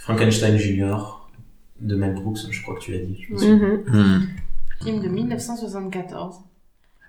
Frankenstein 0.00 0.56
Junior 0.56 1.28
de 1.80 1.96
Mel 1.96 2.14
Brooks, 2.14 2.38
je 2.50 2.62
crois 2.62 2.76
que 2.76 2.80
tu 2.80 2.92
l'as 2.92 2.98
dit. 2.98 3.26
je 3.28 3.32
me 3.34 3.38
Oui. 3.38 3.44
souviens. 3.46 3.68
Mhm. 3.88 4.16
Hmm. 4.18 4.28
Film 4.84 5.00
de 5.02 5.08
1974. 5.08 6.36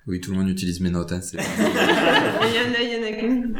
Oui, 0.07 0.19
tout 0.19 0.31
le 0.31 0.37
monde 0.37 0.49
utilise 0.49 0.79
mes 0.79 0.89
notes. 0.89 1.11
Hein, 1.11 1.19
Et 1.33 1.37
Il 1.37 2.55
y 2.55 2.59
en 2.59 2.73
a, 2.73 2.81
il 2.81 2.91
y 2.91 2.97
en 2.99 3.07
a 3.07 3.11
qu'une 3.19 3.53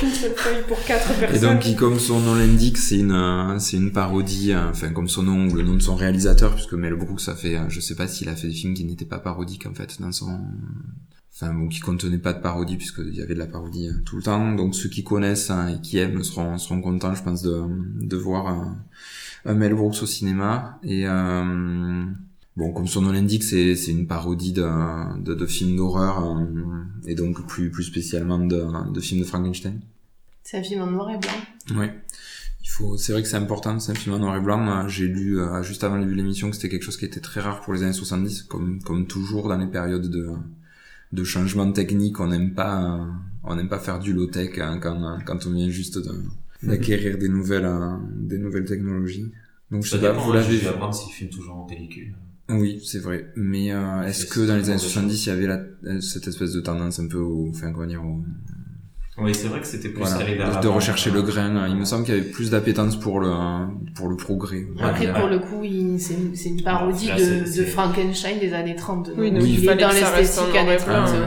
qu'une 0.00 0.10
seule 0.10 0.32
feuille 0.34 0.62
pour 0.66 0.82
quatre 0.84 1.08
Et 1.12 1.20
personnes. 1.20 1.52
donc, 1.54 1.60
qui, 1.60 1.76
comme 1.76 1.98
son 2.00 2.18
nom 2.20 2.34
l'indique, 2.34 2.78
c'est 2.78 2.98
une, 2.98 3.12
euh, 3.12 3.58
c'est 3.60 3.76
une 3.76 3.92
parodie, 3.92 4.52
euh, 4.52 4.70
enfin, 4.70 4.90
comme 4.90 5.08
son 5.08 5.22
nom 5.22 5.46
ou 5.48 5.54
le 5.54 5.62
nom 5.62 5.74
de 5.74 5.78
son 5.82 5.94
réalisateur, 5.94 6.52
puisque 6.54 6.72
Mel 6.74 6.94
Brooks 6.96 7.28
a 7.28 7.34
fait, 7.36 7.56
euh, 7.56 7.68
je 7.68 7.78
sais 7.80 7.94
pas 7.94 8.08
s'il 8.08 8.28
a 8.28 8.34
fait 8.34 8.48
des 8.48 8.54
films 8.54 8.74
qui 8.74 8.84
n'étaient 8.84 9.04
pas 9.04 9.18
parodiques, 9.20 9.66
en 9.66 9.74
fait, 9.74 10.00
dans 10.00 10.10
son, 10.10 10.36
enfin, 11.32 11.54
bon, 11.54 11.68
qui 11.68 11.78
contenaient 11.78 12.18
pas 12.18 12.32
de 12.32 12.40
parodie, 12.40 12.76
puisqu'il 12.76 13.14
y 13.14 13.22
avait 13.22 13.34
de 13.34 13.38
la 13.38 13.46
parodie 13.46 13.88
tout 14.04 14.16
le 14.16 14.22
temps. 14.22 14.52
Donc, 14.52 14.74
ceux 14.74 14.88
qui 14.88 15.04
connaissent 15.04 15.50
hein, 15.50 15.68
et 15.68 15.80
qui 15.80 15.98
aiment 15.98 16.24
seront, 16.24 16.58
seront 16.58 16.80
contents, 16.80 17.14
je 17.14 17.22
pense, 17.22 17.42
de, 17.42 17.62
de 18.00 18.16
voir 18.16 18.48
un, 18.48 18.78
un 19.44 19.54
Mel 19.54 19.74
Brooks 19.74 20.02
au 20.02 20.06
cinéma. 20.06 20.80
Et, 20.82 21.06
euh, 21.06 22.04
Bon, 22.56 22.72
comme 22.72 22.86
son 22.86 23.02
nom 23.02 23.10
l'indique, 23.12 23.42
c'est 23.42 23.74
c'est 23.74 23.90
une 23.90 24.06
parodie 24.06 24.52
de, 24.52 24.64
de, 25.20 25.34
de 25.34 25.46
films 25.46 25.76
d'horreur 25.76 26.24
euh, 26.24 26.44
et 27.06 27.14
donc 27.16 27.44
plus 27.48 27.70
plus 27.70 27.82
spécialement 27.84 28.38
de, 28.38 28.92
de 28.92 29.00
films 29.00 29.20
de 29.22 29.26
Frankenstein. 29.26 29.80
C'est 30.44 30.58
un 30.58 30.62
film 30.62 30.82
en 30.82 30.86
noir 30.86 31.10
et 31.10 31.18
blanc. 31.18 31.76
Oui. 31.80 31.86
Il 32.62 32.68
faut, 32.70 32.96
c'est 32.96 33.12
vrai 33.12 33.22
que 33.22 33.28
c'est 33.28 33.36
important, 33.36 33.78
c'est 33.78 33.92
un 33.92 33.94
film 33.94 34.14
en 34.14 34.18
noir 34.20 34.36
et 34.36 34.40
blanc. 34.40 34.84
Euh, 34.84 34.88
J'ai 34.88 35.06
lu, 35.08 35.38
euh, 35.40 35.62
juste 35.62 35.84
avant 35.84 35.96
le 35.96 36.02
début 36.02 36.12
de 36.12 36.16
l'émission, 36.22 36.48
que 36.50 36.56
c'était 36.56 36.68
quelque 36.70 36.82
chose 36.84 36.96
qui 36.96 37.04
était 37.04 37.20
très 37.20 37.40
rare 37.40 37.60
pour 37.60 37.74
les 37.74 37.82
années 37.82 37.92
70, 37.92 38.42
comme, 38.42 38.80
comme 38.82 39.06
toujours 39.06 39.48
dans 39.48 39.58
les 39.58 39.66
périodes 39.66 40.08
de, 40.08 40.30
de 41.12 41.24
changements 41.24 41.70
techniques. 41.72 42.20
On 42.20 42.28
n'aime 42.28 42.54
pas, 42.54 43.00
euh, 43.00 43.04
on 43.42 43.56
n'aime 43.56 43.68
pas 43.68 43.78
faire 43.80 43.98
du 43.98 44.12
low 44.12 44.26
tech 44.26 44.58
hein, 44.58 44.78
quand 44.80 45.18
quand 45.26 45.46
on 45.46 45.50
vient 45.52 45.68
juste 45.68 45.98
de 45.98 46.12
d'acquérir 46.62 47.18
des 47.18 47.28
nouvelles 47.28 47.66
euh, 47.66 47.96
des 48.16 48.38
nouvelles 48.38 48.64
technologies. 48.64 49.30
Donc 49.70 49.82
je 49.84 49.90
Ça 49.90 49.96
sais 49.96 50.02
pas, 50.02 50.12
dépend, 50.12 50.24
vous 50.24 50.30
hein, 50.30 50.34
l'avez 50.36 50.54
j'ai 50.54 50.60
dû 50.60 50.68
apprendre 50.68 50.94
s'il 50.94 51.12
filme 51.12 51.30
toujours 51.30 51.56
en 51.56 51.64
pellicule. 51.64 52.14
Oui, 52.50 52.80
c'est 52.84 52.98
vrai. 52.98 53.26
Mais 53.36 53.72
euh, 53.72 54.02
est-ce 54.02 54.26
que 54.26 54.40
dans 54.40 54.56
les 54.56 54.68
années 54.70 54.76
vraiment 54.76 55.08
70, 55.08 55.26
il 55.26 55.28
y 55.28 55.32
avait 55.32 55.46
la, 55.46 55.60
euh, 55.86 56.00
cette 56.00 56.28
espèce 56.28 56.52
de 56.52 56.60
tendance 56.60 56.98
un 57.00 57.06
peu 57.08 57.18
au, 57.18 57.48
enfin, 57.50 57.72
comment 57.72 57.86
dire, 57.86 58.02
au- 58.04 58.22
Oui, 59.22 59.34
c'est 59.34 59.46
vrai 59.48 59.60
que 59.60 59.66
c'était 59.66 59.88
plus 59.88 60.00
voilà, 60.02 60.24
vers 60.24 60.60
de, 60.60 60.68
rechercher 60.68 61.10
le 61.10 61.22
grain. 61.22 61.56
hein. 61.56 61.68
Il 61.68 61.76
me 61.76 61.84
semble 61.84 62.04
qu'il 62.04 62.14
y 62.14 62.18
avait 62.18 62.28
plus 62.28 62.50
d'appétence 62.50 62.98
pour 62.98 63.20
le, 63.20 63.30
pour 63.94 64.08
le 64.08 64.16
progrès. 64.16 64.66
Après, 64.80 65.12
pour 65.14 65.28
le 65.28 65.38
coup, 65.38 65.62
il- 65.64 65.98
c'est 66.00 66.14
une, 66.14 66.34
c'est 66.36 66.48
une 66.50 66.62
parodie 66.62 67.06
Là, 67.06 67.16
de, 67.16 67.44
de 67.60 67.64
Frankenstein 67.64 68.38
des 68.40 68.52
années 68.52 68.76
30. 68.76 69.10
Oui, 69.16 69.30
donc 69.30 69.42
il 69.44 69.60
il 69.60 69.68
est 69.70 69.76
dans 69.76 69.88
l'esthétique 69.88 70.56
années 70.56 70.76
blanc, 70.84 71.04
30. 71.06 71.12
ouais. 71.12 71.18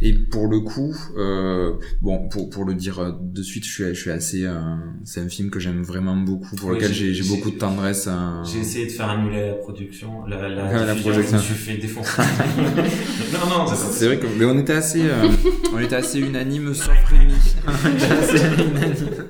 Et 0.00 0.12
pour 0.14 0.48
le 0.48 0.60
coup, 0.60 0.94
euh, 1.16 1.74
bon, 2.00 2.28
pour, 2.28 2.50
pour 2.50 2.64
le 2.64 2.74
dire 2.74 2.98
euh, 3.00 3.12
de 3.20 3.42
suite, 3.42 3.64
je 3.66 3.70
suis, 3.72 3.84
je 3.84 3.92
suis 4.00 4.10
assez, 4.10 4.44
euh, 4.44 4.60
c'est 5.04 5.20
un 5.20 5.28
film 5.28 5.50
que 5.50 5.58
j'aime 5.60 5.82
vraiment 5.82 6.16
beaucoup, 6.16 6.56
pour 6.56 6.70
Oui, 6.70 6.76
lequel 6.76 6.92
j'ai- 6.92 7.14
j'ai 7.14 7.24
beaucoup 7.28 7.50
de 7.50 7.56
tendresse. 7.58 8.06
euh, 8.08 8.44
J'ai 8.44 8.60
essayé 8.60 8.86
de 8.86 8.92
faire 8.92 9.08
annuler 9.08 9.48
la 9.48 9.54
production, 9.54 10.24
la, 10.26 10.48
la, 10.48 10.66
Ah, 10.68 10.86
la 10.86 10.94
projection. 10.94 11.38
je 11.38 11.42
me 11.42 11.46
suis 11.46 11.54
fait 11.54 11.76
défoncer. 11.78 12.22
non, 13.32 13.48
non, 13.48 13.66
c'est 13.66 14.06
vrai 14.06 14.18
que, 14.18 14.26
mais 14.38 14.44
on 14.44 14.58
était 14.58 14.72
assez, 14.74 15.02
euh, 15.04 15.28
on 15.74 15.78
était 15.78 15.96
assez 15.96 16.20
unanime, 16.20 16.74
sauf 16.74 16.92
Rémi. 17.06 17.34
On 17.66 17.96
était 17.96 18.12
assez 18.12 18.46
unanime. 18.62 19.26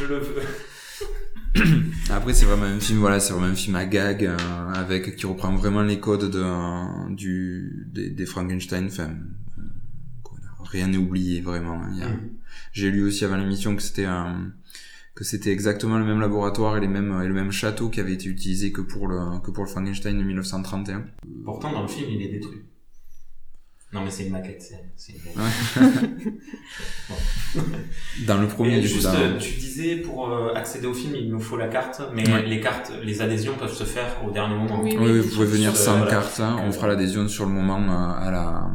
Je 0.00 0.04
le 0.06 0.18
veux. 0.18 0.42
Après, 2.10 2.34
c'est 2.34 2.46
vraiment 2.46 2.64
un 2.66 2.80
film, 2.80 2.98
voilà, 2.98 3.20
c'est 3.20 3.32
vraiment 3.32 3.46
un 3.52 3.54
film 3.54 3.76
à 3.76 3.84
gag, 3.86 4.24
euh, 4.24 4.36
avec, 4.74 5.14
qui 5.16 5.26
reprend 5.26 5.54
vraiment 5.54 5.82
les 5.82 6.00
codes 6.00 6.28
de, 6.30 6.40
euh, 6.42 6.84
du, 7.10 7.86
des, 7.92 8.10
des 8.10 8.26
Frankenstein, 8.26 8.86
enfin, 8.86 9.10
rien 10.66 10.88
n'est 10.88 10.96
oublié, 10.98 11.40
vraiment. 11.40 11.80
Il 11.92 11.98
y 11.98 12.02
a- 12.02 12.08
Mm. 12.08 12.30
J'ai 12.72 12.90
lu 12.90 13.02
aussi 13.04 13.24
avant 13.24 13.36
l'émission 13.36 13.74
que 13.76 13.82
c'était 13.82 14.04
un, 14.04 14.52
que 15.14 15.22
c'était 15.24 15.50
exactement 15.52 15.98
le 15.98 16.04
même 16.04 16.20
laboratoire 16.20 16.76
et 16.76 16.80
les 16.80 16.88
mêmes, 16.88 17.20
et 17.22 17.28
le 17.28 17.34
même 17.34 17.52
château 17.52 17.88
qui 17.88 18.00
avait 18.00 18.14
été 18.14 18.26
utilisé 18.28 18.72
que 18.72 18.80
pour 18.80 19.06
le, 19.08 19.38
que 19.40 19.50
pour 19.50 19.64
le 19.64 19.70
Frankenstein 19.70 20.18
de 20.18 20.24
1931. 20.24 21.04
Pourtant, 21.44 21.72
dans 21.72 21.82
le 21.82 21.88
film, 21.88 22.10
il 22.10 22.22
est 22.22 22.28
détruit. 22.32 22.62
Non, 23.92 24.02
mais 24.02 24.10
c'est 24.10 24.24
une 24.26 24.32
maquette, 24.32 24.60
c'est 24.60 24.82
c'est 24.96 25.12
une 25.12 25.20
Dans 28.26 28.38
le 28.40 28.48
premier, 28.48 28.80
du 28.80 28.88
coup, 28.88 28.94
juste, 28.94 29.04
dans- 29.06 29.14
euh, 29.14 29.38
tu 29.38 29.54
disais, 29.54 29.96
pour 29.96 30.28
euh, 30.30 30.52
accéder 30.54 30.86
au 30.88 30.94
film, 30.94 31.14
il 31.14 31.28
nous 31.30 31.38
faut 31.38 31.56
la 31.56 31.68
carte, 31.68 32.02
mais 32.12 32.28
Ouais. 32.28 32.44
les 32.46 32.60
cartes, 32.60 32.90
les 33.04 33.20
adhésions 33.22 33.54
peuvent 33.56 33.72
se 33.72 33.84
faire 33.84 34.16
au 34.26 34.30
dernier 34.32 34.56
moment. 34.56 34.80
Oui, 34.82 34.96
Oui, 34.98 35.10
oui, 35.12 35.20
vous 35.20 35.30
pouvez 35.34 35.46
venir 35.46 35.70
Euh, 35.70 35.74
sans 35.74 35.96
voilà. 35.98 36.10
carte, 36.10 36.40
hein. 36.40 36.56
on 36.64 36.72
fera 36.72 36.88
l'adhésion 36.88 37.28
sur 37.28 37.46
le 37.46 37.52
moment 37.52 37.78
euh, 37.78 38.26
à 38.26 38.30
la, 38.32 38.68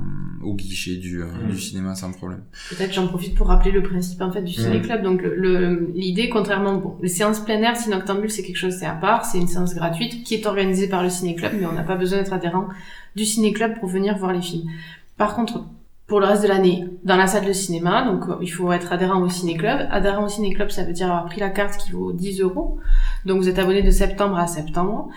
au 0.50 0.56
guichet 0.56 0.96
du, 0.96 1.22
euh, 1.22 1.26
Mm. 1.26 1.52
du 1.52 1.60
cinéma 1.60 1.96
sans 1.96 2.12
problème. 2.12 2.44
Peut-être 2.70 2.94
j'en 2.94 3.08
profite 3.08 3.36
pour 3.36 3.48
rappeler 3.48 3.72
le 3.72 3.84
principe 3.84 4.22
en 4.22 4.32
fait 4.32 4.42
du 4.42 4.52
Mm. 4.60 4.64
ciné-club. 4.64 5.02
Donc 5.04 5.22
le- 5.22 5.36
le- 5.36 5.92
l'idée, 5.96 6.30
contrairement 6.30 6.76
bon, 6.78 6.96
les 7.02 7.10
séances 7.10 7.40
plein 7.40 7.62
air, 7.62 7.76
c'est 7.78 8.44
quelque 8.44 8.56
chose 8.58 8.76
c'est 8.80 8.86
à 8.86 8.94
part, 8.94 9.26
c'est 9.26 9.38
une 9.38 9.48
séance 9.48 9.74
gratuite 9.76 10.24
qui 10.24 10.36
est 10.36 10.46
organisée 10.46 10.88
par 10.88 11.04
le 11.04 11.10
ciné-club, 11.10 11.54
mais 11.60 11.66
on 11.66 11.74
n'a 11.74 11.84
pas 11.84 11.96
besoin 11.96 12.20
d'être 12.20 12.34
adhérent 12.34 12.68
du 13.16 13.26
ciné-club 13.26 13.80
pour 13.80 13.90
venir 13.90 14.18
voir 14.18 14.34
les 14.34 14.42
films. 14.42 14.70
Par 15.18 15.36
contre, 15.36 15.66
pour 16.08 16.20
le 16.20 16.26
reste 16.26 16.42
de 16.44 16.48
l'année, 16.48 16.86
dans 17.04 17.18
la 17.18 17.28
salle 17.28 17.46
de 17.46 17.54
cinéma, 17.54 18.04
donc 18.04 18.28
euh, 18.30 18.36
il 18.42 18.48
faut 18.48 18.72
être 18.72 18.92
adhérent 18.92 19.22
au 19.22 19.30
ciné-club. 19.30 19.88
Adhérent 19.92 20.26
au 20.26 20.28
ciné-club, 20.30 20.72
ça 20.72 20.84
veut 20.84 20.94
dire 20.94 21.06
avoir 21.08 21.26
pris 21.26 21.40
la 21.40 21.50
carte 21.50 21.78
qui 21.80 21.92
vaut 21.92 22.12
10 22.14 22.42
euros. 22.42 22.80
Donc 23.26 23.38
vous 23.42 23.48
êtes 23.48 23.60
abonné 23.60 23.84
de 23.84 23.92
septembre 23.92 24.38
à 24.38 24.48
septembre. 24.48 25.10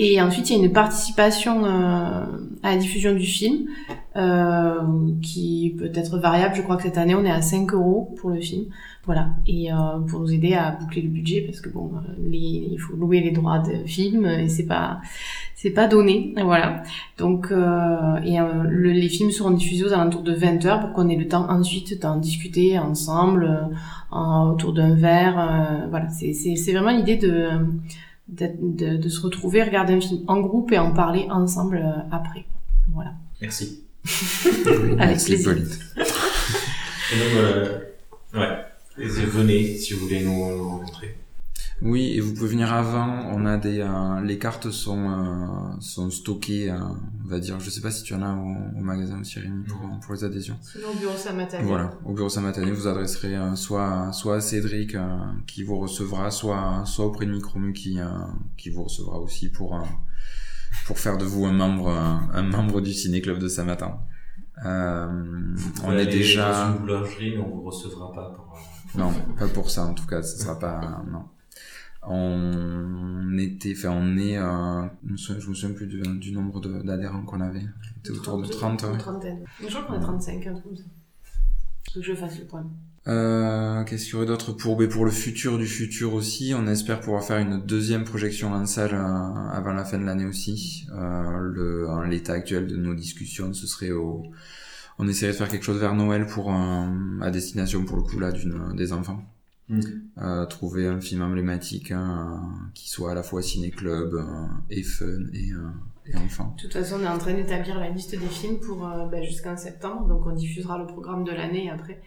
Et 0.00 0.22
ensuite, 0.22 0.48
il 0.50 0.56
y 0.58 0.60
a 0.60 0.64
une 0.64 0.72
participation 0.72 1.64
euh, 1.64 2.24
à 2.62 2.70
la 2.70 2.76
diffusion 2.76 3.12
du 3.14 3.26
film 3.26 3.66
euh, 4.18 4.80
qui 5.22 5.74
peut 5.78 5.90
être 5.94 6.18
variable. 6.18 6.54
Je 6.56 6.62
crois 6.62 6.76
que 6.76 6.82
cette 6.82 6.98
année, 6.98 7.14
on 7.14 7.24
est 7.24 7.30
à 7.30 7.40
5 7.42 7.72
euros 7.72 8.14
pour 8.20 8.30
le 8.30 8.40
film. 8.40 8.64
Voilà. 9.06 9.30
Et 9.46 9.72
euh, 9.72 9.76
pour 10.06 10.20
nous 10.20 10.32
aider 10.32 10.54
à 10.54 10.72
boucler 10.72 11.00
le 11.02 11.08
budget, 11.08 11.40
parce 11.42 11.60
que 11.60 11.70
bon, 11.70 11.90
il 12.30 12.76
faut 12.78 12.94
louer 12.96 13.20
les 13.20 13.30
droits 13.30 13.58
de 13.60 13.86
film 13.86 14.26
et 14.26 14.48
c'est 14.48 14.66
pas, 14.66 15.00
c'est 15.54 15.70
pas 15.70 15.86
donné. 15.88 16.34
Voilà. 16.42 16.82
Donc, 17.16 17.50
euh, 17.50 18.16
et 18.24 18.38
euh, 18.38 18.64
le- 18.68 18.90
les 18.92 19.08
films 19.08 19.30
seront 19.30 19.50
diffusés 19.52 19.84
aux 19.84 19.92
alentours 19.94 20.22
de 20.22 20.34
20 20.34 20.64
heures 20.66 20.80
pour 20.80 20.92
qu'on 20.92 21.08
ait 21.08 21.16
le 21.16 21.26
temps 21.28 21.48
ensuite 21.48 22.02
d'en 22.02 22.16
discuter 22.16 22.78
ensemble 22.78 23.70
euh, 24.12 24.42
autour 24.52 24.74
d'un 24.74 24.94
verre. 24.94 25.86
voilà. 25.88 26.08
C'est, 26.10 26.72
vraiment 26.72 26.90
l'idée 26.90 27.16
de, 27.16 27.48
de, 28.28 29.08
se 29.08 29.20
retrouver, 29.22 29.62
regarder 29.62 29.94
un 29.94 30.00
film 30.00 30.20
en 30.26 30.40
groupe 30.40 30.70
et 30.72 30.78
en 30.78 30.92
parler 30.92 31.26
ensemble 31.30 31.82
après. 32.10 32.44
Voilà. 32.92 33.12
Merci. 33.40 33.84
Avec 34.98 35.22
plaisir. 35.24 35.54
poli. 35.54 35.62
Et 37.12 37.18
donc, 37.18 37.34
euh, 37.36 37.78
ouais. 38.34 38.58
Et 38.98 39.06
venez 39.06 39.76
si 39.78 39.94
vous 39.94 40.00
voulez 40.06 40.24
nous, 40.24 40.68
rencontrer. 40.68 41.14
Oui, 41.80 42.14
et 42.16 42.20
vous 42.20 42.34
pouvez 42.34 42.48
venir 42.48 42.72
avant. 42.72 43.30
On 43.32 43.46
a 43.46 43.56
des, 43.56 43.78
euh, 43.78 44.20
les 44.24 44.36
cartes 44.36 44.70
sont 44.72 45.10
euh, 45.10 45.80
sont 45.80 46.10
stockées, 46.10 46.68
euh, 46.70 46.78
on 47.24 47.28
va 47.28 47.38
dire. 47.38 47.60
Je 47.60 47.70
sais 47.70 47.80
pas 47.80 47.92
si 47.92 48.02
tu 48.02 48.14
en 48.14 48.22
as 48.22 48.34
au, 48.34 48.78
au 48.80 48.82
magasin 48.82 49.20
aussi, 49.20 49.38
Rémi, 49.38 49.62
pour, 49.62 49.78
pour 50.02 50.14
les 50.14 50.24
adhésions. 50.24 50.56
Sinon, 50.60 50.88
au 50.92 50.98
bureau 50.98 51.16
Saint-Matin. 51.16 51.58
Voilà, 51.62 51.92
au 52.04 52.14
bureau 52.14 52.28
Saint-Matané, 52.28 52.72
vous 52.72 52.88
adresserez 52.88 53.36
euh, 53.36 53.54
soit 53.54 54.12
soit 54.12 54.36
à 54.36 54.40
Cédric 54.40 54.96
euh, 54.96 55.06
qui 55.46 55.62
vous 55.62 55.78
recevra, 55.78 56.32
soit 56.32 56.82
soit 56.84 57.06
auprès 57.06 57.26
de 57.26 57.30
Micromu 57.30 57.72
qui 57.72 58.00
euh, 58.00 58.06
qui 58.56 58.70
vous 58.70 58.82
recevra 58.82 59.20
aussi 59.20 59.48
pour 59.48 59.76
euh, 59.76 59.82
pour 60.86 60.98
faire 60.98 61.18
de 61.18 61.24
vous 61.24 61.44
un 61.46 61.52
membre 61.52 61.88
euh, 61.88 62.16
un 62.38 62.42
membre 62.42 62.80
du 62.80 62.92
ciné 62.92 63.20
club 63.20 63.38
de 63.38 63.48
Saint-Matin. 63.48 63.98
Euh, 64.64 65.08
Vous 65.54 65.72
on 65.84 65.92
est 65.96 66.06
déjà 66.06 66.50
dans 66.66 66.72
une 66.74 66.80
boulangerie, 66.80 67.36
mais 67.36 67.42
on 67.42 67.48
vous 67.56 67.62
recevra 67.62 68.12
pas 68.12 68.30
pour. 68.34 68.56
euh, 68.56 68.98
non, 68.98 69.12
pas 69.38 69.46
pour 69.48 69.70
ça 69.70 69.84
en 69.84 69.94
tout 69.94 70.06
cas, 70.06 70.22
ce 70.22 70.38
sera 70.38 70.58
pas 70.58 71.02
non. 71.10 71.24
On 72.10 73.36
était, 73.38 73.74
enfin 73.76 73.90
on 73.90 74.16
est, 74.16 74.38
euh, 74.38 74.82
je 75.06 75.12
me 75.12 75.16
souviens, 75.16 75.40
je 75.42 75.48
me 75.50 75.54
souviens 75.54 75.76
plus 75.76 75.86
du, 75.86 76.00
du 76.18 76.32
nombre 76.32 76.60
d'adhérents 76.82 77.22
qu'on 77.22 77.40
avait. 77.40 77.66
C'était 77.96 78.18
autour 78.18 78.40
de 78.42 78.46
30. 78.48 78.82
ouais. 78.84 78.88
Une 78.92 78.98
trentaine. 78.98 79.44
Je 79.60 79.66
crois 79.68 79.82
qu'on 79.82 79.94
est 79.94 80.00
35, 80.00 80.46
un 80.46 80.52
truc 80.52 80.64
comme 80.64 80.76
ça. 80.76 80.84
Faut 81.98 82.02
que 82.02 82.06
je 82.06 82.14
fasse 82.14 82.38
le 82.38 82.44
point. 82.44 82.64
Euh, 83.08 83.84
Qu'est-ce 83.84 84.04
qu'il 84.04 84.12
y 84.14 84.16
aurait 84.16 84.26
d'autre 84.26 84.52
pour, 84.52 84.76
ben, 84.76 84.88
pour 84.88 85.04
le 85.04 85.10
futur 85.10 85.56
du 85.58 85.66
futur 85.66 86.12
aussi 86.14 86.52
On 86.54 86.66
espère 86.66 87.00
pouvoir 87.00 87.24
faire 87.24 87.38
une 87.38 87.60
deuxième 87.64 88.04
projection 88.04 88.52
en 88.52 88.66
salle 88.66 88.94
euh, 88.94 89.48
avant 89.50 89.72
la 89.72 89.84
fin 89.84 89.98
de 89.98 90.04
l'année 90.04 90.26
aussi. 90.26 90.86
Euh, 90.92 92.04
l'état 92.06 92.34
actuel 92.34 92.66
de 92.66 92.76
nos 92.76 92.94
discussions, 92.94 93.52
ce 93.52 93.66
serait 93.66 93.90
au... 93.92 94.24
On 94.98 95.08
essaierait 95.08 95.32
de 95.32 95.36
faire 95.38 95.48
quelque 95.48 95.64
chose 95.64 95.78
vers 95.80 95.94
Noël 95.94 96.26
pour 96.26 96.50
un- 96.52 97.18
à 97.22 97.30
destination 97.30 97.84
pour 97.84 97.96
le 97.96 98.02
coup 98.02 98.18
là 98.18 98.30
d'une 98.32 98.74
des 98.76 98.92
enfants. 98.92 99.22
Mm. 99.68 99.80
Euh, 100.18 100.46
trouver 100.46 100.86
un 100.86 101.00
film 101.00 101.22
emblématique 101.22 101.90
hein, 101.92 102.42
qui 102.74 102.88
soit 102.88 103.12
à 103.12 103.14
la 103.14 103.22
fois 103.22 103.42
ciné-club 103.42 104.14
euh, 104.14 104.46
et 104.70 104.82
fun 104.82 105.06
et, 105.32 105.52
euh, 105.52 105.58
De 106.12 106.60
toute 106.60 106.72
façon, 106.72 106.96
on 107.00 107.04
est 107.04 107.08
en 107.08 107.18
train 107.18 107.34
d'établir 107.34 107.78
la 107.78 107.90
liste 107.90 108.18
des 108.18 108.26
films 108.26 108.60
pour 108.60 108.86
euh, 108.86 109.06
bah, 109.06 109.22
jusqu'en 109.22 109.56
septembre, 109.56 110.06
donc 110.06 110.26
on 110.26 110.32
diffusera 110.32 110.78
le 110.78 110.86
programme 110.86 111.24
de 111.24 111.32
l'année 111.32 111.70
après. 111.70 112.00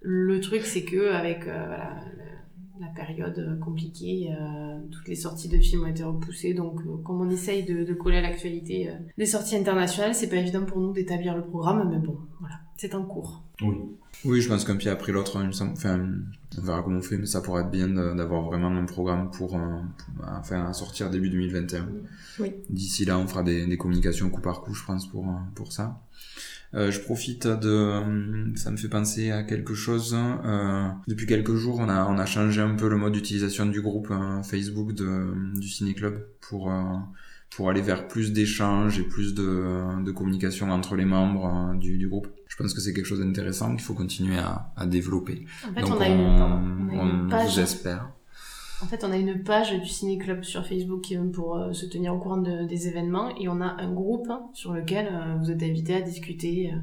Le 0.00 0.40
truc, 0.40 0.62
c'est 0.62 0.84
que 0.84 1.12
avec 1.12 1.46
euh, 1.46 1.76
la 2.80 2.86
période 2.94 3.38
euh, 3.38 3.58
compliquée, 3.58 4.30
toutes 4.90 5.08
les 5.08 5.14
sorties 5.14 5.48
de 5.48 5.58
films 5.58 5.84
ont 5.84 5.88
été 5.88 6.04
repoussées, 6.04 6.54
donc 6.54 6.80
comme 7.02 7.20
on 7.20 7.30
essaye 7.30 7.64
de, 7.64 7.84
de 7.84 7.94
coller 7.94 8.18
à 8.18 8.22
l'actualité 8.22 8.90
des 9.18 9.26
sorties 9.26 9.56
internationales, 9.56 10.14
c'est 10.14 10.28
pas 10.28 10.36
évident 10.36 10.64
pour 10.64 10.78
nous 10.78 10.92
d'établir 10.92 11.36
le 11.36 11.42
programme, 11.42 11.90
mais 11.90 11.98
bon, 11.98 12.18
voilà, 12.40 12.56
c'est 12.76 12.94
en 12.94 13.04
cours. 13.04 13.42
Oui. 13.62 13.76
Oui, 14.24 14.40
je 14.42 14.48
pense 14.48 14.64
qu'un 14.64 14.76
pied 14.76 14.90
après 14.90 15.12
l'autre, 15.12 15.38
il 15.40 15.46
me 15.46 15.52
semble- 15.52 15.72
enfin, 15.72 15.98
on 16.58 16.60
verra 16.62 16.82
comment 16.82 16.98
on 16.98 17.02
fait, 17.02 17.16
mais 17.16 17.24
ça 17.26 17.40
pourrait 17.40 17.62
être 17.62 17.70
bien 17.70 17.88
d'avoir 17.88 18.42
vraiment 18.42 18.68
un 18.68 18.84
programme 18.84 19.30
pour, 19.30 19.56
euh, 19.56 19.60
pour- 19.96 20.28
enfin, 20.28 20.66
à 20.66 20.72
sortir 20.74 21.08
début 21.08 21.30
2021. 21.30 21.88
Oui. 22.38 22.52
D'ici 22.68 23.04
là, 23.06 23.18
on 23.18 23.26
fera 23.26 23.42
des, 23.42 23.66
des 23.66 23.76
communications 23.78 24.28
coup 24.28 24.42
par 24.42 24.60
coup, 24.60 24.74
je 24.74 24.84
pense, 24.84 25.08
pour, 25.08 25.26
euh, 25.26 25.32
pour 25.54 25.72
ça. 25.72 26.02
Euh, 26.74 26.90
je 26.90 27.00
profite 27.00 27.46
de, 27.46 27.68
euh, 27.68 28.54
ça 28.56 28.70
me 28.70 28.76
fait 28.76 28.88
penser 28.88 29.30
à 29.30 29.42
quelque 29.42 29.74
chose. 29.74 30.14
euh, 30.16 30.88
depuis 31.08 31.26
quelques 31.26 31.54
jours, 31.54 31.78
on 31.80 31.88
a, 31.88 32.04
on 32.06 32.18
a 32.18 32.26
changé 32.26 32.60
un 32.60 32.74
peu 32.76 32.88
le 32.88 32.96
mode 32.96 33.14
d'utilisation 33.14 33.66
du 33.66 33.80
groupe 33.80 34.08
euh, 34.10 34.42
Facebook 34.42 34.92
de, 34.92 35.32
du 35.58 35.68
Ciné 35.68 35.94
Club 35.94 36.26
pour, 36.42 36.70
euh, 36.70 36.74
pour 37.56 37.68
aller 37.70 37.80
vers 37.82 38.06
plus 38.08 38.32
d'échanges 38.32 38.98
et 38.98 39.02
plus 39.02 39.34
de, 39.34 40.02
de 40.04 40.10
communication 40.12 40.70
entre 40.70 40.94
les 40.96 41.04
membres 41.04 41.46
euh, 41.74 41.76
du, 41.76 41.98
du 41.98 42.08
groupe. 42.08 42.28
Je 42.48 42.56
pense 42.56 42.72
que 42.74 42.80
c'est 42.80 42.92
quelque 42.92 43.06
chose 43.06 43.20
d'intéressant 43.20 43.70
qu'il 43.72 43.80
faut 43.82 43.94
continuer 43.94 44.38
à, 44.38 44.72
à 44.76 44.86
développer. 44.86 45.46
En 45.68 45.72
fait, 45.72 45.80
Donc 45.82 45.90
on 45.96 46.00
a 46.00 46.08
une, 46.08 46.36
pardon, 46.38 46.60
on 46.92 46.98
a 46.98 47.02
une 47.02 47.26
on 47.26 47.28
page. 47.28 47.54
vous 47.54 47.60
espère. 47.60 48.08
En 48.82 48.86
fait, 48.86 49.04
on 49.04 49.10
a 49.12 49.16
une 49.18 49.42
page 49.42 49.78
du 49.78 49.86
Ciné 49.86 50.16
Club 50.16 50.42
sur 50.42 50.64
Facebook 50.66 51.02
qui- 51.02 51.16
pour 51.16 51.56
euh, 51.56 51.72
se 51.74 51.84
tenir 51.86 52.14
au 52.14 52.18
courant 52.18 52.38
de- 52.38 52.66
des 52.66 52.88
événements 52.88 53.36
et 53.36 53.48
on 53.48 53.60
a 53.60 53.66
un 53.78 53.92
groupe 53.92 54.26
hein, 54.30 54.42
sur 54.54 54.72
lequel 54.72 55.08
euh, 55.12 55.36
vous 55.40 55.50
êtes 55.50 55.62
invités 55.62 55.94
à 55.96 56.00
discuter, 56.00 56.72
euh, 56.72 56.76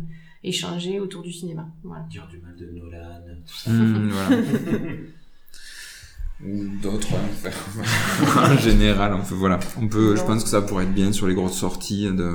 échanger 0.44 1.00
autour 1.00 1.24
du 1.24 1.32
cinéma. 1.32 1.68
Voilà. 1.84 2.04
Dire 2.10 2.28
du 2.30 2.38
mal 2.40 2.56
de 2.56 2.66
Nolan, 2.72 3.22
tout 3.48 3.54
ça. 3.56 3.72
Hmm, 3.72 4.10
voilà. 4.10 4.42
Ou 6.46 6.66
d'autres. 6.82 7.08
hein, 7.16 8.54
en 8.54 8.58
général, 8.58 9.14
on 9.14 9.24
peut, 9.26 9.36
voilà. 9.36 9.60
On 9.82 9.88
peut, 9.88 10.16
je 10.16 10.22
pense 10.24 10.44
que 10.44 10.50
ça 10.50 10.62
pourrait 10.62 10.84
être 10.86 10.94
bien 10.94 11.12
sur 11.12 11.28
les 11.28 11.34
grosses 11.34 11.58
sorties 11.58 12.06
de, 12.06 12.32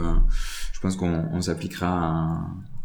je 0.73 0.81
pense 0.81 0.97
qu'on 0.97 1.29
on 1.33 1.41
s'appliquera 1.41 1.89
à, 1.89 2.41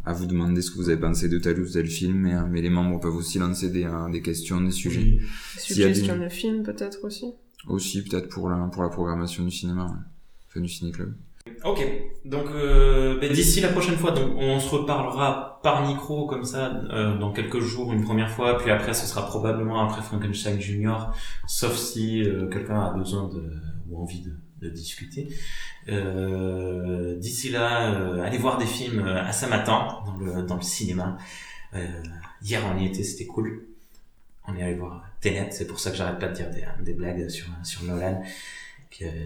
à 0.05 0.13
vous 0.13 0.27
demander 0.27 0.61
ce 0.61 0.69
que 0.71 0.77
vous 0.77 0.89
avez 0.89 0.99
pensé 0.99 1.27
de 1.27 1.39
tel 1.39 1.59
ou 1.59 1.67
tel 1.67 1.87
film, 1.87 2.17
mais, 2.19 2.35
mais 2.49 2.61
les 2.61 2.69
membres 2.69 2.99
peuvent 2.99 3.15
aussi 3.15 3.39
lancer 3.39 3.69
des, 3.69 3.85
euh, 3.85 4.09
des 4.11 4.21
questions, 4.21 4.61
des 4.61 4.71
sujets. 4.71 4.99
A 5.01 5.03
des- 5.03 5.59
Suggestion 5.59 6.17
de 6.19 6.29
film 6.29 6.61
peut-être 6.63 6.99
aussi. 7.03 7.33
Aussi 7.67 8.03
peut-être 8.03 8.29
pour 8.29 8.49
la, 8.49 8.57
pour 8.71 8.83
la 8.83 8.89
programmation 8.89 9.43
du 9.43 9.51
cinéma, 9.51 9.85
ouais. 9.85 9.91
enfin 10.49 10.61
du 10.61 10.69
ciné-club. 10.69 11.15
Ok, 11.63 11.83
donc 12.25 12.45
euh, 12.53 13.19
ben, 13.19 13.31
d'ici 13.31 13.61
la 13.61 13.69
prochaine 13.69 13.95
fois, 13.95 14.11
donc 14.11 14.35
on 14.37 14.59
se 14.59 14.69
reparlera 14.69 15.59
par 15.63 15.87
micro 15.87 16.27
comme 16.27 16.43
ça 16.43 16.81
euh, 16.91 17.17
dans 17.17 17.31
quelques 17.31 17.59
jours 17.59 17.91
une 17.93 18.03
première 18.03 18.29
fois, 18.29 18.57
puis 18.57 18.71
après 18.71 18.93
ce 18.93 19.05
sera 19.05 19.25
probablement 19.25 19.87
après 19.87 20.01
Frankenstein 20.01 20.59
Junior, 20.59 21.13
sauf 21.47 21.75
si 21.75 22.23
euh, 22.23 22.47
quelqu'un 22.47 22.79
a 22.81 22.89
besoin 22.91 23.27
de 23.27 23.43
ou 23.89 24.01
envie 24.01 24.21
de, 24.21 24.31
de 24.61 24.69
discuter. 24.69 25.29
Euh, 25.89 27.15
d'ici 27.17 27.49
là, 27.49 27.91
euh, 27.93 28.21
allez 28.21 28.37
voir 28.37 28.57
des 28.57 28.65
films 28.65 28.99
euh, 28.99 29.23
à 29.23 29.31
Samatan 29.31 30.03
dans 30.05 30.17
le 30.17 30.43
dans 30.43 30.55
le 30.55 30.61
cinéma. 30.61 31.17
Hier 32.41 32.61
on 32.73 32.79
y 32.79 32.85
était, 32.85 33.03
c'était 33.03 33.25
cool. 33.25 33.65
On 34.47 34.55
est 34.55 34.63
allé 34.63 34.75
voir 34.75 35.03
Tenet, 35.21 35.49
c'est 35.51 35.67
pour 35.67 35.79
ça 35.79 35.91
que 35.91 35.97
j'arrête 35.97 36.19
pas 36.19 36.27
de 36.27 36.33
dire 36.33 36.49
des, 36.49 36.63
des 36.83 36.93
blagues 36.93 37.29
sur 37.29 37.47
sur 37.63 37.83
Nolan. 37.83 38.23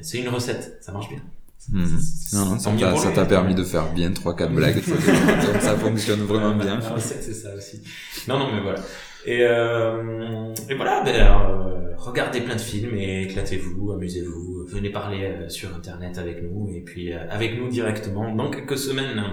C'est 0.02 0.18
une 0.18 0.28
recette, 0.30 0.80
ça 0.82 0.92
marche 0.92 1.10
bien. 1.10 1.22
C'est- 1.64 2.36
Non, 2.36 2.46
non, 2.46 2.60
ça 2.60 3.10
t'a 3.10 3.16
ça 3.16 3.26
permis 3.26 3.54
de 3.56 3.64
faire 3.64 3.92
bien 3.94 4.10
3-4 4.12 4.50
blagues, 4.56 4.76
donc 4.86 5.62
ça 5.62 5.76
fonctionne 5.78 6.22
vraiment 6.22 6.56
bien. 6.56 6.80
Recette, 6.80 7.22
c'est 7.24 7.34
ça 7.34 7.50
aussi. 7.56 7.82
Non, 8.28 8.40
non, 8.40 8.52
mais 8.54 8.62
voilà. 8.62 8.80
Et, 9.26 9.44
euh, 9.44 10.52
et 10.70 10.74
voilà, 10.74 11.04
ben, 11.04 11.14
euh, 11.16 11.94
regardez 11.98 12.42
plein 12.42 12.56
de 12.56 12.62
films 12.62 12.96
et 12.96 13.24
éclatez-vous, 13.24 13.92
amusez-vous, 13.92 14.66
venez 14.68 14.90
parler 14.90 15.24
euh, 15.26 15.50
sur 15.50 15.70
Internet 15.76 16.18
avec 16.18 16.42
nous 16.42 16.70
et 16.76 16.82
puis 16.82 17.14
euh, 17.14 17.20
avec 17.30 17.56
nous 17.60 17.70
directement 17.70 18.34
dans 18.34 18.50
quelques 18.50 18.78
semaines. 18.80 19.24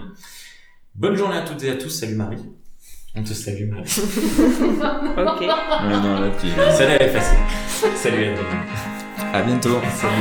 Bonne 0.95 1.15
journée 1.17 1.37
à 1.39 1.43
toutes 1.43 1.65
et 1.65 1.71
à 1.71 1.77
tous. 1.77 1.89
Salut 1.89 2.17
Marie. 2.17 2.45
On 3.15 3.23
te 3.23 3.33
salue 3.33 3.71
Marie. 3.71 3.85
Ok. 3.89 5.41
Ouais, 5.41 5.47
non, 6.03 6.21
là, 6.21 6.31
tu- 6.39 6.49
Celle-là 6.77 6.97
elle 7.01 7.09
est 7.09 7.13
facile. 7.13 7.39
Salut 7.97 8.25
Adrien. 8.27 8.67
À 9.33 9.43
bientôt. 9.43 9.79
Salut. 9.97 10.13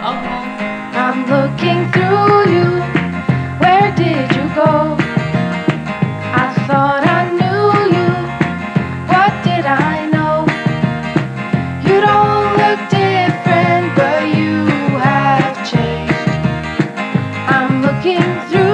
Au 0.00 0.06
revoir. 0.10 0.63
Looking 1.28 1.90
through 1.92 2.50
you. 2.54 2.70
Where 3.60 3.94
did 3.96 4.30
you 4.36 4.44
go? 4.54 4.96
I 6.20 6.46
thought 6.66 7.04
I 7.06 7.22
knew 7.38 7.96
you. 7.96 8.10
What 9.12 9.32
did 9.44 9.66
I 9.66 10.06
know? 10.14 10.46
You 11.86 12.00
don't 12.00 12.48
look 12.60 12.80
different, 12.90 13.96
but 13.96 14.22
you 14.36 14.66
have 14.98 15.56
changed. 15.70 16.48
I'm 17.34 17.82
looking 17.82 18.24
through 18.50 18.73